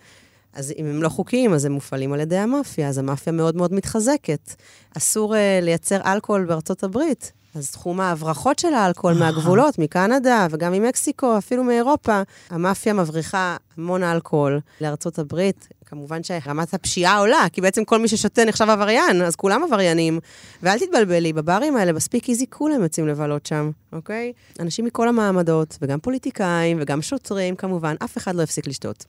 אז 0.54 0.74
אם 0.78 0.86
הם 0.86 1.04
לא 1.04 1.10
חוקיים, 1.10 1.54
אז 1.54 1.66
הם 1.66 1.72
מופעלים 1.72 2.14
על 2.14 2.20
ידי 2.20 2.38
המאפיה, 2.38 2.88
אז 2.88 2.98
המאפיה 2.98 3.34
מאוד 3.34 3.56
מאוד 3.56 3.74
מתחזקת. 3.74 4.56
אסור 4.98 5.34
uh, 5.34 5.38
לייצר 5.62 6.02
אלכוהול 6.06 6.46
בארצות 6.46 6.84
הברית, 6.84 7.32
אז 7.56 7.72
תחום 7.72 8.02
ההברחות 8.02 8.60
של 8.60 8.74
האלכוהול 8.74 9.18
מהגבולות, 9.18 9.80
מקנדה 9.80 10.48
וגם 10.52 10.72
ממקסיקו, 10.72 11.38
אפילו 11.38 11.64
מאירופה, 11.64 12.22
המאפיה 12.50 12.94
מבריחה 12.94 13.58
המון 13.78 14.04
אלכוהול 14.04 14.60
לארצות 14.82 15.20
הברית. 15.20 15.68
כמובן 15.86 16.24
שרמת 16.24 16.74
הפשיעה 16.74 17.20
עולה, 17.20 17.46
כי 17.54 17.62
בעצם 17.62 17.86
כל 17.86 18.00
מי 18.00 18.08
ששותה 18.08 18.46
נחשב 18.46 18.70
עבריין, 18.70 19.22
אז 19.22 19.36
כולם 19.36 19.64
עבריינים. 19.64 20.20
ואל 20.64 20.80
תתבלבלי, 20.80 21.34
בברים 21.34 21.78
האלה, 21.78 21.94
בספיק 21.94 22.30
איזי 22.30 22.46
כולם 22.50 22.84
יוצאים 22.84 23.08
לבלות 23.08 23.46
שם, 23.46 23.72
אוקיי? 23.94 24.34
אנשים 24.60 24.86
מכל 24.86 25.08
המעמדות, 25.08 25.78
וגם 25.82 26.00
פוליטיקאים, 26.00 26.78
וגם 26.82 27.02
שוטרים, 27.02 27.56
כמובן, 27.56 27.96
אף 28.04 28.18
אחד 28.18 28.36
לא 28.36 28.42
הפסיק 28.42 28.68
לשתות. 28.68 29.06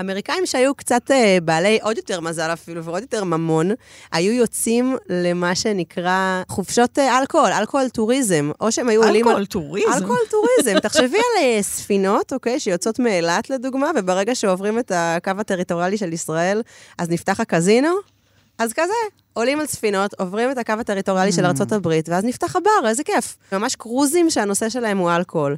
אמריקאים 0.00 0.46
שהיו 0.46 0.74
קצת 0.74 1.10
אה, 1.10 1.38
בעלי 1.42 1.78
עוד 1.82 1.96
יותר 1.96 2.20
מזל 2.20 2.52
אפילו 2.52 2.84
ועוד 2.84 3.02
יותר 3.02 3.24
ממון, 3.24 3.70
היו 4.12 4.32
יוצאים 4.32 4.96
למה 5.08 5.54
שנקרא 5.54 6.42
חופשות 6.48 6.98
אה, 6.98 7.18
אלכוהול, 7.18 7.52
אלכוהול 7.52 7.88
טוריזם, 7.88 8.50
או 8.60 8.72
שהם 8.72 8.88
היו 8.88 9.02
עולים... 9.02 9.26
אלכוהול 9.26 9.46
טוריזם? 9.46 9.92
אלכוהול 9.92 10.18
טוריזם. 10.30 10.80
תחשבי 10.88 11.16
על 11.16 11.42
אה, 11.42 11.62
ספינות, 11.62 12.32
אוקיי, 12.32 12.60
שיוצאות 12.60 12.98
מאילת 12.98 13.50
לדוגמה, 13.50 13.90
וברגע 13.96 14.34
שעוברים 14.34 14.78
את 14.78 14.92
הקו 14.94 15.32
הטריטוריאלי 15.38 15.98
של 15.98 16.12
ישראל, 16.12 16.62
אז 16.98 17.10
נפתח 17.10 17.40
הקזינו. 17.40 17.94
אז 18.58 18.72
כזה, 18.72 18.92
עולים 19.32 19.60
על 19.60 19.66
ספינות, 19.66 20.14
עוברים 20.20 20.50
את 20.50 20.58
הקו 20.58 20.72
הטריטוריאלי 20.80 21.32
של 21.32 21.44
ארה"ב, 21.44 21.88
ואז 22.08 22.24
נפתח 22.24 22.56
הבר, 22.56 22.88
איזה 22.88 23.04
כיף. 23.04 23.36
ממש 23.52 23.76
קרוזים 23.76 24.30
שהנושא 24.30 24.68
שלהם 24.68 24.98
הוא 24.98 25.10
אלכוהול. 25.10 25.56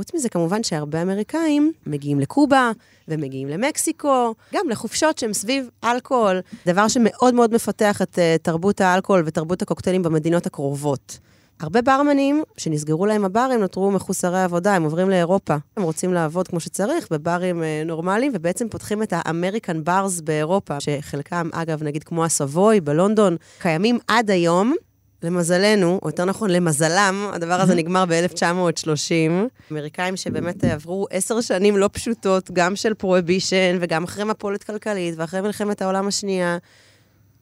חוץ 0.00 0.14
מזה, 0.14 0.28
כמובן 0.28 0.62
שהרבה 0.62 1.02
אמריקאים 1.02 1.72
מגיעים 1.86 2.20
לקובה 2.20 2.70
ומגיעים 3.08 3.48
למקסיקו, 3.48 4.34
גם 4.54 4.68
לחופשות 4.68 5.18
שהן 5.18 5.32
סביב 5.32 5.68
אלכוהול, 5.84 6.40
דבר 6.66 6.88
שמאוד 6.88 7.34
מאוד 7.34 7.54
מפתח 7.54 8.02
את 8.02 8.14
uh, 8.14 8.42
תרבות 8.42 8.80
האלכוהול 8.80 9.22
ותרבות 9.26 9.62
הקוקטיילים 9.62 10.02
במדינות 10.02 10.46
הקרובות. 10.46 11.18
הרבה 11.60 11.82
ברמנים 11.82 12.42
שנסגרו 12.56 13.06
להם 13.06 13.24
הברים 13.24 13.60
נותרו 13.60 13.90
מחוסרי 13.90 14.42
עבודה, 14.42 14.74
הם 14.74 14.82
עוברים 14.82 15.10
לאירופה. 15.10 15.56
הם 15.76 15.82
רוצים 15.82 16.14
לעבוד 16.14 16.48
כמו 16.48 16.60
שצריך 16.60 17.08
בברים 17.10 17.62
uh, 17.62 17.86
נורמליים, 17.86 18.32
ובעצם 18.34 18.68
פותחים 18.68 19.02
את 19.02 19.12
האמריקן 19.16 19.84
ברס 19.84 20.20
באירופה, 20.20 20.80
שחלקם, 20.80 21.48
אגב, 21.52 21.82
נגיד 21.82 22.04
כמו 22.04 22.24
הסבוי 22.24 22.80
בלונדון, 22.80 23.36
קיימים 23.58 23.98
עד 24.08 24.30
היום. 24.30 24.74
למזלנו, 25.22 25.98
או 26.02 26.08
יותר 26.08 26.24
נכון, 26.24 26.50
למזלם, 26.50 27.30
הדבר 27.32 27.60
הזה 27.60 27.74
נגמר 27.74 28.04
ב-1930. 28.08 29.72
אמריקאים 29.72 30.16
שבאמת 30.16 30.64
עברו 30.64 31.06
עשר 31.10 31.40
שנים 31.40 31.76
לא 31.76 31.90
פשוטות, 31.92 32.50
גם 32.50 32.76
של 32.76 32.94
פרוהבישן, 32.94 33.78
וגם 33.80 34.04
אחרי 34.04 34.24
מפולת 34.24 34.62
כלכלית, 34.62 35.14
ואחרי 35.18 35.40
מלחמת 35.40 35.82
העולם 35.82 36.08
השנייה. 36.08 36.58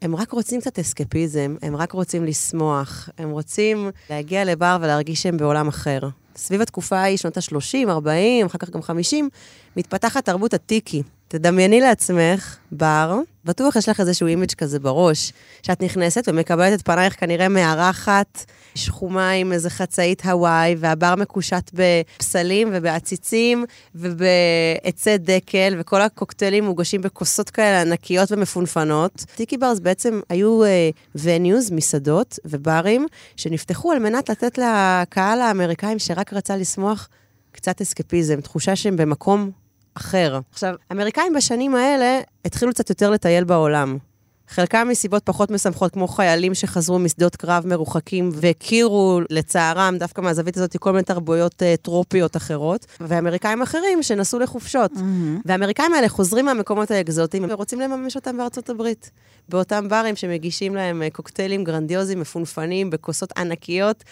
הם 0.01 0.15
רק 0.15 0.31
רוצים 0.31 0.61
קצת 0.61 0.79
אסקפיזם, 0.79 1.55
הם 1.61 1.75
רק 1.75 1.91
רוצים 1.91 2.25
לשמוח, 2.25 3.09
הם 3.17 3.29
רוצים 3.29 3.89
להגיע 4.09 4.45
לבר 4.45 4.77
ולהרגיש 4.81 5.21
שהם 5.21 5.37
בעולם 5.37 5.67
אחר. 5.67 5.99
סביב 6.35 6.61
התקופה 6.61 6.97
ההיא, 6.97 7.17
שנות 7.17 7.37
ה-30, 7.37 7.89
40, 7.89 8.45
אחר 8.45 8.57
כך 8.57 8.69
גם 8.69 8.81
50, 8.81 9.29
מתפתחת 9.77 10.25
תרבות 10.25 10.53
הטיקי. 10.53 11.03
תדמייני 11.31 11.81
לעצמך 11.81 12.57
בר, 12.71 13.19
בטוח 13.45 13.75
יש 13.75 13.89
לך 13.89 13.99
איזשהו 13.99 14.27
image 14.27 14.51
כזה 14.51 14.79
בראש, 14.79 15.33
שאת 15.63 15.81
נכנסת 15.81 16.23
ומקבלת 16.27 16.79
את 16.79 16.85
פנייך 16.85 17.19
כנראה 17.19 17.49
מארחת, 17.49 18.45
שחומה 18.75 19.31
עם 19.31 19.51
איזה 19.51 19.69
חצאית 19.69 20.25
הוואי, 20.25 20.75
והבר 20.79 21.15
מקושט 21.15 21.71
בפסלים 21.73 22.69
ובעציצים 22.73 23.65
ובעצי 23.95 25.17
דקל, 25.17 25.75
וכל 25.79 26.01
הקוקטיילים 26.01 26.65
מוגשים 26.65 27.01
בכוסות 27.01 27.49
כאלה 27.49 27.81
ענקיות 27.81 28.31
ומפונפנות. 28.31 29.25
Tiki 29.35 29.57
bars 29.57 29.79
בעצם 29.79 30.19
היו 30.29 30.61
venues, 31.15 31.69
uh, 31.69 31.73
מסעדות 31.73 32.39
וברים, 32.45 33.07
שנפתחו 33.35 33.91
על 33.91 33.99
מנת 33.99 34.29
לתת 34.29 34.57
לקהל 34.57 35.41
האמריקאים 35.41 35.99
שרק 35.99 36.33
רצה 36.33 36.57
לשמוח 36.57 37.09
קצת 37.51 37.81
אסקפיזם, 37.81 38.41
תחושה 38.41 38.75
שהם 38.75 38.97
במקום 38.97 39.51
אחר. 39.93 40.39
עכשיו, 40.51 40.75
אמריקאים 40.91 41.33
בשנים 41.33 41.75
האלה 41.75 42.19
התחילו 42.45 42.71
קצת 42.71 42.89
יותר 42.89 43.09
לטייל 43.09 43.43
בעולם. 43.43 43.97
חלקם 44.49 44.87
מסיבות 44.91 45.23
פחות 45.25 45.51
משמחות, 45.51 45.93
כמו 45.93 46.07
חיילים 46.07 46.53
שחזרו 46.53 46.99
משדות 46.99 47.35
קרב 47.35 47.67
מרוחקים 47.67 48.29
והכירו, 48.33 49.21
לצערם, 49.29 49.95
דווקא 49.99 50.21
מהזווית 50.21 50.57
הזאת, 50.57 50.77
כל 50.77 50.91
מיני 50.91 51.03
תרבויות 51.03 51.53
uh, 51.53 51.81
טרופיות 51.81 52.37
אחרות, 52.37 52.85
ואמריקאים 52.99 53.61
אחרים 53.61 54.03
שנסעו 54.03 54.39
לחופשות. 54.39 54.91
Mm-hmm. 54.91 55.41
והאמריקאים 55.45 55.93
האלה 55.93 56.09
חוזרים 56.09 56.45
מהמקומות 56.45 56.91
האקזוטיים 56.91 57.45
ורוצים 57.49 57.79
לממש 57.79 58.15
אותם 58.15 58.37
בארצות 58.37 58.69
הברית. 58.69 59.11
באותם 59.49 59.87
ברים 59.89 60.15
שמגישים 60.15 60.75
להם 60.75 61.01
uh, 61.07 61.13
קוקטיילים 61.13 61.63
גרנדיוזיים, 61.63 62.19
מפונפנים, 62.19 62.89
בכוסות 62.89 63.37
ענקיות, 63.37 64.03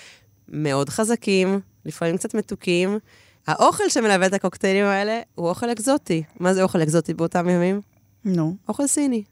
מאוד 0.49 0.89
חזקים, 0.89 1.59
לפעמים 1.85 2.17
קצת 2.17 2.33
מתוקים. 2.33 2.99
האוכל 3.47 3.83
שמלווה 3.89 4.27
את 4.27 4.33
הקוקטיילים 4.33 4.85
האלה 4.85 5.21
הוא 5.35 5.49
אוכל 5.49 5.71
אקזוטי. 5.71 6.23
מה 6.39 6.53
זה 6.53 6.63
אוכל 6.63 6.81
אקזוטי 6.81 7.13
באותם 7.13 7.49
ימים? 7.49 7.81
נו. 8.25 8.55
No. 8.57 8.69
אוכל 8.69 8.87
סיני. 8.87 9.23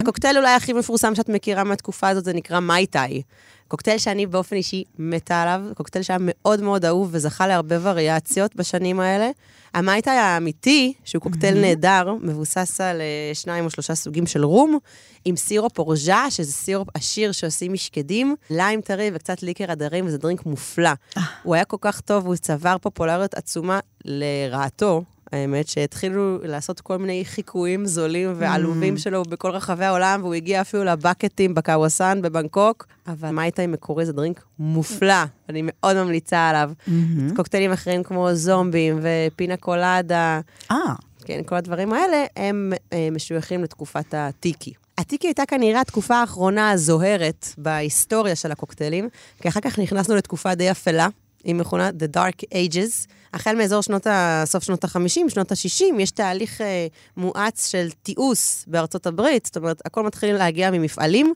הקוקטייל 0.00 0.38
אולי 0.38 0.50
הכי 0.50 0.72
מפורסם 0.72 1.14
שאת 1.14 1.28
מכירה 1.28 1.64
מהתקופה 1.64 2.08
הזאת, 2.08 2.24
זה 2.24 2.32
נקרא 2.32 2.60
מייטאי. 2.60 3.22
קוקטייל 3.70 3.98
שאני 3.98 4.26
באופן 4.26 4.56
אישי 4.56 4.84
מתה 4.98 5.42
עליו, 5.42 5.60
קוקטייל 5.74 6.04
שהיה 6.04 6.18
מאוד 6.20 6.60
מאוד 6.60 6.84
אהוב 6.84 7.08
וזכה 7.12 7.46
להרבה 7.46 7.76
וריאציות 7.82 8.56
בשנים 8.56 9.00
האלה. 9.00 9.30
המייטאי 9.74 10.16
האמיתי, 10.16 10.92
שהוא 11.04 11.22
קוקטייל 11.22 11.56
mm-hmm. 11.56 11.60
נהדר, 11.60 12.14
מבוסס 12.22 12.80
על 12.80 13.00
אה, 13.00 13.34
שניים 13.34 13.64
או 13.64 13.70
שלושה 13.70 13.94
סוגים 13.94 14.26
של 14.26 14.44
רום, 14.44 14.78
עם 15.24 15.36
סירופ 15.36 15.78
אורג'ה, 15.78 16.30
שזה 16.30 16.52
סירופ 16.52 16.88
עשיר 16.94 17.32
שעושים 17.32 17.72
משקדים, 17.72 18.36
ליים 18.50 18.80
טרי 18.80 19.10
וקצת 19.14 19.42
ליקר 19.42 19.70
הדרים, 19.70 20.06
וזה 20.06 20.18
דרינק 20.18 20.46
מופלא. 20.46 20.90
Ah. 21.16 21.20
הוא 21.42 21.54
היה 21.54 21.64
כל 21.64 21.76
כך 21.80 22.00
טוב, 22.00 22.26
הוא 22.26 22.36
צבר 22.36 22.76
פופולריות 22.80 23.34
עצומה 23.34 23.80
לרעתו, 24.04 25.02
האמת, 25.32 25.68
שהתחילו 25.68 26.38
לעשות 26.42 26.80
כל 26.80 26.96
מיני 26.96 27.24
חיקויים 27.24 27.86
זולים 27.86 28.32
ועלובים 28.36 28.94
mm. 28.94 28.98
שלו 28.98 29.22
בכל 29.22 29.50
רחבי 29.50 29.84
העולם, 29.84 30.20
והוא 30.22 30.34
הגיע 30.34 30.60
אפילו 30.60 30.84
לבקטים 30.84 31.54
בקוואסן 31.54 32.22
בבנקוק, 32.22 32.86
אבל 33.06 33.30
מייטאי 33.30 33.66
מקורי 33.66 34.06
זה 34.06 34.12
דרינק 34.12 34.44
מופלא, 34.58 35.24
אני 35.48 35.62
מאוד 35.64 36.02
ממליצה 36.02 36.48
עליו. 36.48 36.70
Mm-hmm. 36.88 37.36
קוקטיילים 37.36 37.72
אחרים 37.72 38.02
כמו 38.02 38.34
זומבים 38.34 39.00
ופינה 39.02 39.56
קולדה. 39.56 40.40
אה. 40.70 40.76
כן, 41.24 41.40
כל 41.46 41.54
הדברים 41.54 41.92
האלה 41.92 42.24
הם 42.36 42.72
אה, 42.92 43.08
משויכים 43.12 43.62
לתקופת 43.62 44.14
הטיקי. 44.14 44.72
הטיקי 44.98 45.26
הייתה 45.26 45.46
כנראה 45.48 45.80
התקופה 45.80 46.16
האחרונה 46.16 46.70
הזוהרת 46.70 47.46
בהיסטוריה 47.58 48.36
של 48.36 48.52
הקוקטיילים, 48.52 49.08
כי 49.42 49.48
אחר 49.48 49.60
כך 49.60 49.78
נכנסנו 49.78 50.16
לתקופה 50.16 50.54
די 50.54 50.70
אפלה, 50.70 51.08
היא 51.44 51.54
מכונה 51.54 51.90
The 51.90 52.16
Dark 52.16 52.44
Ages. 52.54 53.10
החל 53.34 53.56
מאזור 53.56 53.82
שנות 53.82 54.06
ה... 54.06 54.42
סוף 54.46 54.64
שנות 54.64 54.84
ה-50, 54.84 55.28
שנות 55.28 55.52
ה-60, 55.52 56.00
יש 56.00 56.10
תהליך 56.10 56.60
אה, 56.60 56.86
מואץ 57.16 57.66
של 57.66 57.88
תיעוש 58.02 58.64
בארצות 58.66 59.06
הברית, 59.06 59.46
זאת 59.46 59.56
אומרת, 59.56 59.82
הכל 59.84 60.02
מתחיל 60.02 60.36
להגיע 60.36 60.70
ממפעלים, 60.70 61.34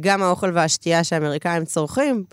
גם 0.00 0.22
האוכל 0.22 0.50
והשתייה 0.54 1.04
שהאמריקאים 1.04 1.64
צורכים. 1.64 2.24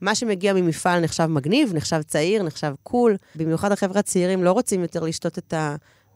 מה 0.00 0.14
שמגיע 0.14 0.52
ממפעל 0.52 1.00
נחשב 1.00 1.26
מגניב, 1.26 1.74
נחשב 1.74 2.02
צעיר, 2.02 2.42
נחשב 2.42 2.72
קול. 2.82 3.16
במיוחד 3.34 3.72
החבר'ה 3.72 4.00
הצעירים 4.00 4.44
לא 4.44 4.52
רוצים 4.52 4.82
יותר 4.82 5.02
לשתות 5.02 5.38
את 5.38 5.54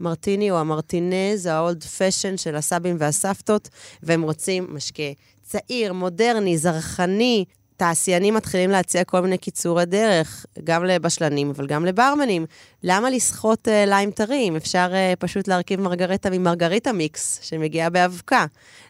המרטיני 0.00 0.50
או 0.50 0.58
המרטינז, 0.58 1.46
האולד 1.46 1.84
פשן 1.84 2.36
של 2.36 2.56
הסבים 2.56 2.96
והסבתות, 2.98 3.68
והם 4.02 4.22
רוצים 4.22 4.66
משקה 4.70 5.02
צעיר, 5.42 5.92
מודרני, 5.92 6.58
זרחני, 6.58 7.44
תעשיינים 7.82 8.34
מתחילים 8.34 8.70
להציע 8.70 9.04
כל 9.04 9.20
מיני 9.20 9.38
קיצורי 9.38 9.84
דרך, 9.84 10.46
גם 10.64 10.84
לבשלנים, 10.84 11.50
אבל 11.50 11.66
גם 11.66 11.84
לברמנים. 11.84 12.46
למה 12.82 13.10
לסחוט 13.10 13.68
uh, 13.68 13.70
ליים 13.86 14.10
טרי? 14.10 14.48
אם 14.48 14.56
אפשר 14.56 14.92
uh, 14.92 15.16
פשוט 15.16 15.48
להרכיב 15.48 15.80
מרגריטה 15.80 16.30
ממרגריטה 16.30 16.92
מיקס, 16.92 17.38
שמגיעה 17.42 17.90
באבקה. 17.90 18.46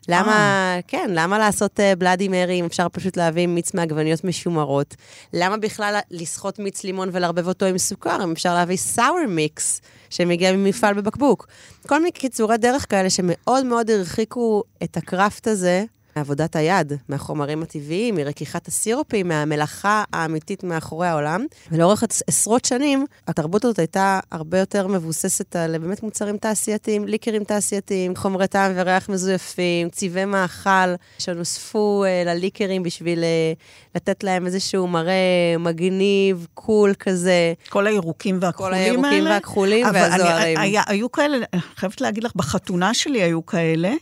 למה, 0.08 0.32
אה. 0.32 0.80
כן, 0.86 1.10
למה 1.12 1.38
לעשות 1.38 1.80
uh, 1.80 1.96
בלאדי 1.98 2.28
מרי 2.28 2.60
אם 2.60 2.64
אפשר 2.64 2.86
פשוט 2.92 3.16
להביא 3.16 3.46
מיץ 3.46 3.74
מעגבניות 3.74 4.24
משומרות? 4.24 4.94
למה 5.32 5.56
בכלל 5.56 5.98
לסחוט 6.10 6.58
מיץ 6.58 6.84
לימון 6.84 7.08
ולערבב 7.12 7.48
אותו 7.48 7.66
עם 7.66 7.78
סוכר, 7.78 8.24
אם 8.24 8.32
אפשר 8.32 8.54
להביא 8.54 8.76
סאואר 8.76 9.26
מיקס, 9.28 9.80
שמגיע 10.10 10.52
ממפעל 10.52 10.94
בבקבוק? 10.94 11.46
כל 11.86 11.98
מיני 11.98 12.12
קיצורי 12.12 12.58
דרך 12.58 12.86
כאלה 12.88 13.10
שמאוד 13.10 13.64
מאוד 13.64 13.90
הרחיקו 13.90 14.62
את 14.82 14.96
הקראפט 14.96 15.48
הזה 15.48 15.84
מעבודת 16.16 16.56
היד, 16.56 16.92
מהחומרים 17.08 17.62
הטבעיים, 17.62 18.14
מרכיכת 18.14 18.68
הסירופים, 18.68 19.28
מהמלאכה 19.28 20.04
האמיתית 20.12 20.64
מאחורי 20.64 21.06
העולם. 21.06 21.46
ולאורך 21.72 22.04
עשרות 22.26 22.64
שנים, 22.64 23.06
התרבות 23.28 23.64
הזאת 23.64 23.78
הייתה 23.78 24.20
הרבה 24.32 24.58
יותר 24.58 24.86
מבוססת 24.86 25.56
על 25.56 25.78
באמת 25.78 26.02
מוצרים 26.02 26.36
תעשייתיים, 26.36 27.06
ליקרים 27.06 27.44
תעשייתיים, 27.44 28.16
חומרי 28.16 28.46
טעם 28.46 28.72
וריח 28.74 29.08
מזויפים, 29.08 29.90
צבעי 29.90 30.24
מאכל 30.24 30.94
שנוספו 31.18 32.04
uh, 32.04 32.28
לליקרים 32.28 32.82
בשביל 32.82 33.18
uh, 33.18 33.94
לתת 33.94 34.24
להם 34.24 34.46
איזשהו 34.46 34.86
מראה 34.86 35.54
מגניב, 35.58 36.46
קול 36.54 36.94
כזה. 36.98 37.52
כל 37.68 37.86
הירוקים 37.86 38.38
והכחולים 38.40 38.72
כל 38.72 38.74
האלה. 38.74 38.86
הירוקים 38.86 39.24
והכחולים 39.24 39.86
והזוהרים. 39.86 40.58
אבל 40.58 40.82
היו 40.86 41.12
כאלה, 41.12 41.36
אני 41.52 41.60
חייבת 41.76 42.00
להגיד 42.00 42.24
לך, 42.24 42.32
בחתונה 42.36 42.94
שלי 42.94 43.22
היו 43.22 43.46
כאלה. 43.46 43.92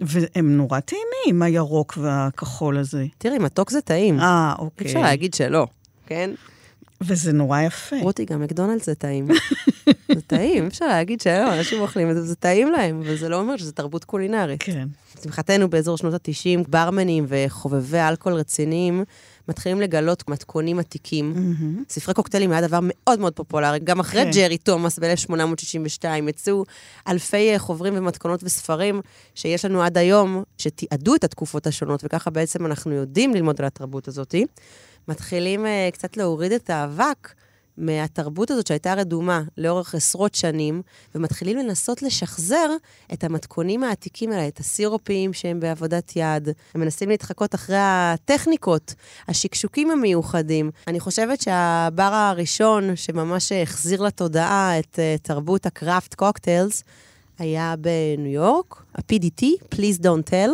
והם 0.00 0.56
נורא 0.56 0.80
טעימים, 0.80 1.42
הירוק 1.42 1.98
והכחול 2.00 2.78
הזה. 2.78 3.04
תראי, 3.18 3.38
מתוק 3.38 3.70
זה 3.70 3.80
טעים. 3.80 4.20
אה, 4.20 4.54
אוקיי. 4.58 4.86
אפשר 4.86 5.00
להגיד 5.00 5.34
שלא, 5.34 5.66
כן? 6.06 6.30
וזה 7.00 7.32
נורא 7.32 7.60
יפה. 7.60 7.96
רותי, 8.02 8.24
גם 8.24 8.42
מקדונלדס 8.42 8.86
זה 8.86 8.94
טעים. 8.94 9.28
זה 10.14 10.20
טעים, 10.26 10.66
אפשר 10.66 10.86
להגיד 10.86 11.20
שלא, 11.20 11.54
אנשים 11.58 11.80
אוכלים 11.80 12.10
את 12.10 12.14
זה, 12.14 12.22
זה 12.22 12.34
טעים 12.34 12.72
להם, 12.72 13.00
אבל 13.00 13.16
זה 13.16 13.28
לא 13.28 13.40
אומר 13.40 13.56
שזה 13.56 13.72
תרבות 13.72 14.04
קולינרית. 14.04 14.62
כן. 14.62 14.88
לשמחתנו, 15.18 15.70
באזור 15.70 15.96
שנות 15.96 16.14
ה-90, 16.14 16.68
ברמנים 16.68 17.26
וחובבי 17.28 17.98
אלכוהול 17.98 18.38
רציניים 18.38 19.04
מתחילים 19.48 19.80
לגלות 19.80 20.28
מתכונים 20.28 20.78
עתיקים. 20.78 21.34
Mm-hmm. 21.36 21.92
ספרי 21.92 22.14
קוקטיילים 22.14 22.52
היה 22.52 22.60
דבר 22.60 22.78
מאוד 22.82 23.20
מאוד 23.20 23.32
פופולרי. 23.32 23.78
גם 23.78 24.00
אחרי 24.00 24.24
כן. 24.24 24.30
ג'רי 24.30 24.58
תומאס 24.58 24.98
ב-1862 24.98 26.04
יצאו 26.28 26.64
אלפי 27.08 27.52
אה, 27.52 27.58
חוברים 27.58 27.94
ומתכונות 27.96 28.40
וספרים 28.44 29.00
שיש 29.34 29.64
לנו 29.64 29.82
עד 29.82 29.98
היום, 29.98 30.42
שתיעדו 30.58 31.14
את 31.14 31.24
התקופות 31.24 31.66
השונות, 31.66 32.00
וככה 32.04 32.30
בעצם 32.30 32.66
אנחנו 32.66 32.92
יודעים 32.92 33.34
ללמוד 33.34 33.60
על 33.60 33.66
התרבות 33.66 34.08
הזאת. 34.08 34.34
מתחילים 35.08 35.64
uh, 35.64 35.92
קצת 35.92 36.16
להוריד 36.16 36.52
את 36.52 36.70
האבק 36.70 37.34
מהתרבות 37.78 38.50
הזאת 38.50 38.66
שהייתה 38.66 38.94
רדומה 38.94 39.42
לאורך 39.58 39.94
עשרות 39.94 40.34
שנים, 40.34 40.82
ומתחילים 41.14 41.58
לנסות 41.58 42.02
לשחזר 42.02 42.70
את 43.12 43.24
המתכונים 43.24 43.84
העתיקים 43.84 44.32
האלה, 44.32 44.48
את 44.48 44.60
הסירופים 44.60 45.32
שהם 45.32 45.60
בעבודת 45.60 46.12
יד. 46.16 46.48
הם 46.74 46.80
מנסים 46.80 47.08
להתחקות 47.08 47.54
אחרי 47.54 47.76
הטכניקות, 47.80 48.94
השקשוקים 49.28 49.90
המיוחדים. 49.90 50.70
אני 50.86 51.00
חושבת 51.00 51.40
שהבר 51.40 52.02
הראשון 52.02 52.96
שממש 52.96 53.52
החזיר 53.52 54.02
לתודעה 54.02 54.78
את 54.78 54.98
uh, 54.98 55.22
תרבות 55.22 55.66
הקראפט 55.66 56.14
קוקטיילס, 56.14 56.84
היה 57.38 57.74
בניו 57.78 58.32
יורק, 58.32 58.82
ה-PDT, 58.94 59.44
Please 59.74 60.02
Don't 60.02 60.30
Tell. 60.30 60.50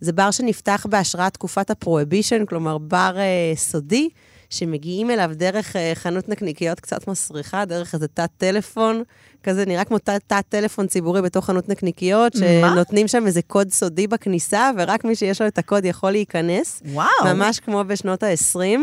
זה 0.00 0.12
בר 0.12 0.30
שנפתח 0.30 0.86
בהשראת 0.90 1.34
תקופת 1.34 1.70
הפרוהבישן, 1.70 2.44
כלומר 2.46 2.78
בר 2.78 3.16
uh, 3.16 3.58
סודי, 3.58 4.08
שמגיעים 4.52 5.10
אליו 5.10 5.30
דרך 5.34 5.76
uh, 5.76 5.78
חנות 5.94 6.28
נקניקיות 6.28 6.80
קצת 6.80 7.08
מסריחה, 7.08 7.64
דרך 7.64 7.94
איזה 7.94 8.08
תת 8.08 8.30
טלפון, 8.36 9.02
כזה 9.42 9.66
נראה 9.66 9.84
כמו 9.84 9.98
תת, 9.98 10.22
תת 10.26 10.44
טלפון 10.48 10.86
ציבורי 10.86 11.22
בתוך 11.22 11.46
חנות 11.46 11.68
נקניקיות, 11.68 12.32
שנותנים 12.36 13.08
שם 13.08 13.26
איזה 13.26 13.42
קוד 13.42 13.70
סודי 13.70 14.06
בכניסה, 14.06 14.70
ורק 14.78 15.04
מי 15.04 15.16
שיש 15.16 15.40
לו 15.40 15.46
את 15.46 15.58
הקוד 15.58 15.84
יכול 15.84 16.10
להיכנס. 16.10 16.82
וואו. 16.84 17.08
ממש 17.24 17.60
כמו 17.60 17.84
בשנות 17.86 18.22
ה-20. 18.22 18.78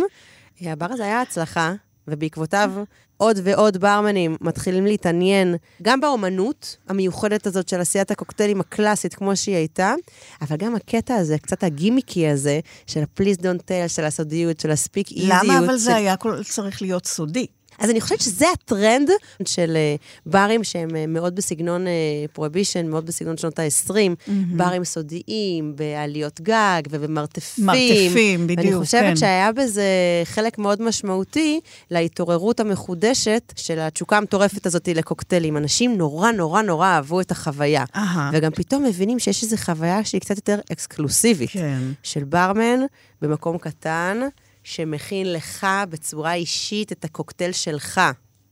הבר 0.61 0.87
הזה 0.89 1.03
היה 1.03 1.21
הצלחה, 1.21 1.73
ובעקבותיו 2.11 2.71
עוד 3.17 3.39
ועוד 3.43 3.77
ברמנים 3.77 4.35
מתחילים 4.41 4.85
להתעניין 4.85 5.55
גם 5.81 6.01
באומנות 6.01 6.77
המיוחדת 6.89 7.47
הזאת 7.47 7.69
של 7.69 7.81
עשיית 7.81 8.11
הקוקטיילים 8.11 8.59
הקלאסית 8.59 9.13
כמו 9.13 9.35
שהיא 9.35 9.55
הייתה, 9.55 9.93
אבל 10.41 10.57
גם 10.57 10.75
הקטע 10.75 11.15
הזה, 11.15 11.37
קצת 11.37 11.63
הגימיקי 11.63 12.27
הזה, 12.27 12.59
של 12.87 12.99
ה-please 12.99 13.39
don't 13.39 13.61
tell, 13.67 13.87
של 13.87 14.05
הסודיות, 14.05 14.59
של 14.59 14.71
הספיקאיזיות. 14.71 15.43
למה 15.43 15.59
אבל 15.59 15.67
של... 15.67 15.77
זה 15.77 15.95
היה 15.95 16.17
כל... 16.17 16.43
צריך 16.43 16.81
להיות 16.81 17.05
סודי? 17.05 17.47
אז 17.79 17.89
אני 17.89 18.01
חושבת 18.01 18.21
שזה 18.21 18.45
הטרנד 18.53 19.09
של 19.45 19.77
uh, 19.97 20.01
ברים 20.25 20.63
שהם 20.63 20.89
uh, 20.89 20.93
מאוד 21.07 21.35
בסגנון 21.35 21.85
prohibition, 22.33 22.85
uh, 22.85 22.89
מאוד 22.89 23.05
בסגנון 23.05 23.37
שנות 23.37 23.59
ה-20, 23.59 23.91
mm-hmm. 23.91 24.31
ברים 24.57 24.83
סודיים, 24.83 25.75
בעליות 25.75 26.41
גג 26.41 26.81
ובמרתפים. 26.89 27.65
מרתפים, 27.65 28.47
בדיוק, 28.47 28.59
אני 28.59 28.85
חושבת 28.85 29.01
כן. 29.01 29.15
שהיה 29.15 29.51
בזה 29.51 29.83
חלק 30.23 30.57
מאוד 30.57 30.81
משמעותי 30.81 31.59
להתעוררות 31.91 32.59
המחודשת 32.59 33.53
של 33.55 33.79
התשוקה 33.79 34.17
המטורפת 34.17 34.65
הזאת 34.65 34.87
לקוקטיילים. 34.87 35.57
אנשים 35.57 35.97
נורא 35.97 36.31
נורא 36.31 36.61
נורא 36.61 36.87
אהבו 36.87 37.21
את 37.21 37.31
החוויה. 37.31 37.83
אהה. 37.95 38.31
וגם 38.33 38.51
פתאום 38.51 38.83
מבינים 38.83 39.19
שיש 39.19 39.43
איזו 39.43 39.57
חוויה 39.57 40.03
שהיא 40.03 40.21
קצת 40.21 40.35
יותר 40.35 40.59
אקסקלוסיבית. 40.71 41.49
כן. 41.49 41.79
של 42.03 42.23
ברמן 42.23 42.79
במקום 43.21 43.57
קטן. 43.57 44.19
שמכין 44.63 45.33
לך 45.33 45.67
בצורה 45.89 46.33
אישית 46.33 46.91
את 46.91 47.05
הקוקטייל 47.05 47.51
שלך. 47.51 48.01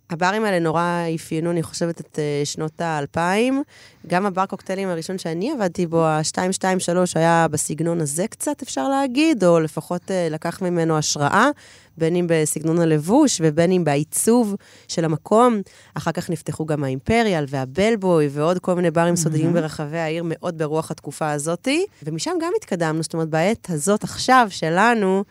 הברים 0.09 0.45
האלה 0.45 0.59
נורא 0.59 1.03
אפיינו, 1.15 1.51
אני 1.51 1.63
חושבת, 1.63 2.01
את 2.01 2.15
uh, 2.15 2.45
שנות 2.45 2.81
האלפיים. 2.81 3.63
גם 4.07 4.25
הבר 4.25 4.45
קוקטיילים 4.45 4.89
הראשון 4.89 5.17
שאני 5.17 5.51
עבדתי 5.51 5.87
בו, 5.87 6.05
ה-223, 6.05 6.97
היה 7.15 7.47
בסגנון 7.51 8.01
הזה 8.01 8.27
קצת, 8.27 8.61
אפשר 8.61 8.89
להגיד, 8.89 9.43
או 9.43 9.59
לפחות 9.59 10.01
uh, 10.01 10.33
לקח 10.33 10.61
ממנו 10.61 10.97
השראה, 10.97 11.49
בין 11.97 12.15
אם 12.15 12.25
בסגנון 12.29 12.79
הלבוש 12.79 13.41
ובין 13.43 13.71
אם 13.71 13.83
בעיצוב 13.83 14.55
של 14.87 15.05
המקום. 15.05 15.61
אחר 15.93 16.11
כך 16.11 16.29
נפתחו 16.29 16.65
גם 16.65 16.83
האימפריאל 16.83 17.45
והבלבוי 17.47 18.29
ועוד 18.31 18.59
כל 18.59 18.73
מיני 18.73 18.91
ברים 18.91 19.15
סודיים 19.15 19.53
ברחבי 19.53 19.97
העיר, 19.97 20.23
מאוד 20.25 20.57
ברוח 20.57 20.91
התקופה 20.91 21.31
הזאתי. 21.31 21.85
ומשם 22.03 22.31
גם 22.41 22.51
התקדמנו, 22.57 23.03
זאת 23.03 23.13
אומרת, 23.13 23.29
בעת 23.29 23.69
הזאת 23.69 24.03
עכשיו, 24.03 24.47
שלנו, 24.49 25.23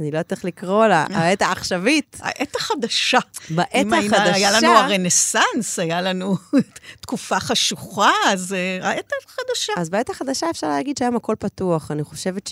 אני 0.00 0.10
לא 0.10 0.18
יודעת 0.18 0.32
איך 0.32 0.44
לקרוא 0.44 0.86
לה, 0.86 1.06
העת 1.10 1.42
העכשווית. 1.42 2.18
העת 2.20 2.56
החדשה. 2.56 3.18
בעת 3.50 3.74
החדשה. 3.92 4.34
היה 4.34 4.50
לנו 4.60 4.68
הרנסאנס, 4.68 5.78
היה 5.78 6.02
לנו 6.02 6.36
תקופה 7.02 7.40
חשוכה, 7.40 8.10
אז 8.28 8.52
אה, 8.52 8.88
העת 8.88 9.12
החדשה. 9.24 9.72
אז 9.76 9.90
בעת 9.90 10.10
החדשה 10.10 10.50
אפשר 10.50 10.68
להגיד 10.68 10.98
שהיום 10.98 11.16
הכל 11.16 11.34
פתוח. 11.38 11.90
אני 11.90 12.04
חושבת 12.04 12.50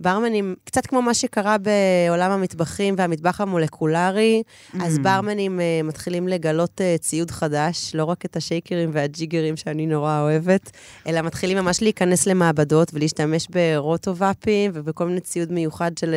שברמנים, 0.00 0.54
קצת 0.64 0.86
כמו 0.86 1.02
מה 1.02 1.14
שקרה 1.14 1.56
בעולם 1.58 2.30
המטבחים 2.30 2.94
והמטבח 2.98 3.40
המולקולרי, 3.40 4.42
אז 4.80 4.98
ברמנים 4.98 5.58
uh, 5.58 5.86
מתחילים 5.86 6.28
לגלות 6.28 6.80
uh, 6.80 7.02
ציוד 7.02 7.30
חדש, 7.30 7.94
לא 7.94 8.04
רק 8.04 8.24
את 8.24 8.36
השייקרים 8.36 8.90
והג'יגרים 8.92 9.56
שאני 9.56 9.86
נורא 9.86 10.20
אוהבת, 10.20 10.70
אלא 11.06 11.22
מתחילים 11.22 11.58
ממש 11.58 11.82
להיכנס 11.82 12.26
למעבדות 12.26 12.90
ולהשתמש 12.94 13.46
ברוטו-ואפים 13.50 14.70
ובכל 14.74 15.06
מיני 15.06 15.20
ציוד 15.20 15.52
מיוחד 15.52 15.98
של 15.98 16.14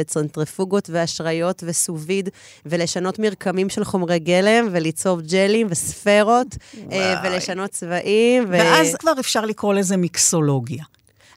צנטריפוגות 0.63 0.89
ואשריות 0.89 1.63
וסוביד, 1.65 2.29
ולשנות 2.65 3.19
מרקמים 3.19 3.69
של 3.69 3.83
חומרי 3.83 4.19
גלם 4.19 4.67
וליצור 4.71 5.21
ג'לים 5.21 5.67
וספרות, 5.69 6.47
אה, 6.91 7.15
ולשנות 7.23 7.69
צבעים. 7.69 8.43
ו... 8.43 8.51
ואז 8.51 8.95
כבר 8.95 9.13
אפשר 9.19 9.45
לקרוא 9.45 9.73
לזה 9.73 9.97
מיקסולוגיה. 9.97 10.83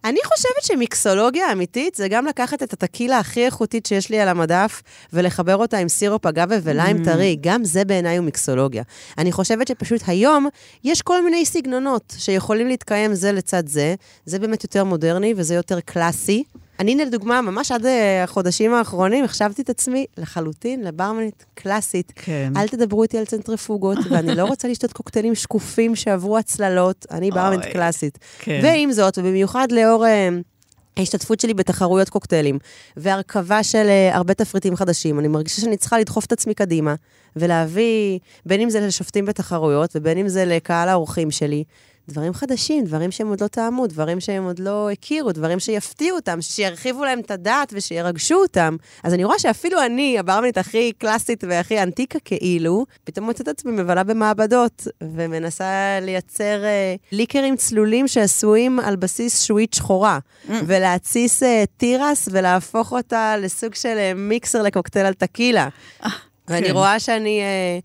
אני 0.05 0.19
חושבת 0.25 0.63
שמיקסולוגיה 0.63 1.53
אמיתית 1.53 1.95
זה 1.95 2.09
גם 2.09 2.27
לקחת 2.27 2.63
את 2.63 2.73
הטקילה 2.73 3.19
הכי 3.19 3.45
איכותית 3.47 3.87
שיש 3.87 4.11
לי 4.11 4.21
על 4.21 4.29
המדף 4.29 4.83
ולחבר 5.13 5.57
אותה 5.57 5.79
עם 5.79 5.89
סירופ 5.89 6.27
אגבה 6.27 6.57
וליים 6.63 7.05
טרי. 7.05 7.37
גם 7.41 7.65
זה 7.65 7.85
בעיניי 7.85 8.17
הוא 8.17 8.25
מיקסולוגיה. 8.25 8.83
אני 9.19 9.33
חושבת 9.33 9.69
שפשוט 9.69 10.01
היום 10.07 10.49
יש 10.85 11.03
כל 11.03 11.25
מיני 11.25 11.45
סגנונות 11.45 12.15
שיכולים 12.19 12.69
להתקיים 12.69 13.15
זה 13.15 13.33
לצד 13.33 13.67
זה. 13.67 13.95
זה 14.27 14.39
באמת 14.39 14.63
יותר 14.63 14.85
מודרני 14.85 15.35
וזה 15.37 15.55
יותר 15.55 15.81
קלאסי. 15.81 16.45
אני, 16.79 16.95
לדוגמה, 16.95 17.43
ממש 17.43 17.73
עד 17.73 17.87
אה, 17.87 18.25
החודשים 18.25 18.75
האחרונים, 18.75 19.25
החשבתי 19.25 19.63
את 19.63 19.71
עצמי 19.71 20.07
לחלוטין 20.17 20.85
לברמנית 20.85 21.45
קלאסית. 21.55 22.13
כן. 22.17 22.53
אל 22.57 22.69
תדברו 22.69 23.03
איתי 23.03 23.19
על 23.19 23.25
צנטריפוגות, 23.25 23.99
ואני 24.11 24.35
לא 24.35 24.45
רוצה 24.45 24.69
לשתות 24.69 24.93
קוקטיילים 24.93 25.35
שקופים 25.35 25.97
שעברו 25.97 26.39
הצללות, 26.39 27.07
אני 27.11 27.31
ברמנית 27.31 27.65
אוי, 27.65 27.73
קלאסית. 27.73 28.19
כן. 28.39 28.61
ועם 28.63 28.93
זאת, 28.93 29.19
ובמיוחד 29.19 29.73
לאור 29.73 30.07
אה, 30.07 30.29
ההשתתפות 30.97 31.41
שלי 31.41 31.55
בתחרויות 31.55 32.09
קוקטיילים, 32.09 32.59
והרכבה 32.97 33.63
של 33.63 33.87
אה, 33.89 34.17
הרבה 34.17 34.35
תפריטים 34.35 34.77
חדשים, 34.77 35.19
אני 35.19 35.29
מרגישה 35.29 35.61
שאני 35.61 35.77
צריכה 35.77 35.99
לדחוף 35.99 36.25
את 36.25 36.33
עצמי 36.33 36.55
קדימה, 36.55 36.95
ולהביא, 37.37 38.19
בין 38.47 38.61
אם 38.61 38.71
זה 38.71 38.81
לשופטים 38.81 39.25
בתחרויות, 39.25 39.91
ובין 39.95 40.19
אם 40.19 40.29
זה 40.29 40.45
לקהל 40.45 40.89
האורחים 40.89 41.31
שלי, 41.31 41.65
דברים 42.09 42.35
חדשים, 42.35 42.85
דברים 42.85 43.11
שהם 43.11 43.29
עוד 43.29 43.41
לא 43.41 43.47
טעמו, 43.47 43.87
דברים 43.87 44.21
שהם 44.21 44.45
עוד 44.45 44.59
לא 44.59 44.91
הכירו, 44.91 45.33
דברים 45.33 45.59
שיפתיעו 45.59 46.17
אותם, 46.17 46.39
שירחיבו 46.41 47.05
להם 47.05 47.21
את 47.21 47.31
הדעת 47.31 47.73
ושירגשו 47.77 48.35
אותם. 48.35 48.77
אז 49.03 49.15
אני 49.15 49.25
רואה 49.25 49.39
שאפילו 49.39 49.83
אני, 49.83 50.19
הברמנית 50.19 50.59
הכי 50.59 50.93
קלאסית 50.99 51.45
והכי 51.49 51.83
אנטיקה 51.83 52.19
כאילו, 52.25 52.87
פתאום 53.05 53.27
מוצאת 53.27 53.49
עצמי 53.49 53.73
מבלה 53.73 54.05
במעבדות, 54.05 54.87
ומנסה 55.03 55.99
לייצר 56.03 56.65
אה, 56.65 56.95
ליקרים 57.13 57.57
צלולים 57.57 58.09
שעשויים 58.09 58.81
על 58.81 58.97
בסיס 58.97 59.43
שועית 59.43 59.75
שחורה, 59.75 60.19
mm. 60.49 60.53
ולהתסיס 60.67 61.43
אה, 61.43 61.65
תירס 61.77 62.29
ולהפוך 62.33 62.93
אותה 62.93 63.37
לסוג 63.37 63.75
של 63.75 63.99
אה, 63.99 64.13
מיקסר 64.15 64.63
לקוקטייל 64.63 65.07
על 65.07 65.15
טקילה. 65.15 65.69
ואני 66.49 66.67
כן. 66.67 66.73
רואה 66.73 67.01
שאני 67.01 67.41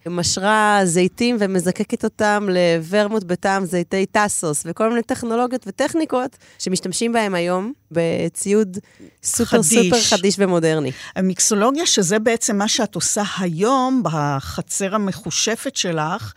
uh, 0.05 0.09
משרה 0.09 0.79
זיתים 0.83 1.37
ומזקקת 1.39 2.03
אותם 2.03 2.47
לוורמוט 2.49 3.23
בטעם 3.23 3.65
זיתי 3.65 4.05
טאסוס, 4.05 4.63
וכל 4.65 4.89
מיני 4.89 5.01
טכנולוגיות 5.01 5.63
וטכניקות 5.67 6.37
שמשתמשים 6.59 7.13
בהם 7.13 7.35
היום 7.35 7.73
בציוד 7.91 8.77
סופר 9.23 9.45
חדיש. 9.45 9.73
סופר 9.73 10.01
חדיש 10.17 10.35
ומודרני. 10.39 10.91
המיקסולוגיה, 11.15 11.85
שזה 11.85 12.19
בעצם 12.19 12.57
מה 12.57 12.67
שאת 12.67 12.95
עושה 12.95 13.23
היום 13.39 14.03
בחצר 14.03 14.95
המחושפת 14.95 15.75
שלך, 15.75 16.33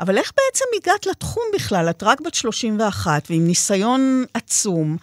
אבל 0.00 0.18
איך 0.18 0.32
בעצם 0.36 0.64
הגעת 0.76 1.06
לתחום 1.06 1.42
בכלל? 1.54 1.90
את 1.90 2.02
רק 2.02 2.20
בת 2.20 2.34
31 2.34 3.22
ועם 3.30 3.46
ניסיון 3.46 4.24
עצום. 4.34 4.96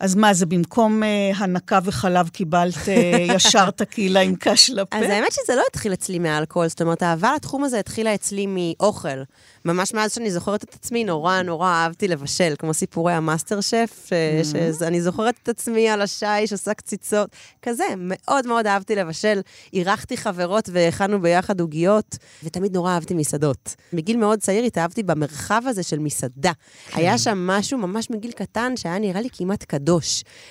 אז 0.00 0.14
מה, 0.14 0.34
זה 0.34 0.46
במקום 0.46 1.02
אה, 1.02 1.30
הנקה 1.36 1.78
וחלב 1.84 2.28
קיבלת 2.28 2.88
אה, 2.88 3.26
ישר 3.36 3.70
טקילה 3.70 4.20
עם 4.20 4.34
קש 4.36 4.70
לפה? 4.70 4.96
אז 4.96 5.04
האמת 5.04 5.32
שזה 5.32 5.54
לא 5.56 5.62
התחיל 5.70 5.92
אצלי 5.92 6.18
מאלכוהול, 6.18 6.68
זאת 6.68 6.82
אומרת, 6.82 7.02
האהבה 7.02 7.34
לתחום 7.34 7.64
הזה 7.64 7.78
התחילה 7.78 8.14
אצלי 8.14 8.46
מאוכל. 8.48 9.22
ממש 9.64 9.94
מאז 9.94 10.12
שאני 10.12 10.30
זוכרת 10.30 10.64
את 10.64 10.74
עצמי, 10.74 11.04
נורא 11.04 11.42
נורא 11.42 11.68
אהבתי 11.68 12.08
לבשל, 12.08 12.54
כמו 12.58 12.74
סיפורי 12.74 13.12
המאסטר 13.12 13.60
שף, 13.60 14.08
mm-hmm. 14.08 14.78
שאני 14.78 15.02
זוכרת 15.02 15.34
את 15.42 15.48
עצמי 15.48 15.88
על 15.88 16.02
השיש, 16.02 16.52
עושה 16.52 16.74
קציצות, 16.74 17.30
כזה, 17.62 17.84
מאוד 17.96 18.46
מאוד 18.46 18.66
אהבתי 18.66 18.94
לבשל. 18.94 19.40
אירחתי 19.72 20.16
חברות 20.16 20.68
והכנו 20.72 21.20
ביחד 21.20 21.60
עוגיות, 21.60 22.16
ותמיד 22.44 22.74
נורא 22.74 22.90
אהבתי 22.90 23.14
מסעדות. 23.14 23.74
מגיל 23.92 24.16
מאוד 24.16 24.38
צעיר 24.38 24.64
התאהבתי 24.64 25.02
במרחב 25.02 25.62
הזה 25.66 25.82
של 25.82 25.98
מסעדה. 25.98 26.52
כן. 26.86 26.98
היה 27.00 27.18
שם 27.18 27.46
משהו 27.46 27.78
ממש 27.78 28.10
מגיל 28.10 28.32
קטן 28.32 28.76
שהיה 28.76 28.98
נראה 28.98 29.20
לי 29.20 29.28
כמעט 29.32 29.64
קדוש, 29.64 29.85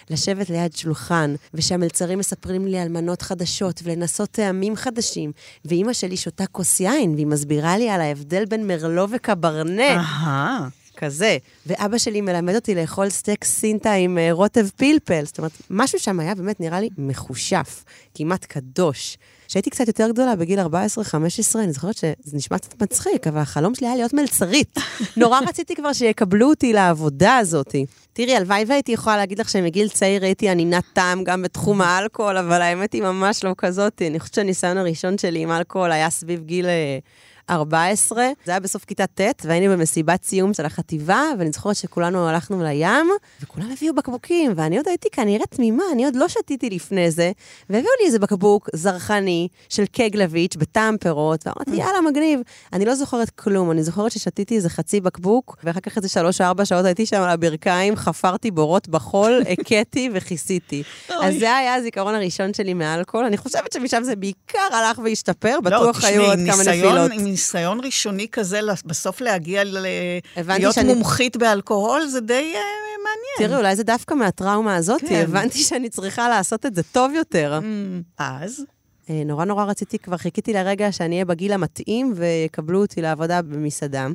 לשבת 0.09 0.49
ליד 0.49 0.75
שולחן, 0.75 1.35
ושהמלצרים 1.53 2.19
מספרים 2.19 2.67
לי 2.67 2.79
על 2.79 2.89
מנות 2.89 3.21
חדשות 3.21 3.81
ולנסות 3.83 4.29
טעמים 4.29 4.75
חדשים, 4.75 5.31
ואימא 5.65 5.93
שלי 5.93 6.17
שותה 6.17 6.47
כוס 6.47 6.79
יין, 6.79 7.13
והיא 7.13 7.27
מסבירה 7.27 7.77
לי 7.77 7.89
על 7.89 8.01
ההבדל 8.01 8.45
בין 8.45 8.67
מרלו 8.67 9.05
וקברנט. 9.09 9.79
אהה. 9.79 10.67
כזה. 10.97 11.37
ואבא 11.65 11.97
שלי 11.97 12.21
מלמד 12.21 12.55
אותי 12.55 12.75
לאכול 12.75 13.09
סטייק 13.09 13.43
סינטה 13.43 13.93
עם 13.93 14.17
uh, 14.17 14.33
רוטב 14.33 14.67
פלפל. 14.75 15.25
זאת 15.25 15.37
אומרת, 15.37 15.51
משהו 15.69 15.99
שם 15.99 16.19
היה 16.19 16.35
באמת 16.35 16.59
נראה 16.59 16.79
לי 16.79 16.89
מחושף, 16.97 17.83
כמעט 18.15 18.45
קדוש. 18.45 19.17
כשהייתי 19.47 19.69
קצת 19.69 19.87
יותר 19.87 20.09
גדולה, 20.09 20.35
בגיל 20.35 20.59
14-15, 20.59 20.65
אני 21.55 21.71
זוכרת 21.71 21.97
שזה 21.97 22.37
נשמע 22.37 22.57
קצת 22.57 22.81
מצחיק, 22.81 23.27
אבל 23.27 23.41
החלום 23.41 23.75
שלי 23.75 23.87
היה 23.87 23.95
להיות 23.95 24.13
מלצרית. 24.13 24.77
נורא 25.17 25.39
רציתי 25.47 25.75
כבר 25.75 25.93
שיקבלו 25.93 26.49
אותי 26.49 26.73
לעבודה 26.73 27.37
הזאת. 27.37 27.75
תראי, 28.13 28.35
הלוואי 28.35 28.63
והייתי 28.67 28.91
יכולה 28.91 29.17
להגיד 29.17 29.39
לך 29.39 29.49
שמגיל 29.49 29.89
צעיר 29.89 30.23
הייתי 30.23 30.49
ענינת 30.49 30.83
טעם 30.93 31.23
גם 31.23 31.41
בתחום 31.41 31.81
האלכוהול, 31.81 32.37
אבל 32.37 32.61
האמת 32.61 32.93
היא 32.93 33.01
ממש 33.01 33.43
לא 33.43 33.53
כזאת. 33.57 34.01
אני 34.01 34.19
חושבת 34.19 34.35
שהניסיון 34.35 34.77
הראשון 34.77 35.17
שלי 35.17 35.39
עם 35.39 35.51
אלכוהול 35.51 35.91
היה 35.91 36.09
סביב 36.09 36.43
גיל... 36.43 36.65
אה, 37.49 37.55
14, 37.55 38.27
זה 38.45 38.51
היה 38.51 38.59
בסוף 38.59 38.85
כיתה 38.85 39.07
ט', 39.07 39.45
והיינו 39.45 39.73
במסיבת 39.73 40.23
סיום 40.23 40.53
של 40.53 40.65
החטיבה, 40.65 41.21
ואני 41.39 41.51
זוכרת 41.51 41.75
שכולנו 41.75 42.29
הלכנו 42.29 42.63
לים, 42.63 43.09
וכולם 43.41 43.71
הביאו 43.71 43.95
בקבוקים, 43.95 44.53
ואני 44.55 44.77
עוד 44.77 44.87
הייתי 44.87 45.09
כנראה 45.11 45.45
תמימה, 45.45 45.83
אני 45.93 46.05
עוד 46.05 46.15
לא 46.15 46.27
שתיתי 46.27 46.69
לפני 46.69 47.11
זה, 47.11 47.31
והביאו 47.69 47.91
לי 47.99 48.05
איזה 48.07 48.19
בקבוק 48.19 48.69
זרחני 48.73 49.47
של 49.69 49.85
קגלביץ' 49.85 50.55
בטעם 50.55 50.97
פירות, 50.97 51.47
ואמרתי, 51.47 51.83
יאללה, 51.83 52.01
מגניב. 52.01 52.39
אני 52.73 52.85
לא 52.85 52.95
זוכרת 52.95 53.29
כלום, 53.29 53.71
אני 53.71 53.83
זוכרת 53.83 54.11
ששתיתי 54.11 54.55
איזה 54.55 54.69
חצי 54.69 55.01
בקבוק, 55.01 55.57
ואחר 55.63 55.79
כך 55.79 55.97
איזה 55.97 56.09
שלוש-ארבע 56.09 56.65
שעות 56.65 56.85
הייתי 56.85 57.05
שם 57.05 57.21
על 57.21 57.29
הברכיים, 57.29 57.95
חפרתי 57.95 58.51
בורות 58.51 58.87
בחול, 58.87 59.41
הכיתי 59.51 60.09
וכיסיתי. 60.13 60.83
אז 61.09 61.35
זה 61.39 61.55
היה 61.55 61.75
הזיכרון 61.75 62.15
הראשון 62.15 62.53
שלי 62.53 62.73
מאלכוהול. 62.73 63.25
אני 63.25 63.37
חושבת 63.37 63.73
שמשם 63.73 64.03
זה 64.03 64.15
בעיקר 64.15 64.67
הלך 64.71 64.99
והשתפר, 65.03 65.55
לא, 65.55 65.59
בטוח 65.59 66.03
היו 66.03 66.25
עוד 66.25 66.39
כמה 66.45 66.63
נפילות. 66.63 67.11
ניסיון 67.35 67.79
ראשוני 67.83 68.27
כזה, 68.31 68.59
בסוף 68.85 69.21
להגיע 69.21 69.63
ל... 69.63 69.77
להיות 70.47 70.73
שאני... 70.73 70.93
מומחית 70.93 71.37
באלכוהול, 71.37 72.05
זה 72.05 72.21
די 72.21 72.53
uh, 72.53 72.57
מעניין. 73.03 73.49
תראי, 73.49 73.59
אולי 73.59 73.75
זה 73.75 73.83
דווקא 73.83 74.13
מהטראומה 74.13 74.75
הזאת, 74.75 75.01
כן. 75.01 75.21
הבנתי 75.23 75.59
שאני 75.59 75.89
צריכה 75.89 76.29
לעשות 76.29 76.65
את 76.65 76.75
זה 76.75 76.83
טוב 76.83 77.11
יותר. 77.15 77.59
Mm, 77.61 78.03
אז? 78.17 78.65
אה, 79.09 79.23
נורא 79.25 79.45
נורא 79.45 79.65
רציתי, 79.65 79.99
כבר 79.99 80.17
חיכיתי 80.17 80.53
לרגע 80.53 80.91
שאני 80.91 81.15
אהיה 81.15 81.25
בגיל 81.25 81.53
המתאים 81.53 82.13
ויקבלו 82.15 82.81
אותי 82.81 83.01
לעבודה 83.01 83.41
במסעדה. 83.41 84.07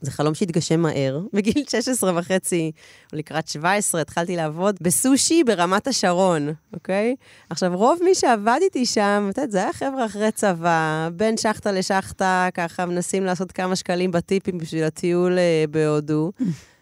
זה 0.00 0.10
חלום 0.10 0.34
שהתגשם 0.34 0.80
מהר. 0.80 1.20
בגיל 1.34 1.64
16 1.68 2.18
וחצי, 2.18 2.72
או 3.12 3.18
לקראת 3.18 3.48
17, 3.48 4.00
התחלתי 4.00 4.36
לעבוד 4.36 4.76
בסושי 4.80 5.44
ברמת 5.44 5.86
השרון, 5.86 6.48
אוקיי? 6.74 7.16
עכשיו, 7.50 7.72
רוב 7.74 7.98
מי 8.04 8.14
שעבד 8.14 8.58
איתי 8.62 8.86
שם, 8.86 9.28
את 9.30 9.38
יודעת, 9.38 9.50
זה 9.50 9.58
היה 9.58 9.72
חבר'ה 9.72 10.06
אחרי 10.06 10.30
צבא, 10.30 11.08
בין 11.12 11.36
שחטה 11.36 11.72
לשחטה, 11.72 12.48
ככה 12.54 12.86
מנסים 12.86 13.24
לעשות 13.24 13.52
כמה 13.52 13.76
שקלים 13.76 14.10
בטיפים 14.10 14.58
בשביל 14.58 14.84
הטיול 14.84 15.38
אה, 15.38 15.64
בהודו. 15.70 16.32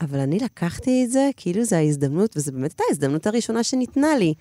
אבל 0.00 0.18
אני 0.18 0.38
לקחתי 0.38 1.04
את 1.04 1.10
זה, 1.10 1.30
כאילו 1.36 1.64
זו 1.64 1.76
ההזדמנות, 1.76 2.36
וזו 2.36 2.52
באמת 2.52 2.70
הייתה 2.70 2.82
ההזדמנות 2.88 3.26
הראשונה 3.26 3.62
שניתנה 3.62 4.16
לי. 4.16 4.34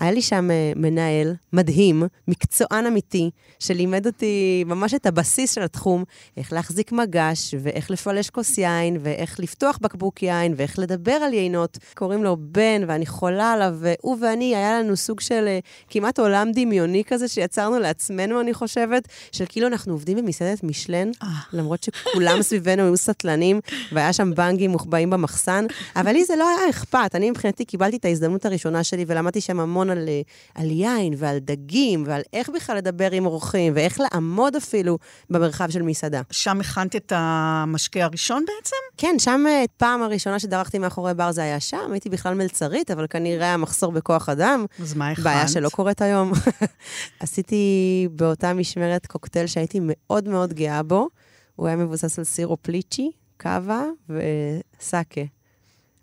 היה 0.00 0.12
לי 0.12 0.22
שם 0.22 0.48
uh, 0.50 0.78
מנהל 0.78 1.34
מדהים, 1.52 2.02
מקצוען 2.28 2.86
אמיתי, 2.86 3.30
שלימד 3.58 4.06
אותי 4.06 4.64
ממש 4.66 4.94
את 4.94 5.06
הבסיס 5.06 5.54
של 5.54 5.62
התחום, 5.62 6.04
איך 6.36 6.52
להחזיק 6.52 6.92
מגש, 6.92 7.54
ואיך 7.62 7.90
לפלש 7.90 8.30
כוס 8.30 8.58
יין, 8.58 8.96
ואיך 9.00 9.40
לפתוח 9.40 9.78
בקבוק 9.82 10.22
יין, 10.22 10.54
ואיך 10.56 10.78
לדבר 10.78 11.12
על 11.12 11.34
יינות. 11.34 11.78
קוראים 11.94 12.24
לו 12.24 12.36
בן, 12.40 12.82
ואני 12.88 13.06
חולה 13.06 13.52
עליו, 13.52 13.76
והוא 13.78 14.16
ואני, 14.20 14.56
היה 14.56 14.80
לנו 14.80 14.96
סוג 14.96 15.20
של 15.20 15.48
uh, 15.62 15.88
כמעט 15.90 16.18
עולם 16.18 16.50
דמיוני 16.54 17.02
כזה, 17.06 17.28
שיצרנו 17.28 17.78
לעצמנו, 17.78 18.40
אני 18.40 18.54
חושבת, 18.54 19.08
של 19.32 19.44
כאילו 19.48 19.66
אנחנו 19.66 19.92
עובדים 19.92 20.16
במסעדת 20.16 20.64
משלן, 20.64 21.10
אה. 21.22 21.28
למרות 21.52 21.82
שכולם 21.82 22.42
סביבנו 22.48 22.82
היו 22.82 22.96
סטלנים, 22.96 23.60
והיה 23.92 24.12
שם 24.12 24.34
בנגים 24.34 24.70
מוחבאים 24.70 25.10
במחסן, 25.10 25.66
אבל 25.96 26.12
לי 26.12 26.24
זה 26.24 26.36
לא 26.36 26.48
היה 26.48 26.70
אכפת. 26.70 27.10
אני 27.14 27.30
מבחינתי 27.30 27.64
קיבלתי 27.64 27.96
את 27.96 28.04
ההזדמנות 28.04 28.46
הראשונה 28.46 28.84
שלי, 28.84 29.04
ולמדתי 29.06 29.40
שם 29.40 29.60
המון 29.60 29.89
על, 29.90 30.08
אה, 30.08 30.20
על 30.54 30.70
יין 30.70 31.14
ועל 31.16 31.38
דגים 31.38 32.04
ועל 32.06 32.22
איך 32.32 32.48
בכלל 32.48 32.76
לדבר 32.76 33.10
עם 33.10 33.26
אורחים 33.26 33.72
ואיך 33.76 34.00
לעמוד 34.00 34.56
אפילו 34.56 34.98
במרחב 35.30 35.70
של 35.70 35.82
מסעדה. 35.82 36.20
שם 36.30 36.60
הכנת 36.60 36.96
את 36.96 37.12
המשקה 37.16 38.04
הראשון 38.04 38.44
בעצם? 38.44 38.76
כן, 38.96 39.14
שם 39.18 39.44
אה, 39.48 39.64
פעם 39.76 40.02
הראשונה 40.02 40.38
שדרכתי 40.38 40.78
מאחורי 40.78 41.14
בר 41.14 41.32
זה 41.32 41.42
היה 41.42 41.60
שם, 41.60 41.92
הייתי 41.92 42.08
בכלל 42.08 42.34
מלצרית, 42.34 42.90
אבל 42.90 43.06
כנראה 43.06 43.46
היה 43.46 43.56
מחסור 43.56 43.92
בכוח 43.92 44.28
אדם. 44.28 44.66
אז 44.82 44.94
מה 44.94 45.10
הכנת? 45.10 45.24
בעיה 45.24 45.48
שלא 45.48 45.68
קורית 45.68 46.02
היום. 46.02 46.32
עשיתי 47.20 48.08
באותה 48.12 48.52
משמרת 48.52 49.06
קוקטייל 49.06 49.46
שהייתי 49.46 49.78
מאוד 49.82 50.28
מאוד 50.28 50.52
גאה 50.52 50.82
בו. 50.82 51.08
הוא 51.56 51.66
היה 51.66 51.76
מבוסס 51.76 52.18
על 52.18 52.24
סירו 52.24 52.56
פליצ'י, 52.62 53.10
קאבה 53.36 53.84
וסאקה. 54.08 55.20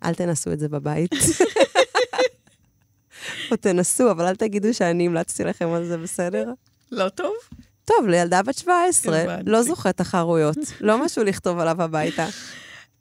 אל 0.04 0.14
תנסו 0.14 0.52
את 0.52 0.58
זה 0.58 0.68
בבית. 0.68 1.10
או 3.50 3.56
תנסו, 3.56 4.10
אבל 4.10 4.26
אל 4.26 4.36
תגידו 4.36 4.74
שאני 4.74 5.06
המלצתי 5.06 5.44
לכם 5.44 5.68
על 5.68 5.84
זה, 5.84 5.98
בסדר? 5.98 6.52
לא 6.92 7.08
טוב? 7.08 7.32
טוב, 7.84 8.06
לילדה 8.06 8.42
בת 8.42 8.58
17, 8.58 9.24
לא 9.46 9.62
זוכה 9.62 9.92
תחרויות, 9.92 10.56
לא 10.80 11.04
משהו 11.04 11.24
לכתוב 11.24 11.58
עליו 11.58 11.82
הביתה. 11.82 12.26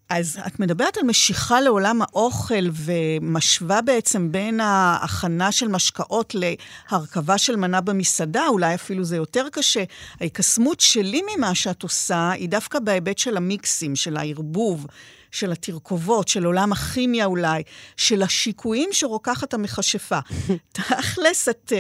אז 0.10 0.40
את 0.48 0.60
מדברת 0.60 0.98
על 0.98 1.04
משיכה 1.04 1.62
לעולם 1.62 2.02
האוכל 2.02 2.70
ומשווה 2.72 3.82
בעצם 3.82 4.32
בין 4.32 4.60
ההכנה 4.60 5.52
של 5.52 5.68
משקאות 5.68 6.36
להרכבה 6.36 7.38
של 7.38 7.56
מנה 7.56 7.82
במסעדה, 7.82 8.48
אולי 8.48 8.76
אפילו 8.76 9.04
זה 9.04 9.16
יותר 9.16 9.48
קשה. 9.52 9.84
ההיקסמות 10.20 10.80
שלי 10.80 11.22
ממה 11.36 11.56
שאת 11.56 11.84
עושה 11.84 12.32
היא 12.32 12.50
דווקא 12.50 12.80
בהיבט 12.80 13.18
של 13.18 13.38
המיקסים, 13.38 13.96
של 13.96 14.18
הערבוב, 14.18 14.86
של 15.32 15.52
התרכובות, 15.52 16.28
של 16.28 16.46
עולם 16.46 16.72
הכימיה 16.72 17.26
אולי, 17.26 17.64
של 17.98 18.22
השיקויים 18.22 18.90
שרוקחת 18.92 19.54
המכשפה. 19.54 20.20
תכלס, 20.72 21.50
את... 21.50 21.74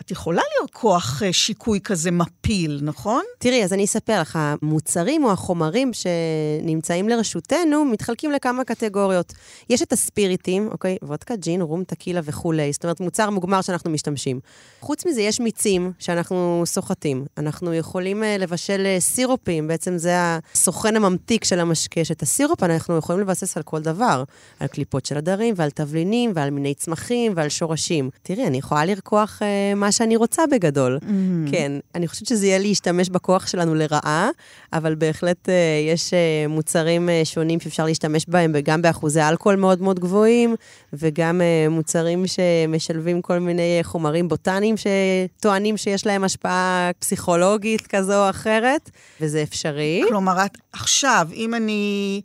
את 0.00 0.10
יכולה 0.10 0.42
לרקוח 0.60 1.22
אה, 1.22 1.32
שיקוי 1.32 1.80
כזה 1.84 2.10
מפיל, 2.10 2.80
נכון? 2.82 3.22
תראי, 3.38 3.64
אז 3.64 3.72
אני 3.72 3.84
אספר 3.84 4.20
לך, 4.20 4.38
המוצרים 4.40 5.24
או 5.24 5.32
החומרים 5.32 5.90
שנמצאים 5.92 7.08
לרשותנו 7.08 7.84
מתחלקים 7.84 8.32
לכמה 8.32 8.64
קטגוריות. 8.64 9.32
יש 9.70 9.82
את 9.82 9.92
הספיריטים, 9.92 10.68
אוקיי? 10.72 10.96
וודקה, 11.02 11.36
ג'ין, 11.36 11.62
רום, 11.62 11.84
טקילה 11.84 12.20
וכולי. 12.24 12.72
זאת 12.72 12.84
אומרת, 12.84 13.00
מוצר 13.00 13.30
מוגמר 13.30 13.60
שאנחנו 13.60 13.90
משתמשים. 13.90 14.40
חוץ 14.80 15.06
מזה, 15.06 15.22
יש 15.22 15.40
מיצים 15.40 15.92
שאנחנו 15.98 16.62
סוחטים. 16.66 17.24
אנחנו 17.38 17.74
יכולים 17.74 18.22
uh, 18.22 18.26
לבשל 18.38 18.86
uh, 18.96 19.00
סירופים, 19.00 19.68
בעצם 19.68 19.98
זה 19.98 20.14
הסוכן 20.16 20.96
הממתיק 20.96 21.44
של 21.44 21.60
המשקה. 21.60 22.04
שאת 22.04 22.22
הסירופ 22.22 22.62
אנחנו 22.62 22.96
יכולים 22.96 23.20
לבסס 23.20 23.56
על 23.56 23.62
כל 23.62 23.80
דבר. 23.80 24.24
על 24.60 24.68
קליפות 24.68 25.06
של 25.06 25.16
הדרים 25.16 25.54
ועל 25.56 25.70
תבלינים 25.70 26.32
ועל 26.34 26.50
מיני 26.50 26.74
צמחים 26.74 27.32
ועל 27.36 27.48
שורשים. 27.48 28.10
תראי, 28.22 28.46
אני 28.46 28.58
יכולה 28.58 28.84
לרקוח 28.84 29.42
uh, 29.42 29.74
מה 29.76 29.89
שאני 29.92 30.16
רוצה 30.16 30.42
בגדול. 30.52 30.98
Mm-hmm. 31.02 31.50
כן, 31.50 31.72
אני 31.94 32.08
חושבת 32.08 32.28
שזה 32.28 32.46
יהיה 32.46 32.58
להשתמש 32.58 33.08
בכוח 33.08 33.46
שלנו 33.46 33.74
לרעה, 33.74 34.30
אבל 34.72 34.94
בהחלט 34.94 35.48
uh, 35.48 35.52
יש 35.92 36.10
uh, 36.10 36.48
מוצרים 36.48 37.08
uh, 37.08 37.24
שונים 37.24 37.60
שאפשר 37.60 37.84
להשתמש 37.84 38.26
בהם, 38.28 38.52
גם 38.64 38.82
באחוזי 38.82 39.22
אלכוהול 39.22 39.58
מאוד 39.58 39.82
מאוד 39.82 40.00
גבוהים, 40.00 40.54
וגם 40.92 41.40
uh, 41.40 41.70
מוצרים 41.70 42.24
שמשלבים 42.26 43.22
כל 43.22 43.38
מיני 43.38 43.78
חומרים 43.82 44.28
בוטניים 44.28 44.74
שטוענים 44.76 45.76
שיש 45.76 46.06
להם 46.06 46.24
השפעה 46.24 46.90
פסיכולוגית 46.98 47.86
כזו 47.86 48.24
או 48.24 48.30
אחרת, 48.30 48.90
וזה 49.20 49.42
אפשרי. 49.42 50.02
כלומר, 50.08 50.44
את 50.44 50.58
עכשיו, 50.72 51.28
אם 51.34 51.54
אני... 51.54 52.20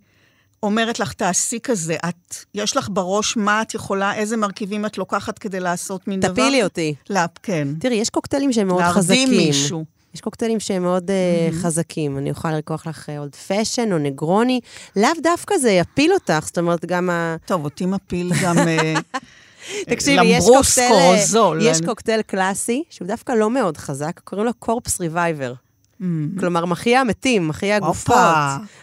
אומרת 0.65 0.99
לך, 0.99 1.13
תעשי 1.13 1.59
כזה, 1.63 1.95
את, 2.09 2.35
יש 2.53 2.77
לך 2.77 2.89
בראש 2.91 3.37
מה 3.37 3.61
את 3.61 3.73
יכולה, 3.73 4.15
איזה 4.15 4.37
מרכיבים 4.37 4.85
את 4.85 4.97
לוקחת 4.97 5.39
כדי 5.39 5.59
לעשות 5.59 6.07
מין 6.07 6.19
דבר? 6.19 6.33
תפילי 6.33 6.63
אותי. 6.63 6.95
לא, 7.09 7.19
כן. 7.43 7.67
תראי, 7.79 7.95
יש 7.95 8.09
קוקטיילים 8.09 8.53
שהם 8.53 8.67
מאוד 8.67 8.81
חזקים. 8.83 9.29
להרדים 9.29 9.47
מישהו. 9.47 9.85
יש 10.13 10.21
קוקטיילים 10.21 10.59
שהם 10.59 10.83
מאוד 10.83 11.09
mm-hmm. 11.09 11.53
uh, 11.53 11.63
חזקים. 11.63 12.17
אני 12.17 12.29
יכולה 12.29 12.57
לקוח 12.57 12.87
לך 12.87 13.09
אולד 13.17 13.33
uh, 13.33 13.53
פשן 13.53 13.91
או 13.91 13.97
נגרוני. 13.97 14.59
לאו 14.95 15.09
דווקא 15.23 15.57
זה 15.57 15.71
יפיל 15.71 16.13
אותך, 16.13 16.43
זאת 16.45 16.57
אומרת, 16.57 16.85
גם 16.85 17.09
ה... 17.09 17.35
טוב, 17.45 17.63
אותי 17.63 17.85
מפיל 17.85 18.31
גם... 18.43 18.57
אה, 18.57 18.93
תקשיבי, 19.89 20.25
יש 20.25 20.45
קוקטייל, 20.45 20.93
אה. 20.93 21.57
יש 21.61 21.81
קוקטייל 21.81 22.21
קלאסי, 22.21 22.83
שהוא 22.89 23.07
דווקא 23.07 23.31
לא 23.31 23.49
מאוד 23.49 23.77
חזק, 23.77 24.19
קוראים 24.23 24.45
לו 24.45 24.53
Corpse 24.53 25.01
Reviver. 25.01 25.53
Mm-hmm. 26.01 26.39
כלומר, 26.39 26.65
מחיה 26.65 27.03
מתים, 27.03 27.47
מחיה 27.47 27.79
גופות. 27.79 28.15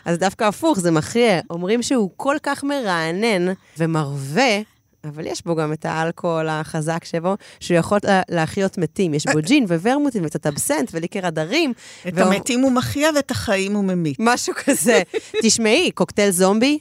אז 0.04 0.18
דווקא 0.18 0.44
הפוך, 0.44 0.80
זה 0.80 0.90
מחיה. 0.90 1.40
אומרים 1.50 1.82
שהוא 1.82 2.10
כל 2.16 2.36
כך 2.42 2.64
מרענן 2.64 3.52
ומרווה, 3.78 4.60
אבל 5.04 5.26
יש 5.26 5.44
בו 5.44 5.54
גם 5.54 5.72
את 5.72 5.84
האלכוהול 5.84 6.48
החזק 6.48 7.04
שבו, 7.04 7.36
שהוא 7.60 7.76
יכול 7.76 7.98
להחיות 8.30 8.78
מתים. 8.78 9.14
יש 9.14 9.26
בו 9.26 9.38
ג'ין 9.42 9.64
וורמוטין 9.64 10.24
וקצת 10.24 10.46
אבסנט 10.46 10.90
וליקר 10.92 11.26
הדרים. 11.26 11.72
את 12.08 12.18
המתים 12.18 12.60
הוא 12.60 12.72
מחיה 12.72 13.10
ואת 13.16 13.30
החיים 13.30 13.74
הוא 13.74 13.84
ממית. 13.84 14.16
משהו 14.20 14.54
כזה. 14.64 15.02
תשמעי, 15.42 15.90
קוקטייל 15.90 16.30
זומבי, 16.30 16.78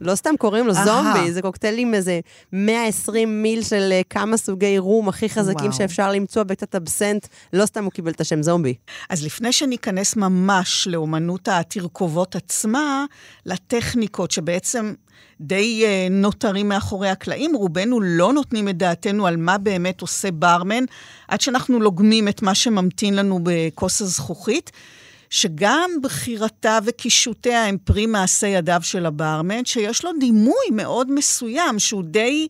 לא 0.00 0.14
סתם 0.14 0.34
קוראים 0.38 0.66
לו 0.66 0.74
זומבי, 0.74 1.32
זה 1.32 1.42
קוקטייל 1.42 1.78
עם 1.78 1.94
איזה 1.94 2.20
120 2.52 3.42
מיל 3.42 3.62
של 3.62 3.88
אה, 3.92 4.00
כמה 4.10 4.36
סוגי 4.36 4.78
רום 4.78 5.08
הכי 5.08 5.28
חזקים 5.28 5.66
וואו. 5.66 5.72
שאפשר 5.72 6.12
למצוא 6.12 6.42
בקצת 6.42 6.74
אבסנט, 6.74 7.26
לא 7.52 7.66
סתם 7.66 7.84
הוא 7.84 7.92
קיבל 7.92 8.10
את 8.10 8.20
השם 8.20 8.42
זומבי. 8.42 8.74
אז 9.10 9.24
לפני 9.24 9.52
שניכנס 9.52 10.16
ממש 10.16 10.88
לאומנות 10.90 11.48
התרכובות 11.48 12.36
עצמה, 12.36 13.04
לטכניקות 13.46 14.30
שבעצם 14.30 14.94
די 15.40 15.84
uh, 15.84 16.12
נותרים 16.12 16.68
מאחורי 16.68 17.08
הקלעים, 17.08 17.54
רובנו 17.54 18.00
לא 18.00 18.32
נותנים 18.32 18.68
את 18.68 18.76
דעתנו 18.76 19.26
על 19.26 19.36
מה 19.36 19.58
באמת 19.58 20.00
עושה 20.00 20.30
ברמן, 20.30 20.84
עד 21.28 21.40
שאנחנו 21.40 21.80
לוגמים 21.80 22.28
את 22.28 22.42
מה 22.42 22.54
שממתין 22.54 23.16
לנו 23.16 23.40
בכוס 23.42 24.02
הזכוכית. 24.02 24.70
שגם 25.30 25.90
בחירתה 26.02 26.78
וקישוטיה 26.84 27.66
הם 27.66 27.76
פרי 27.84 28.06
מעשה 28.06 28.46
ידיו 28.46 28.80
של 28.82 29.06
הברמן, 29.06 29.64
שיש 29.64 30.04
לו 30.04 30.10
דימוי 30.20 30.66
מאוד 30.72 31.12
מסוים, 31.12 31.78
שהוא 31.78 32.02
די 32.04 32.48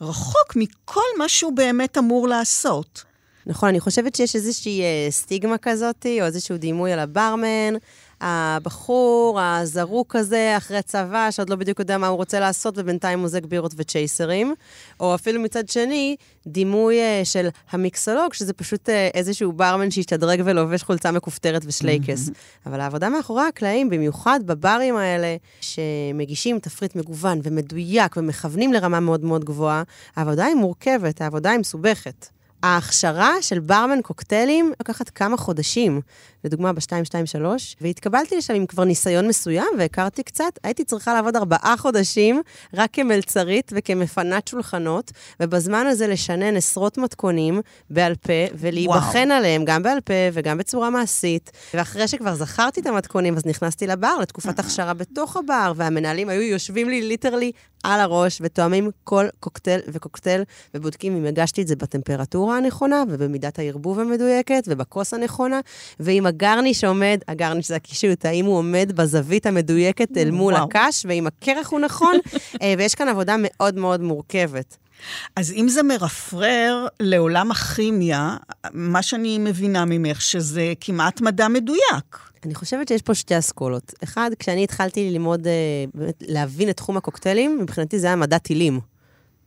רחוק 0.00 0.56
מכל 0.56 1.00
מה 1.18 1.28
שהוא 1.28 1.52
באמת 1.52 1.98
אמור 1.98 2.28
לעשות. 2.28 3.04
נכון, 3.46 3.68
אני 3.68 3.80
חושבת 3.80 4.14
שיש 4.14 4.36
איזושהי 4.36 4.82
אה, 4.82 5.06
סטיגמה 5.10 5.58
כזאת, 5.58 6.06
או 6.20 6.26
איזשהו 6.26 6.56
דימוי 6.56 6.92
על 6.92 6.98
הברמן. 6.98 7.74
הבחור 8.20 9.40
הזרוק 9.40 10.16
הזה 10.16 10.54
אחרי 10.56 10.82
צבא, 10.82 11.30
שעוד 11.30 11.50
לא 11.50 11.56
בדיוק 11.56 11.78
יודע 11.78 11.98
מה 11.98 12.06
הוא 12.06 12.16
רוצה 12.16 12.40
לעשות, 12.40 12.74
ובינתיים 12.78 13.18
מוזג 13.18 13.46
בירות 13.46 13.72
וצ'ייסרים. 13.76 14.54
או 15.00 15.14
אפילו 15.14 15.40
מצד 15.40 15.68
שני, 15.68 16.16
דימוי 16.46 16.98
uh, 16.98 17.24
של 17.24 17.48
המיקסולוג, 17.70 18.34
שזה 18.34 18.52
פשוט 18.52 18.88
uh, 18.88 18.92
איזשהו 19.14 19.52
ברמן 19.52 19.90
שהשתדרג 19.90 20.42
ולובש 20.44 20.82
חולצה 20.82 21.10
מכופתרת 21.10 21.62
ושלייקס. 21.66 22.28
Mm-hmm. 22.28 22.66
אבל 22.66 22.80
העבודה 22.80 23.08
מאחורי 23.08 23.42
הקלעים, 23.42 23.90
במיוחד 23.90 24.40
בברים 24.46 24.96
האלה, 24.96 25.36
שמגישים 25.60 26.58
תפריט 26.58 26.96
מגוון 26.96 27.40
ומדויק 27.42 28.16
ומכוונים 28.16 28.72
לרמה 28.72 29.00
מאוד 29.00 29.24
מאוד 29.24 29.44
גבוהה, 29.44 29.82
העבודה 30.16 30.44
היא 30.44 30.54
מורכבת, 30.54 31.20
העבודה 31.20 31.50
היא 31.50 31.58
מסובכת. 31.58 32.39
ההכשרה 32.62 33.34
של 33.40 33.58
ברמן 33.58 33.98
קוקטיילים 34.02 34.72
לקחת 34.80 35.08
כמה 35.08 35.36
חודשים, 35.36 36.00
לדוגמה 36.44 36.72
ב-223, 36.72 37.44
והתקבלתי 37.80 38.36
לשם 38.36 38.54
עם 38.54 38.66
כבר 38.66 38.84
ניסיון 38.84 39.28
מסוים 39.28 39.68
והכרתי 39.78 40.22
קצת. 40.22 40.58
הייתי 40.64 40.84
צריכה 40.84 41.14
לעבוד 41.14 41.36
ארבעה 41.36 41.74
חודשים 41.78 42.42
רק 42.74 42.90
כמלצרית 42.92 43.72
וכמפנת 43.74 44.48
שולחנות, 44.48 45.12
ובזמן 45.40 45.86
הזה 45.86 46.06
לשנן 46.06 46.56
עשרות 46.56 46.98
מתכונים 46.98 47.60
בעל 47.90 48.14
פה 48.14 48.32
ולהיבחן 48.54 49.28
וואו. 49.28 49.38
עליהם 49.38 49.64
גם 49.64 49.82
בעל 49.82 50.00
פה 50.00 50.14
וגם 50.32 50.58
בצורה 50.58 50.90
מעשית. 50.90 51.50
ואחרי 51.74 52.08
שכבר 52.08 52.34
זכרתי 52.34 52.80
את 52.80 52.86
המתכונים, 52.86 53.36
אז 53.36 53.46
נכנסתי 53.46 53.86
לבר 53.86 54.16
לתקופת 54.22 54.58
הכשרה 54.58 54.94
בתוך 54.94 55.36
הבר, 55.36 55.72
והמנהלים 55.76 56.28
היו 56.28 56.42
יושבים 56.42 56.88
לי 56.88 57.02
literally 57.02 57.52
על 57.84 58.00
הראש 58.00 58.38
וטועמים 58.40 58.90
כל 59.04 59.26
קוקטייל 59.40 59.80
וקוקטייל, 59.88 60.42
ובודקים 60.74 61.16
אם 61.16 61.24
הגשתי 61.24 61.62
את 61.62 61.68
זה 61.68 61.76
בטמפרטורה 61.76 62.56
הנכונה 62.56 63.02
ובמידת 63.08 63.58
הערבוב 63.58 63.98
המדויקת 63.98 64.62
ובכוס 64.66 65.14
הנכונה, 65.14 65.60
ואם 66.00 66.26
ה 66.26 66.33
garnish 66.33 66.84
עומד, 66.84 67.18
ה 67.28 67.33
garnish 67.33 67.68
זה 67.68 67.76
הקישוט, 67.76 68.24
האם 68.24 68.44
הוא 68.44 68.56
עומד 68.56 68.92
בזווית 68.94 69.46
המדויקת 69.46 70.16
אל 70.16 70.30
מול 70.30 70.54
וואו. 70.54 70.64
הקש, 70.64 71.06
ואם 71.08 71.26
הקרח 71.26 71.70
הוא 71.70 71.80
נכון, 71.80 72.16
אה, 72.62 72.74
ויש 72.78 72.94
כאן 72.94 73.08
עבודה 73.08 73.36
מאוד 73.38 73.78
מאוד 73.78 74.00
מורכבת. 74.00 74.76
אז 75.36 75.52
אם 75.52 75.68
זה 75.68 75.82
מרפרר 75.82 76.86
לעולם 77.00 77.50
הכימיה, 77.50 78.36
מה 78.72 79.02
שאני 79.02 79.38
מבינה 79.38 79.84
ממך, 79.84 80.20
שזה 80.20 80.72
כמעט 80.80 81.20
מדע 81.20 81.48
מדויק. 81.48 82.18
אני 82.44 82.54
חושבת 82.54 82.88
שיש 82.88 83.02
פה 83.02 83.14
שתי 83.14 83.38
אסכולות. 83.38 83.94
אחד, 84.04 84.30
כשאני 84.38 84.64
התחלתי 84.64 85.10
ללמוד, 85.10 85.46
אה, 85.46 85.52
באמת, 85.94 86.22
להבין 86.26 86.70
את 86.70 86.76
תחום 86.76 86.96
הקוקטיילים, 86.96 87.58
מבחינתי 87.58 87.98
זה 87.98 88.06
היה 88.06 88.16
מדע 88.16 88.38
טילים. 88.38 88.80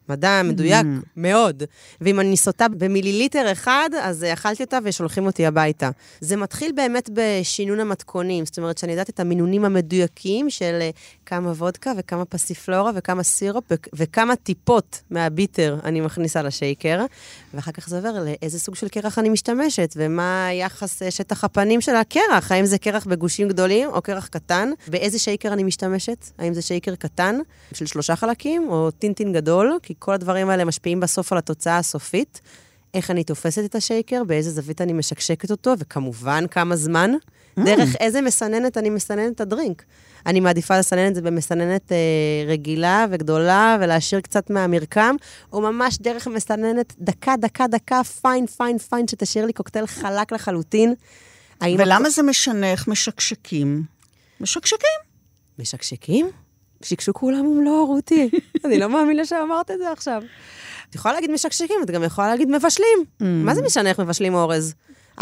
מדע 0.10 0.42
מדויק 0.44 0.86
mm. 0.86 1.08
מאוד. 1.18 1.64
ואם 2.02 2.20
אני 2.20 2.38
סוטה 2.38 2.68
במיליליטר 2.68 3.52
אחד, 3.52 3.90
אז 4.02 4.26
אכלתי 4.34 4.64
אותה 4.64 4.80
ושולחים 4.84 5.26
אותי 5.26 5.46
הביתה. 5.46 5.90
זה 6.20 6.36
מתחיל 6.36 6.72
באמת 6.76 7.10
בשינון 7.14 7.80
המתכונים, 7.80 8.46
זאת 8.46 8.58
אומרת 8.58 8.78
שאני 8.78 8.92
יודעת 8.92 9.10
את 9.10 9.20
המינונים 9.20 9.66
המדויקים 9.66 10.50
של 10.50 10.80
אה, 10.82 10.90
כמה 11.26 11.52
וודקה 11.52 11.92
וכמה 11.98 12.26
פסיפלורה 12.26 12.92
וכמה 12.96 13.24
סירופ 13.24 13.64
וכמה 13.94 14.36
טיפות 14.36 15.02
מהביטר 15.10 15.78
אני 15.84 16.02
מכניסה 16.02 16.42
לשייקר, 16.42 17.06
ואחר 17.54 17.72
כך 17.72 17.90
זה 17.90 17.96
עובר 17.98 18.24
לאיזה 18.24 18.60
סוג 18.60 18.76
של 18.76 18.88
קרח 18.88 19.20
אני 19.20 19.30
משתמשת, 19.30 19.94
ומה 19.98 20.50
יחס 20.54 21.02
אה, 21.02 21.12
שטח 21.12 21.44
הפנים 21.44 21.82
של 21.82 21.96
הקרח, 21.96 22.52
האם 22.52 22.66
זה 22.66 22.78
קרח 22.78 23.06
בגושים 23.06 23.48
גדולים 23.48 23.90
או 23.90 24.02
קרח 24.02 24.28
קטן, 24.28 24.72
באיזה 24.88 25.20
שייקר 25.20 25.54
אני 25.54 25.64
משתמשת, 25.64 26.26
האם 26.38 26.54
זה 26.54 26.62
שייקר 26.62 26.96
קטן 26.96 27.40
של 27.74 27.86
שלושה 27.86 28.16
חלקים 28.16 28.68
או 28.70 28.92
טינטין 28.92 29.34
גדול, 29.34 29.78
כי 29.84 29.93
כל 30.00 30.14
הדברים 30.14 30.50
האלה 30.50 30.66
משפיעים 30.66 31.00
בסוף 31.00 31.32
על 31.32 31.38
התוצאה 31.38 31.78
הסופית. 31.78 32.42
איך 32.94 33.12
אני 33.12 33.24
תופסת 33.24 33.66
את 33.66 33.76
השייקר, 33.76 34.24
באיזה 34.24 34.52
זווית 34.52 34.82
אני 34.82 34.94
משקשקת 34.94 35.52
אותו, 35.52 35.74
וכמובן 35.80 36.46
כמה 36.52 36.76
זמן, 36.76 37.12
mm. 37.14 37.64
דרך 37.66 37.96
איזה 37.96 38.22
מסננת 38.22 38.78
אני 38.78 38.90
מסננת 38.90 39.36
את 39.36 39.42
הדרינק. 39.42 39.84
אני 40.26 40.40
מעדיפה 40.40 40.80
לסנן 40.80 41.08
את 41.08 41.16
זה 41.16 41.22
במסננת 41.22 41.92
אה, 41.92 41.98
רגילה 42.48 43.06
וגדולה, 43.12 43.78
ולהשאיר 43.82 44.22
קצת 44.22 44.50
מהמרקם, 44.50 45.16
או 45.54 45.62
ממש 45.62 45.98
דרך 45.98 46.28
מסננת 46.28 46.94
דקה, 47.00 47.36
דקה, 47.38 47.68
דקה, 47.68 48.04
פיין, 48.04 48.46
פיין, 48.46 48.78
פיין, 48.78 49.08
שתשאיר 49.08 49.46
לי 49.46 49.54
קוקטייל 49.54 49.88
חלק 49.88 50.32
לחלוטין. 50.32 50.94
ולמה 51.64 52.10
זה 52.10 52.24
משנה 52.24 52.72
איך 52.72 52.88
משקשקים? 52.88 53.84
משקשקים. 54.42 55.00
משקשקים? 55.60 56.43
שקשוקו 56.84 57.26
עולם 57.26 57.46
ומלואו, 57.46 57.86
רותי. 57.86 58.30
אני 58.66 58.80
לא 58.80 58.90
מאמינה 58.90 59.26
שאמרת 59.26 59.72
את 59.72 59.80
זה 59.80 59.92
עכשיו. 59.92 60.22
את 60.90 60.96
יכולה 60.96 61.14
להגיד 61.14 61.32
משקשקים, 61.32 61.76
את 61.84 61.92
גם 61.92 62.04
יכולה 62.04 62.28
להגיד 62.28 62.50
מבשלים. 62.50 62.98
Mm. 63.22 63.26
מה 63.26 63.56
זה 63.56 63.62
משנה 63.62 63.90
איך 63.90 64.00
מבשלים 64.00 64.34
אורז? 64.34 64.74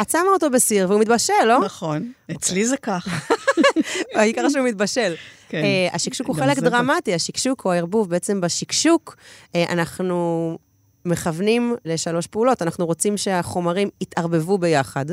את 0.02 0.10
שמה 0.10 0.30
אותו 0.34 0.50
בסיר 0.50 0.90
והוא 0.90 1.02
מתבשל, 1.02 1.34
לא? 1.46 1.60
נכון. 1.60 2.12
אצלי 2.32 2.66
זה 2.66 2.78
ככה. 2.78 3.18
העיקר 4.16 4.50
שהוא 4.50 4.66
מתבשל. 4.68 5.14
כן. 5.50 5.62
Uh, 5.62 5.96
השקשוק 5.96 6.28
הוא 6.28 6.36
חלק 6.36 6.60
דרמטי, 6.60 7.14
השקשוק 7.14 7.66
או 7.66 7.72
הערבוב, 7.72 8.10
בעצם 8.10 8.42
בשקשוק 8.42 9.16
uh, 9.44 9.58
אנחנו 9.70 10.58
מכוונים 11.06 11.76
לשלוש 11.86 12.28
פעולות. 12.28 12.62
אנחנו 12.62 12.86
רוצים 12.86 13.18
שהחומרים 13.18 13.90
יתערבבו 14.02 14.58
ביחד, 14.58 15.06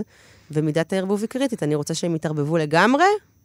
ומידת 0.50 0.92
הערבוב 0.92 1.20
היא 1.20 1.28
קריטית. 1.28 1.62
אני 1.62 1.74
רוצה 1.74 1.94
שהם 1.94 2.14
יתערבבו 2.14 2.56
לגמרי, 2.56 3.04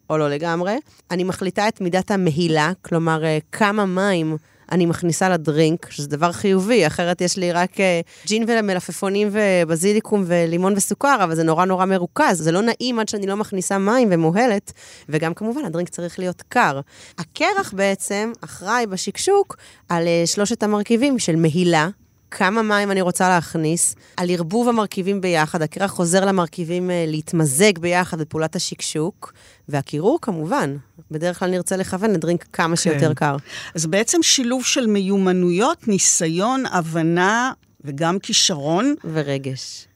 או 0.09 0.17
לא 0.17 0.29
לגמרי. 0.29 0.75
אני 1.11 1.23
מחליטה 1.23 1.67
את 1.67 1.81
מידת 1.81 2.11
המהילה, 2.11 2.71
כלומר, 2.81 3.23
אה, 3.23 3.37
כמה 3.51 3.85
מים 3.85 4.37
אני 4.71 4.85
מכניסה 4.85 5.29
לדרינק, 5.29 5.89
שזה 5.89 6.07
דבר 6.07 6.31
חיובי, 6.31 6.87
אחרת 6.87 7.21
יש 7.21 7.37
לי 7.37 7.51
רק 7.51 7.79
אה, 7.79 8.01
ג'ין 8.25 8.45
ומלפפונים 8.47 9.29
ובזיליקום 9.31 10.23
ולימון 10.27 10.73
וסוכר, 10.75 11.17
אבל 11.23 11.35
זה 11.35 11.43
נורא 11.43 11.65
נורא 11.65 11.85
מרוכז. 11.85 12.37
זה 12.37 12.51
לא 12.51 12.61
נעים 12.61 12.99
עד 12.99 13.09
שאני 13.09 13.27
לא 13.27 13.35
מכניסה 13.35 13.77
מים 13.77 14.07
ומוהלת, 14.11 14.71
וגם 15.09 15.33
כמובן, 15.33 15.65
הדרינק 15.65 15.89
צריך 15.89 16.19
להיות 16.19 16.43
קר. 16.49 16.79
הקרח 17.17 17.73
בעצם 17.73 18.31
אחראי 18.41 18.85
בשקשוק 18.85 19.57
על 19.89 20.07
אה, 20.07 20.23
שלושת 20.25 20.63
המרכיבים 20.63 21.19
של 21.19 21.35
מהילה, 21.35 21.89
כמה 22.35 22.61
מים 22.61 22.91
אני 22.91 23.01
רוצה 23.01 23.29
להכניס, 23.29 23.95
על 24.17 24.29
ערבוב 24.29 24.69
המרכיבים 24.69 25.21
ביחד, 25.21 25.61
הקרח 25.61 25.91
חוזר 25.91 26.25
למרכיבים 26.25 26.91
אה, 26.91 27.05
להתמזג 27.07 27.79
ביחד 27.79 28.21
בפעולת 28.21 28.55
השקשוק, 28.55 29.33
והקירור 29.69 30.19
כמובן, 30.21 30.77
בדרך 31.11 31.39
כלל 31.39 31.49
נרצה 31.49 31.77
לכוון 31.77 32.11
לדרינק 32.11 32.45
כמה 32.53 32.75
שיותר 32.75 33.07
כן. 33.07 33.13
קר. 33.13 33.35
אז 33.75 33.85
בעצם 33.85 34.23
שילוב 34.23 34.65
של 34.65 34.87
מיומנויות, 34.87 35.87
ניסיון, 35.87 36.63
הבנה 36.65 37.51
וגם 37.85 38.19
כישרון. 38.19 38.95
ורגש. 39.13 39.87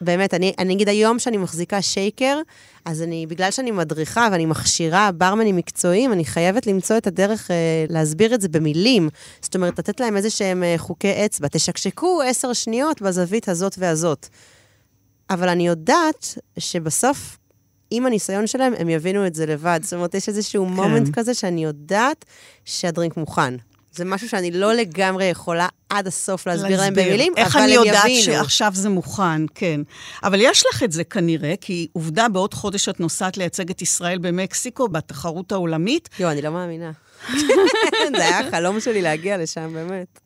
באמת, 0.00 0.34
אני, 0.34 0.52
אני 0.58 0.74
אגיד 0.74 0.88
היום 0.88 1.18
שאני 1.18 1.36
מחזיקה 1.36 1.82
שייקר, 1.82 2.40
אז 2.84 3.02
אני, 3.02 3.26
בגלל 3.26 3.50
שאני 3.50 3.70
מדריכה 3.70 4.28
ואני 4.32 4.46
מכשירה 4.46 5.10
ברמנים 5.12 5.56
מקצועיים, 5.56 6.12
אני 6.12 6.24
חייבת 6.24 6.66
למצוא 6.66 6.96
את 6.96 7.06
הדרך 7.06 7.50
אה, 7.50 7.56
להסביר 7.88 8.34
את 8.34 8.40
זה 8.40 8.48
במילים. 8.48 9.08
זאת 9.40 9.54
אומרת, 9.54 9.78
לתת 9.78 10.00
להם 10.00 10.16
איזה 10.16 10.30
שהם 10.30 10.62
אה, 10.62 10.74
חוקי 10.76 11.24
אצבע. 11.24 11.48
תשקשקו 11.48 12.22
עשר 12.22 12.52
שניות 12.52 13.02
בזווית 13.02 13.48
הזאת 13.48 13.74
והזאת. 13.78 14.26
אבל 15.30 15.48
אני 15.48 15.66
יודעת 15.66 16.38
שבסוף, 16.58 17.38
עם 17.90 18.06
הניסיון 18.06 18.46
שלהם, 18.46 18.72
הם 18.78 18.88
יבינו 18.88 19.26
את 19.26 19.34
זה 19.34 19.46
לבד. 19.46 19.80
זאת 19.82 19.92
אומרת, 19.92 20.14
יש 20.14 20.28
איזשהו 20.28 20.66
כן. 20.66 20.72
מומנט 20.72 21.14
כזה 21.14 21.34
שאני 21.34 21.64
יודעת 21.64 22.24
שהדרינק 22.64 23.16
מוכן. 23.16 23.54
זה 23.92 24.04
משהו 24.04 24.28
שאני 24.28 24.50
לא 24.50 24.74
לגמרי 24.74 25.24
יכולה 25.24 25.68
עד 25.88 26.06
הסוף 26.06 26.46
להסביר, 26.46 26.70
להסביר. 26.70 26.80
להם 26.80 26.94
במילים, 26.94 27.32
אבל 27.32 27.62
הם 27.62 27.68
יבינו. 27.68 27.84
איך 27.84 27.86
אני 27.86 27.88
יודעת 27.88 28.24
שעכשיו 28.24 28.72
זה 28.74 28.88
מוכן, 28.88 29.42
כן. 29.54 29.80
אבל 30.22 30.40
יש 30.40 30.64
לך 30.66 30.82
את 30.82 30.92
זה 30.92 31.04
כנראה, 31.04 31.54
כי 31.60 31.88
עובדה, 31.92 32.28
בעוד 32.28 32.54
חודש 32.54 32.88
את 32.88 33.00
נוסעת 33.00 33.36
לייצג 33.36 33.70
את 33.70 33.82
ישראל 33.82 34.18
במקסיקו, 34.18 34.88
בתחרות 34.88 35.52
העולמית. 35.52 36.08
יואו, 36.18 36.32
אני 36.32 36.42
לא 36.42 36.50
מאמינה. 36.50 36.90
זה 38.16 38.22
היה 38.22 38.40
החלום 38.40 38.80
שלי 38.80 39.02
להגיע 39.02 39.38
לשם, 39.38 39.72
באמת. 39.72 40.20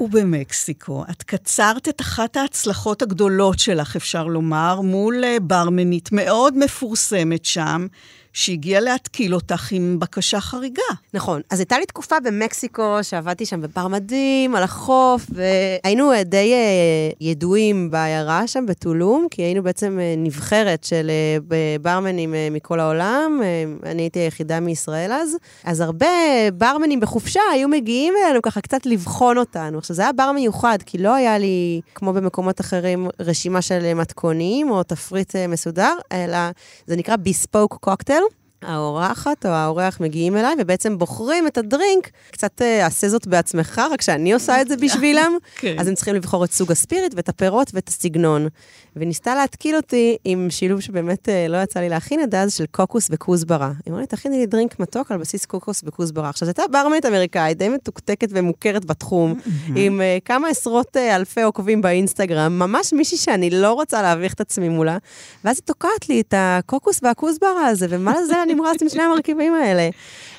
ובמקסיקו, 0.00 1.04
את 1.10 1.22
קצרת 1.22 1.88
את 1.88 2.00
אחת 2.00 2.36
ההצלחות 2.36 3.02
הגדולות 3.02 3.58
שלך, 3.58 3.96
אפשר 3.96 4.26
לומר, 4.26 4.80
מול 4.80 5.24
אה, 5.24 5.36
ברמנית 5.42 6.08
מאוד 6.12 6.58
מפורסמת 6.58 7.44
שם, 7.44 7.86
שהגיע 8.36 8.80
להתקיל 8.80 9.34
אותך 9.34 9.72
עם 9.72 9.98
בקשה 9.98 10.40
חריגה. 10.40 10.82
נכון. 11.14 11.40
אז 11.50 11.58
הייתה 11.58 11.78
לי 11.78 11.86
תקופה 11.86 12.20
במקסיקו, 12.20 12.98
שעבדתי 13.02 13.46
שם 13.46 13.60
בבר 13.60 13.88
מדהים, 13.88 14.56
על 14.56 14.62
החוף, 14.62 15.26
והיינו 15.30 16.10
די 16.24 16.52
uh, 16.52 17.16
ידועים 17.20 17.90
בעיירה 17.90 18.46
שם, 18.46 18.66
בטולום, 18.66 19.26
כי 19.30 19.42
היינו 19.42 19.62
בעצם 19.62 19.98
uh, 19.98 20.18
נבחרת 20.18 20.84
של 20.84 21.10
ברמנים 21.80 22.34
מכל 22.50 22.80
העולם. 22.80 23.42
אני 23.82 24.02
הייתי 24.02 24.18
היחידה 24.18 24.60
מישראל 24.60 25.12
אז. 25.12 25.36
אז 25.64 25.80
הרבה 25.80 26.06
ברמנים 26.54 27.00
בחופשה 27.00 27.40
היו 27.52 27.68
מגיעים 27.68 28.14
אלינו 28.24 28.42
ככה 28.42 28.60
קצת 28.60 28.86
לבחון 28.86 29.38
אותנו. 29.38 29.78
עכשיו, 29.78 29.96
זה 29.96 30.02
היה 30.02 30.12
בר 30.12 30.32
מיוחד, 30.32 30.78
כי 30.86 30.98
לא 30.98 31.14
היה 31.14 31.38
לי, 31.38 31.80
כמו 31.94 32.12
במקומות 32.12 32.60
אחרים, 32.60 33.08
רשימה 33.20 33.62
של 33.62 33.94
מתכונים 33.94 34.70
או 34.70 34.82
תפריט 34.82 35.36
מסודר, 35.36 35.94
אלא 36.12 36.38
זה 36.86 36.96
נקרא 36.96 37.16
בספוק 37.16 37.78
קוקטייל. 37.80 38.25
האורחת 38.62 39.46
או 39.46 39.50
האורח 39.50 40.00
מגיעים 40.00 40.36
אליי, 40.36 40.54
ובעצם 40.58 40.98
בוחרים 40.98 41.46
את 41.46 41.58
הדרינק, 41.58 42.10
קצת 42.30 42.62
אה, 42.62 42.86
עשה 42.86 43.08
זאת 43.08 43.26
בעצמך, 43.26 43.82
רק 43.92 44.02
שאני 44.02 44.32
עושה 44.32 44.60
את 44.60 44.68
זה 44.68 44.76
בשבילם, 44.82 45.32
כן. 45.56 45.76
אז 45.78 45.88
הם 45.88 45.94
צריכים 45.94 46.14
לבחור 46.14 46.44
את 46.44 46.52
סוג 46.52 46.72
הספיריט 46.72 47.14
ואת 47.16 47.28
הפירות 47.28 47.70
ואת 47.74 47.88
הסגנון. 47.88 48.48
וניסתה 48.96 49.34
להתקיל 49.34 49.76
אותי 49.76 50.16
עם 50.24 50.46
שילוב 50.50 50.80
שבאמת 50.80 51.28
אה, 51.28 51.48
לא 51.48 51.56
יצא 51.56 51.80
לי 51.80 51.88
להכין 51.88 52.20
עד 52.20 52.34
אז, 52.34 52.54
של 52.54 52.64
קוקוס 52.70 53.08
וכוסברה. 53.10 53.72
היא 53.84 53.90
אמרה 53.90 54.00
לי, 54.00 54.06
תכיני 54.06 54.38
לי 54.38 54.46
דרינק 54.46 54.80
מתוק 54.80 55.12
על 55.12 55.18
בסיס 55.18 55.44
קוקוס 55.46 55.82
וכוסברה. 55.84 56.28
עכשיו, 56.28 56.46
זו 56.46 56.50
הייתה 56.50 56.62
ברמנית 56.72 57.06
אמריקאית, 57.06 57.58
די 57.58 57.68
מתוקתקת 57.68 58.28
ומוכרת 58.30 58.84
בתחום, 58.84 59.34
עם 59.76 60.00
uh, 60.00 60.24
כמה 60.24 60.48
עשרות 60.48 60.96
uh, 60.96 61.16
אלפי 61.16 61.42
עוקבים 61.42 61.82
באינסטגרם, 61.82 62.58
ממש 62.58 62.92
מישהי 62.92 63.18
שאני 63.18 63.50
לא 63.50 63.72
רוצה 63.72 64.02
להביך 64.02 64.34
את 64.34 64.40
עצמי 64.40 64.68
מולה, 64.68 64.98
ואז 65.44 65.56
היא 65.56 65.64
תוקעת 65.64 66.08
לי 66.08 66.20
את 66.20 66.34
הקוקוס 66.36 67.00
והכוסברה 67.02 67.66
הזה, 67.66 67.86
ומה 67.90 68.14
לזה 68.20 68.42
נמרץ 68.46 68.82
עם 68.82 68.88
שני 68.88 69.02
המרכיבים 69.02 69.54
האלה? 69.54 69.88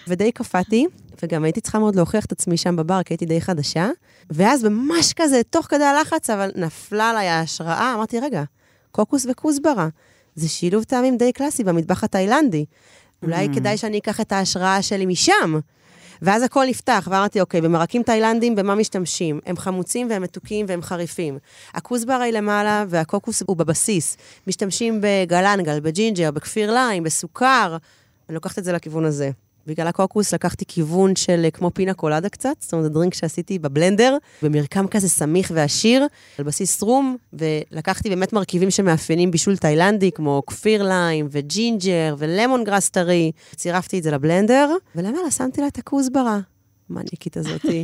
ודי 0.08 0.32
קפאתי, 0.32 0.86
וגם 1.24 1.44
הייתי 1.44 1.62
צריכה 1.62 1.80
מאוד 1.80 1.96
להוכיח 1.96 2.26
את 2.26 2.32
עצמי 2.32 2.58
שם 2.58 2.76
בבר, 2.76 3.04
כי 3.04 3.14
הייתי 3.14 3.26
די 3.26 3.42
חדשה. 3.42 3.90
ואז 4.30 4.64
ממש 4.64 5.14
כזה, 5.14 5.42
תוך 5.50 5.66
כדי 5.66 5.84
הלחץ, 5.84 6.30
אבל 6.30 6.52
נפלה 6.56 7.10
עליי 7.10 7.28
ההשראה, 7.28 7.94
אמרתי, 7.96 8.20
רגע, 8.20 8.44
קוקוס 8.92 9.26
וכוסברה. 9.30 9.88
זה 10.36 10.50
שילוב 10.50 10.84
טעמים 10.84 11.18
די 11.18 11.32
קלאסי 11.32 11.64
במטבח 11.64 12.04
התאילנדי. 12.04 12.66
אולי 13.24 13.48
mm. 13.52 13.56
כדאי 13.56 13.78
שאני 13.78 13.98
אקח 13.98 14.22
את 14.22 14.32
ההשראה 14.32 14.82
שלי 14.82 15.06
משם. 15.06 15.60
ואז 16.22 16.44
הכל 16.44 16.66
נפתח, 16.70 17.08
ואמרתי, 17.12 17.42
אוקיי, 17.42 17.62
במרקים 17.62 18.04
תאילנדים, 18.04 18.56
במה 18.56 18.76
משתמשים? 18.76 19.40
הם 19.46 19.58
חמוצים 19.58 20.10
והם 20.10 20.22
מתוקים 20.22 20.66
והם 20.70 20.82
חריפים. 20.82 21.38
הכוסברה 21.74 22.24
היא 22.24 22.34
למעלה 22.34 22.86
והקוקוס 22.90 23.44
הוא 23.48 23.58
בבסיס. 23.58 24.18
משתמשים 24.48 25.02
בגלנגל, 25.02 25.80
בג'ינג'ר, 25.80 26.32
ב 26.32 26.38
kaffir 26.38 26.74
lime, 26.74 27.04
בסוכר. 27.04 27.78
אני 28.30 28.36
לוקחת 28.36 28.60
את 28.60 28.64
זה 28.64 28.74
לכיוון 28.74 29.06
הזה. 29.06 29.32
בגלל 29.68 29.88
הקוקוס 29.88 30.34
לקחתי 30.34 30.66
כיוון 30.68 31.16
של 31.16 31.42
אה, 31.44 31.52
כמו 31.52 31.72
פינה 31.74 31.94
קולדה 31.94 32.30
קצת, 32.30 32.56
זאת 32.60 32.74
אומרת, 32.74 32.86
הדרינק 32.86 33.14
שעשיתי 33.14 33.60
בבלנדר, 33.60 34.18
במרקם 34.42 34.88
כזה 34.88 35.10
סמיך 35.10 35.52
ועשיר, 35.56 36.08
על 36.38 36.46
בסיס 36.46 36.82
רום, 36.84 37.18
ולקחתי 37.34 38.10
באמת 38.10 38.34
מרכיבים 38.34 38.72
שמאפיינים 38.72 39.32
בישול 39.32 39.58
תאילנדי, 39.58 40.12
כמו 40.12 40.44
kaffir 40.48 40.84
lime 40.84 41.28
וג'ינג'ר 41.32 42.16
ולמון 42.18 42.64
גראס 42.64 42.90
טרי. 42.90 43.32
צירפתי 43.56 44.00
את 44.00 44.04
זה 44.04 44.12
לבלנדר, 44.12 44.76
ולמעלה 44.96 45.32
שמתי 45.32 45.62
לה 45.62 45.68
את 45.68 45.78
הכוסברה. 45.78 46.40
המניאקית 46.90 47.38
הזאתי. 47.38 47.84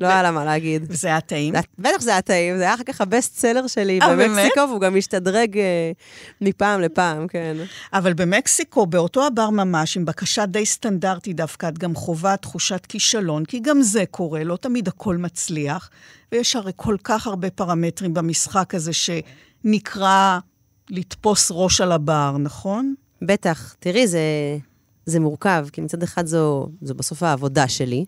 לא 0.00 0.06
היה 0.06 0.22
לה 0.22 0.30
מה 0.30 0.44
להגיד. 0.44 0.84
וזה 0.88 1.08
היה 1.08 1.20
טעים? 1.20 1.54
בטח 1.78 2.00
זה 2.00 2.10
היה 2.10 2.22
טעים, 2.22 2.56
זה 2.56 2.62
היה 2.62 2.74
אחר 2.74 2.82
כך 2.82 3.00
ה 3.00 3.08
best 3.08 3.38
seller 3.38 3.66
שלי 3.66 4.00
אה, 4.02 4.16
במקסיקו, 4.16 4.60
והוא 4.68 4.80
גם 4.80 4.96
השתדרג 4.96 5.58
אה, 5.58 5.92
מפעם 6.40 6.80
לפעם, 6.80 7.28
כן. 7.28 7.56
אבל 7.92 8.12
במקסיקו, 8.14 8.86
באותו 8.86 9.26
הבר 9.26 9.50
ממש, 9.50 9.96
עם 9.96 10.04
בקשה 10.04 10.46
די 10.46 10.66
סטנדרטית 10.66 11.36
דווקא, 11.36 11.68
את 11.68 11.78
גם 11.78 11.94
חווה 11.94 12.36
תחושת 12.36 12.86
כישלון, 12.86 13.44
כי 13.44 13.60
גם 13.60 13.82
זה 13.82 14.04
קורה, 14.10 14.44
לא 14.44 14.56
תמיד 14.56 14.88
הכל 14.88 15.16
מצליח, 15.16 15.90
ויש 16.32 16.56
הרי 16.56 16.72
כל 16.76 16.96
כך 17.04 17.26
הרבה 17.26 17.50
פרמטרים 17.50 18.14
במשחק 18.14 18.74
הזה 18.74 18.92
שנקרא 18.92 20.38
לתפוס 20.90 21.48
ראש 21.50 21.80
על 21.80 21.92
הבר, 21.92 22.36
נכון? 22.38 22.94
בטח. 23.22 23.74
תראי, 23.78 24.06
זה... 24.06 24.20
זה 25.06 25.20
מורכב, 25.20 25.66
כי 25.72 25.80
מצד 25.80 26.02
אחד 26.02 26.26
זו, 26.26 26.68
זו 26.82 26.94
בסוף 26.94 27.22
העבודה 27.22 27.68
שלי, 27.68 28.04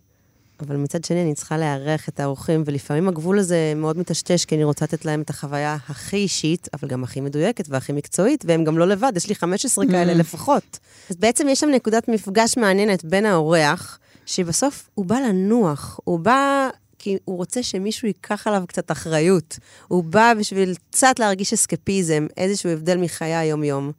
אבל 0.61 0.77
מצד 0.77 1.05
שני 1.05 1.23
אני 1.23 1.35
צריכה 1.35 1.59
לארח 1.59 2.09
את 2.09 2.21
האורחים, 2.21 2.63
ולפעמים 2.67 3.09
הגבול 3.09 3.39
הזה 3.39 3.73
מאוד 3.77 3.99
מטשטש, 3.99 4.45
כי 4.45 4.55
אני 4.55 4.65
רוצה 4.65 4.85
לתת 4.85 5.05
להם 5.05 5.21
את 5.21 5.31
החוויה 5.31 5.77
הכי 5.89 6.17
אישית, 6.17 6.69
אבל 6.73 6.89
גם 6.89 7.05
הכי 7.05 7.21
מדויקת 7.21 7.65
והכי 7.69 7.93
מקצועית, 7.93 8.45
והם 8.49 8.65
גם 8.65 8.79
לא 8.79 8.89
לבד, 8.89 9.13
יש 9.17 9.29
לי 9.29 9.35
15 9.35 9.85
mm. 9.85 9.91
כאלה 9.91 10.15
לפחות. 10.15 10.79
אז 11.11 11.17
בעצם 11.17 11.49
יש 11.49 11.61
שם 11.61 11.69
נקודת 11.69 12.09
מפגש 12.09 12.57
מעניינת 12.57 13.05
בין 13.05 13.27
האורח, 13.27 13.99
שבסוף 14.27 14.91
הוא 14.95 15.05
בא 15.07 15.19
לנוח, 15.19 16.01
הוא 16.05 16.19
בא... 16.19 16.69
כי 16.99 17.19
הוא 17.25 17.37
רוצה 17.37 17.63
שמישהו 17.63 18.09
ייקח 18.09 18.47
עליו 18.47 18.65
קצת 18.69 18.91
אחריות. 18.91 19.59
הוא 19.89 20.05
בא 20.05 20.33
בשביל 20.39 20.75
קצת 20.91 21.19
להרגיש 21.19 21.53
אסקפיזם, 21.53 22.27
איזשהו 22.37 22.71
הבדל 22.71 22.97
מחיי 22.97 23.35
היום-יום. 23.35 23.93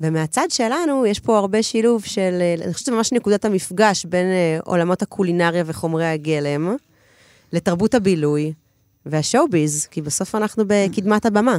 ומהצד 0.00 0.46
שלנו, 0.48 1.06
יש 1.06 1.20
פה 1.20 1.38
הרבה 1.38 1.62
שילוב 1.62 2.04
של, 2.04 2.38
אה, 2.40 2.54
אני 2.64 2.72
חושבת 2.72 2.86
שזה 2.86 2.92
ממש 2.92 3.12
נקודת 3.12 3.44
המפגש 3.44 4.04
בין 4.04 4.26
אה, 4.26 4.58
עולמות 4.64 5.02
הקולינריה 5.02 5.62
וחומרי 5.66 6.06
הגלם, 6.06 6.76
לתרבות 7.52 7.94
הבילוי. 7.94 8.52
והשואו-ביז, 9.06 9.86
כי 9.86 10.02
בסוף 10.02 10.34
אנחנו 10.34 10.64
בקדמת 10.66 11.26
הבמה. 11.26 11.58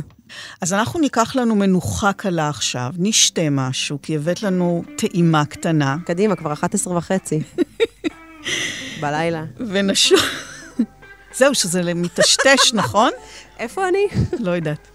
אז 0.62 0.74
אנחנו 0.74 1.00
ניקח 1.00 1.36
לנו 1.36 1.56
מנוחה 1.56 2.14
קלה 2.14 2.50
עכשיו, 2.50 2.92
נשתה 2.98 3.50
משהו, 3.52 3.98
כי 4.02 4.16
הבאת 4.16 4.44
לנו 4.44 4.84
טעימה 4.98 5.46
קטנה. 5.46 5.98
קדימה, 6.06 6.36
כבר 6.36 6.54
11 6.54 6.98
וחצי. 6.98 7.42
בלילה. 9.02 9.46
ונשוב... 9.58 10.20
זהו, 11.38 11.56
שזה 11.56 11.94
מטשטש, 11.94 12.74
נכון? 12.74 13.12
איפה 13.60 13.88
אני? 13.88 14.08
לא 14.40 14.52
יודעת. 14.52 14.95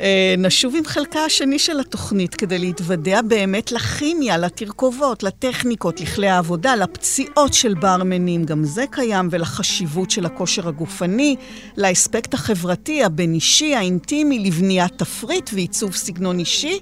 אה, 0.00 0.34
נשוב 0.38 0.74
עם 0.76 0.84
חלקה 0.84 1.20
השני 1.24 1.58
של 1.58 1.80
התוכנית 1.80 2.34
כדי 2.34 2.58
להתוודע 2.58 3.22
באמת 3.22 3.72
לכימיה, 3.72 4.38
לתרכובות, 4.38 5.22
לטכניקות, 5.22 6.00
לכלי 6.00 6.28
העבודה, 6.28 6.76
לפציעות 6.76 7.54
של 7.54 7.74
ברמנים, 7.74 8.44
גם 8.44 8.64
זה 8.64 8.84
קיים, 8.90 9.28
ולחשיבות 9.30 10.10
של 10.10 10.26
הכושר 10.26 10.68
הגופני, 10.68 11.36
לאספקט 11.76 12.34
החברתי, 12.34 13.04
הבין-אישי, 13.04 13.74
האינטימי, 13.74 14.38
לבניית 14.38 14.92
תפריט 14.96 15.50
ועיצוב 15.52 15.94
סגנון 15.94 16.38
אישי, 16.38 16.78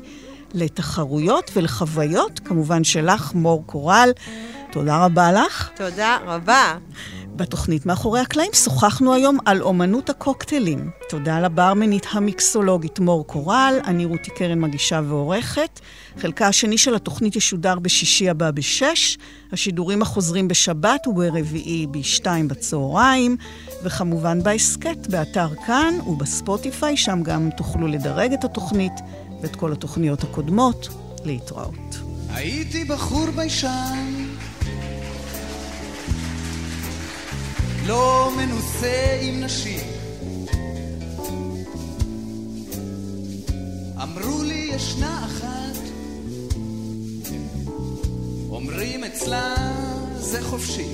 לתחרויות 0.55 1.51
ולחוויות, 1.55 2.41
כמובן 2.45 2.85
שלך, 2.85 3.35
מור 3.35 3.63
קורל. 3.67 4.11
תודה 4.73 5.05
רבה 5.05 5.33
לך. 5.33 5.71
תודה 5.77 6.19
רבה. 6.27 6.77
בתוכנית 7.37 7.87
מאחורי 7.87 8.21
הקלעים 8.21 8.51
שוחחנו 8.55 9.15
היום 9.15 9.39
על 9.45 9.63
אומנות 9.63 10.11
הקוקטיילים. 10.11 10.91
תודה 11.09 11.41
לברמנית 11.41 12.07
המיקסולוגית 12.13 12.99
מור 12.99 13.27
קורל, 13.27 13.75
אני 13.85 14.05
רותי 14.05 14.31
קרן 14.31 14.61
מגישה 14.61 15.01
ועורכת. 15.09 15.81
חלקה 16.19 16.47
השני 16.47 16.79
של 16.79 16.95
התוכנית 16.95 17.37
ישודר 17.37 17.79
בשישי 17.79 18.31
הבא 18.31 18.51
בשש, 18.51 19.19
השידורים 19.53 20.03
החוזרים 20.03 20.49
בשבת 20.49 21.07
וברביעי 21.07 21.87
בשתיים 21.91 22.49
בצהריים, 22.49 23.37
וכמובן 23.83 24.43
בהסכת, 24.43 25.07
באתר 25.07 25.49
כאן 25.67 25.95
ובספוטיפיי, 26.07 26.97
שם 26.97 27.23
גם 27.23 27.51
תוכלו 27.57 27.87
לדרג 27.87 28.33
את 28.33 28.45
התוכנית 28.45 28.93
ואת 29.43 29.57
כל 29.57 29.73
התוכניות 29.73 30.23
הקודמות. 30.23 30.89
להתראות. 31.25 31.99
הייתי 32.29 32.85
בחור 32.85 33.31
ביישן 33.37 34.27
לא 37.87 38.31
מנוסה 38.37 39.19
עם 39.23 39.41
נשים. 39.41 39.87
אמרו 44.03 44.43
לי 44.43 44.71
ישנה 44.75 45.27
אחת, 45.27 45.81
אומרים 48.51 49.05
אצלה 49.05 49.55
זה 50.17 50.43
חופשי. 50.43 50.89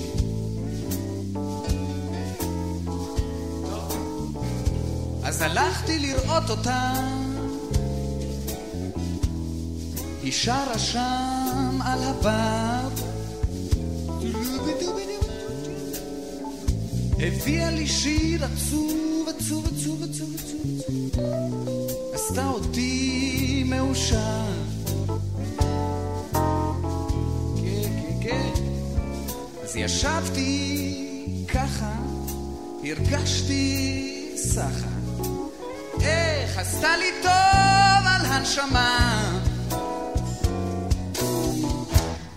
אז 5.23 5.41
הלכתי 5.41 5.99
לראות 5.99 6.49
אותה, 6.49 6.93
היא 10.23 10.31
שרה 10.31 10.79
שם 10.79 11.79
על 11.81 12.03
הבר. 12.03 13.09
הביאה 17.21 17.71
לי 17.71 17.87
שיר 17.87 18.45
עצוב, 18.45 19.29
עצוב, 19.29 19.65
עצוב, 19.65 20.03
עצוב, 20.03 20.35
עצוב, 20.35 21.15
עשתה 22.13 22.47
אותי 22.47 23.63
מאושר. 23.65 24.45
כן, 27.55 27.91
כן, 28.01 28.29
כן. 28.29 28.49
אז 29.63 29.75
ישבתי 29.75 31.45
ככה, 31.53 31.93
הרגשתי 32.83 34.33
סחה. 34.35 34.89
איך 36.01 36.57
עשתה 36.57 36.97
לי 36.97 37.11
טוב 37.21 38.05
על 38.05 38.25
הנשמה. 38.25 39.39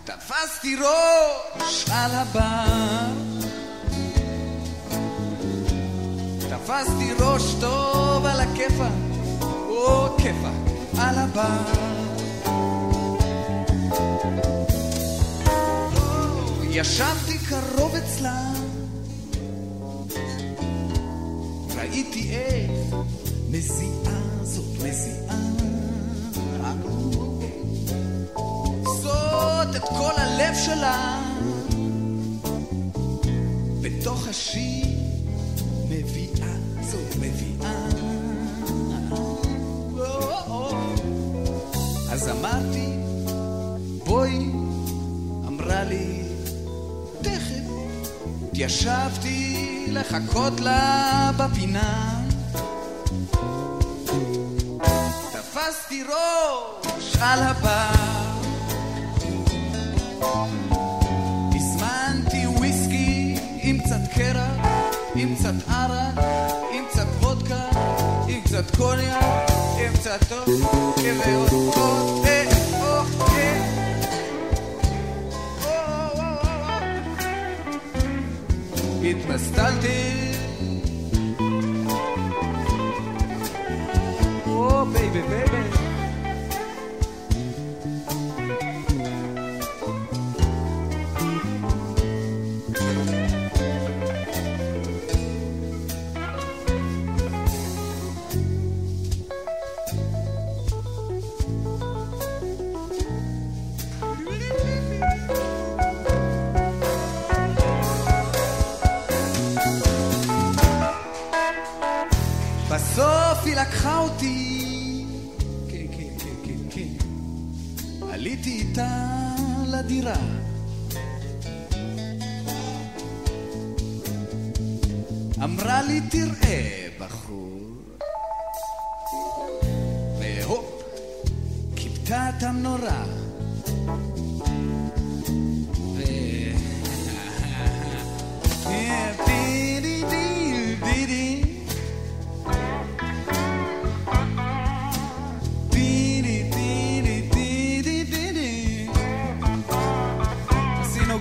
תפסתי 0.04 0.76
ראש 0.76 1.84
על 1.90 2.10
הבר. 2.14 3.31
תפסתי 6.64 7.12
ראש 7.20 7.54
טוב 7.60 8.26
על 8.26 8.40
הכיפה, 8.40 8.88
או 9.68 10.16
כיפה, 10.18 10.50
על 10.98 11.18
הבר. 11.18 11.72
ישבתי 16.70 17.38
קרוב 17.38 17.94
אצלה, 17.94 18.52
ראיתי 21.76 22.30
איך 22.30 22.94
מזיעה 23.50 24.20
זאת 24.42 24.82
מזיעה. 24.82 25.36
זאת 28.84 29.76
את 29.76 29.88
כל 29.88 30.12
הלב 30.16 30.54
שלה 30.54 31.20
בתוך 33.82 34.28
השיר 34.28 34.91
התיישבתי 48.64 49.86
לחכות 49.88 50.60
לה 50.60 51.30
בפינה. 51.36 52.20
תפסתי 55.32 56.02
ראש 56.02 57.16
על 57.20 57.42
הבר. 57.42 58.12
הזמנתי 61.54 62.46
וויסקי 62.46 63.36
עם 63.62 63.78
קצת 63.78 64.12
קרח, 64.14 64.66
עם 65.14 65.34
קצת 65.34 65.68
ערק, 65.68 66.24
עם 66.72 66.84
קצת 66.90 67.06
וודקה, 67.20 67.68
עם 68.28 68.40
קצת 68.44 68.76
קוניאק, 68.76 69.50
עם 69.78 69.96
קצת 69.96 70.20
טוב, 70.28 70.48
ועוד 71.24 71.48
עוד, 71.52 72.11
או, 79.32 80.21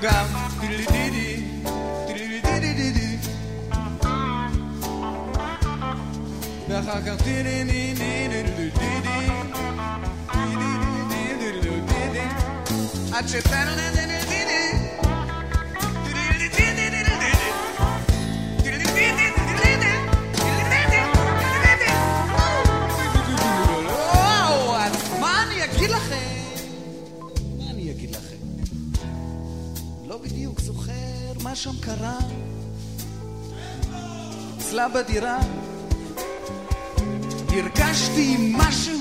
go. 0.01 0.09
Dan 6.67 6.83
ga 6.83 6.97
ik 6.97 7.07
aan 7.07 7.17
Accettare 13.11 14.20
מה 31.51 31.55
שם 31.55 31.79
קרה. 31.81 32.17
אצלה 34.57 34.87
בדירה. 34.87 35.39
הרגשתי 37.49 38.53
משהו. 38.57 39.00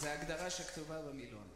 זה 0.00 0.12
הגדרה 0.12 0.50
שכתובה 0.50 1.02
במילון. 1.02 1.48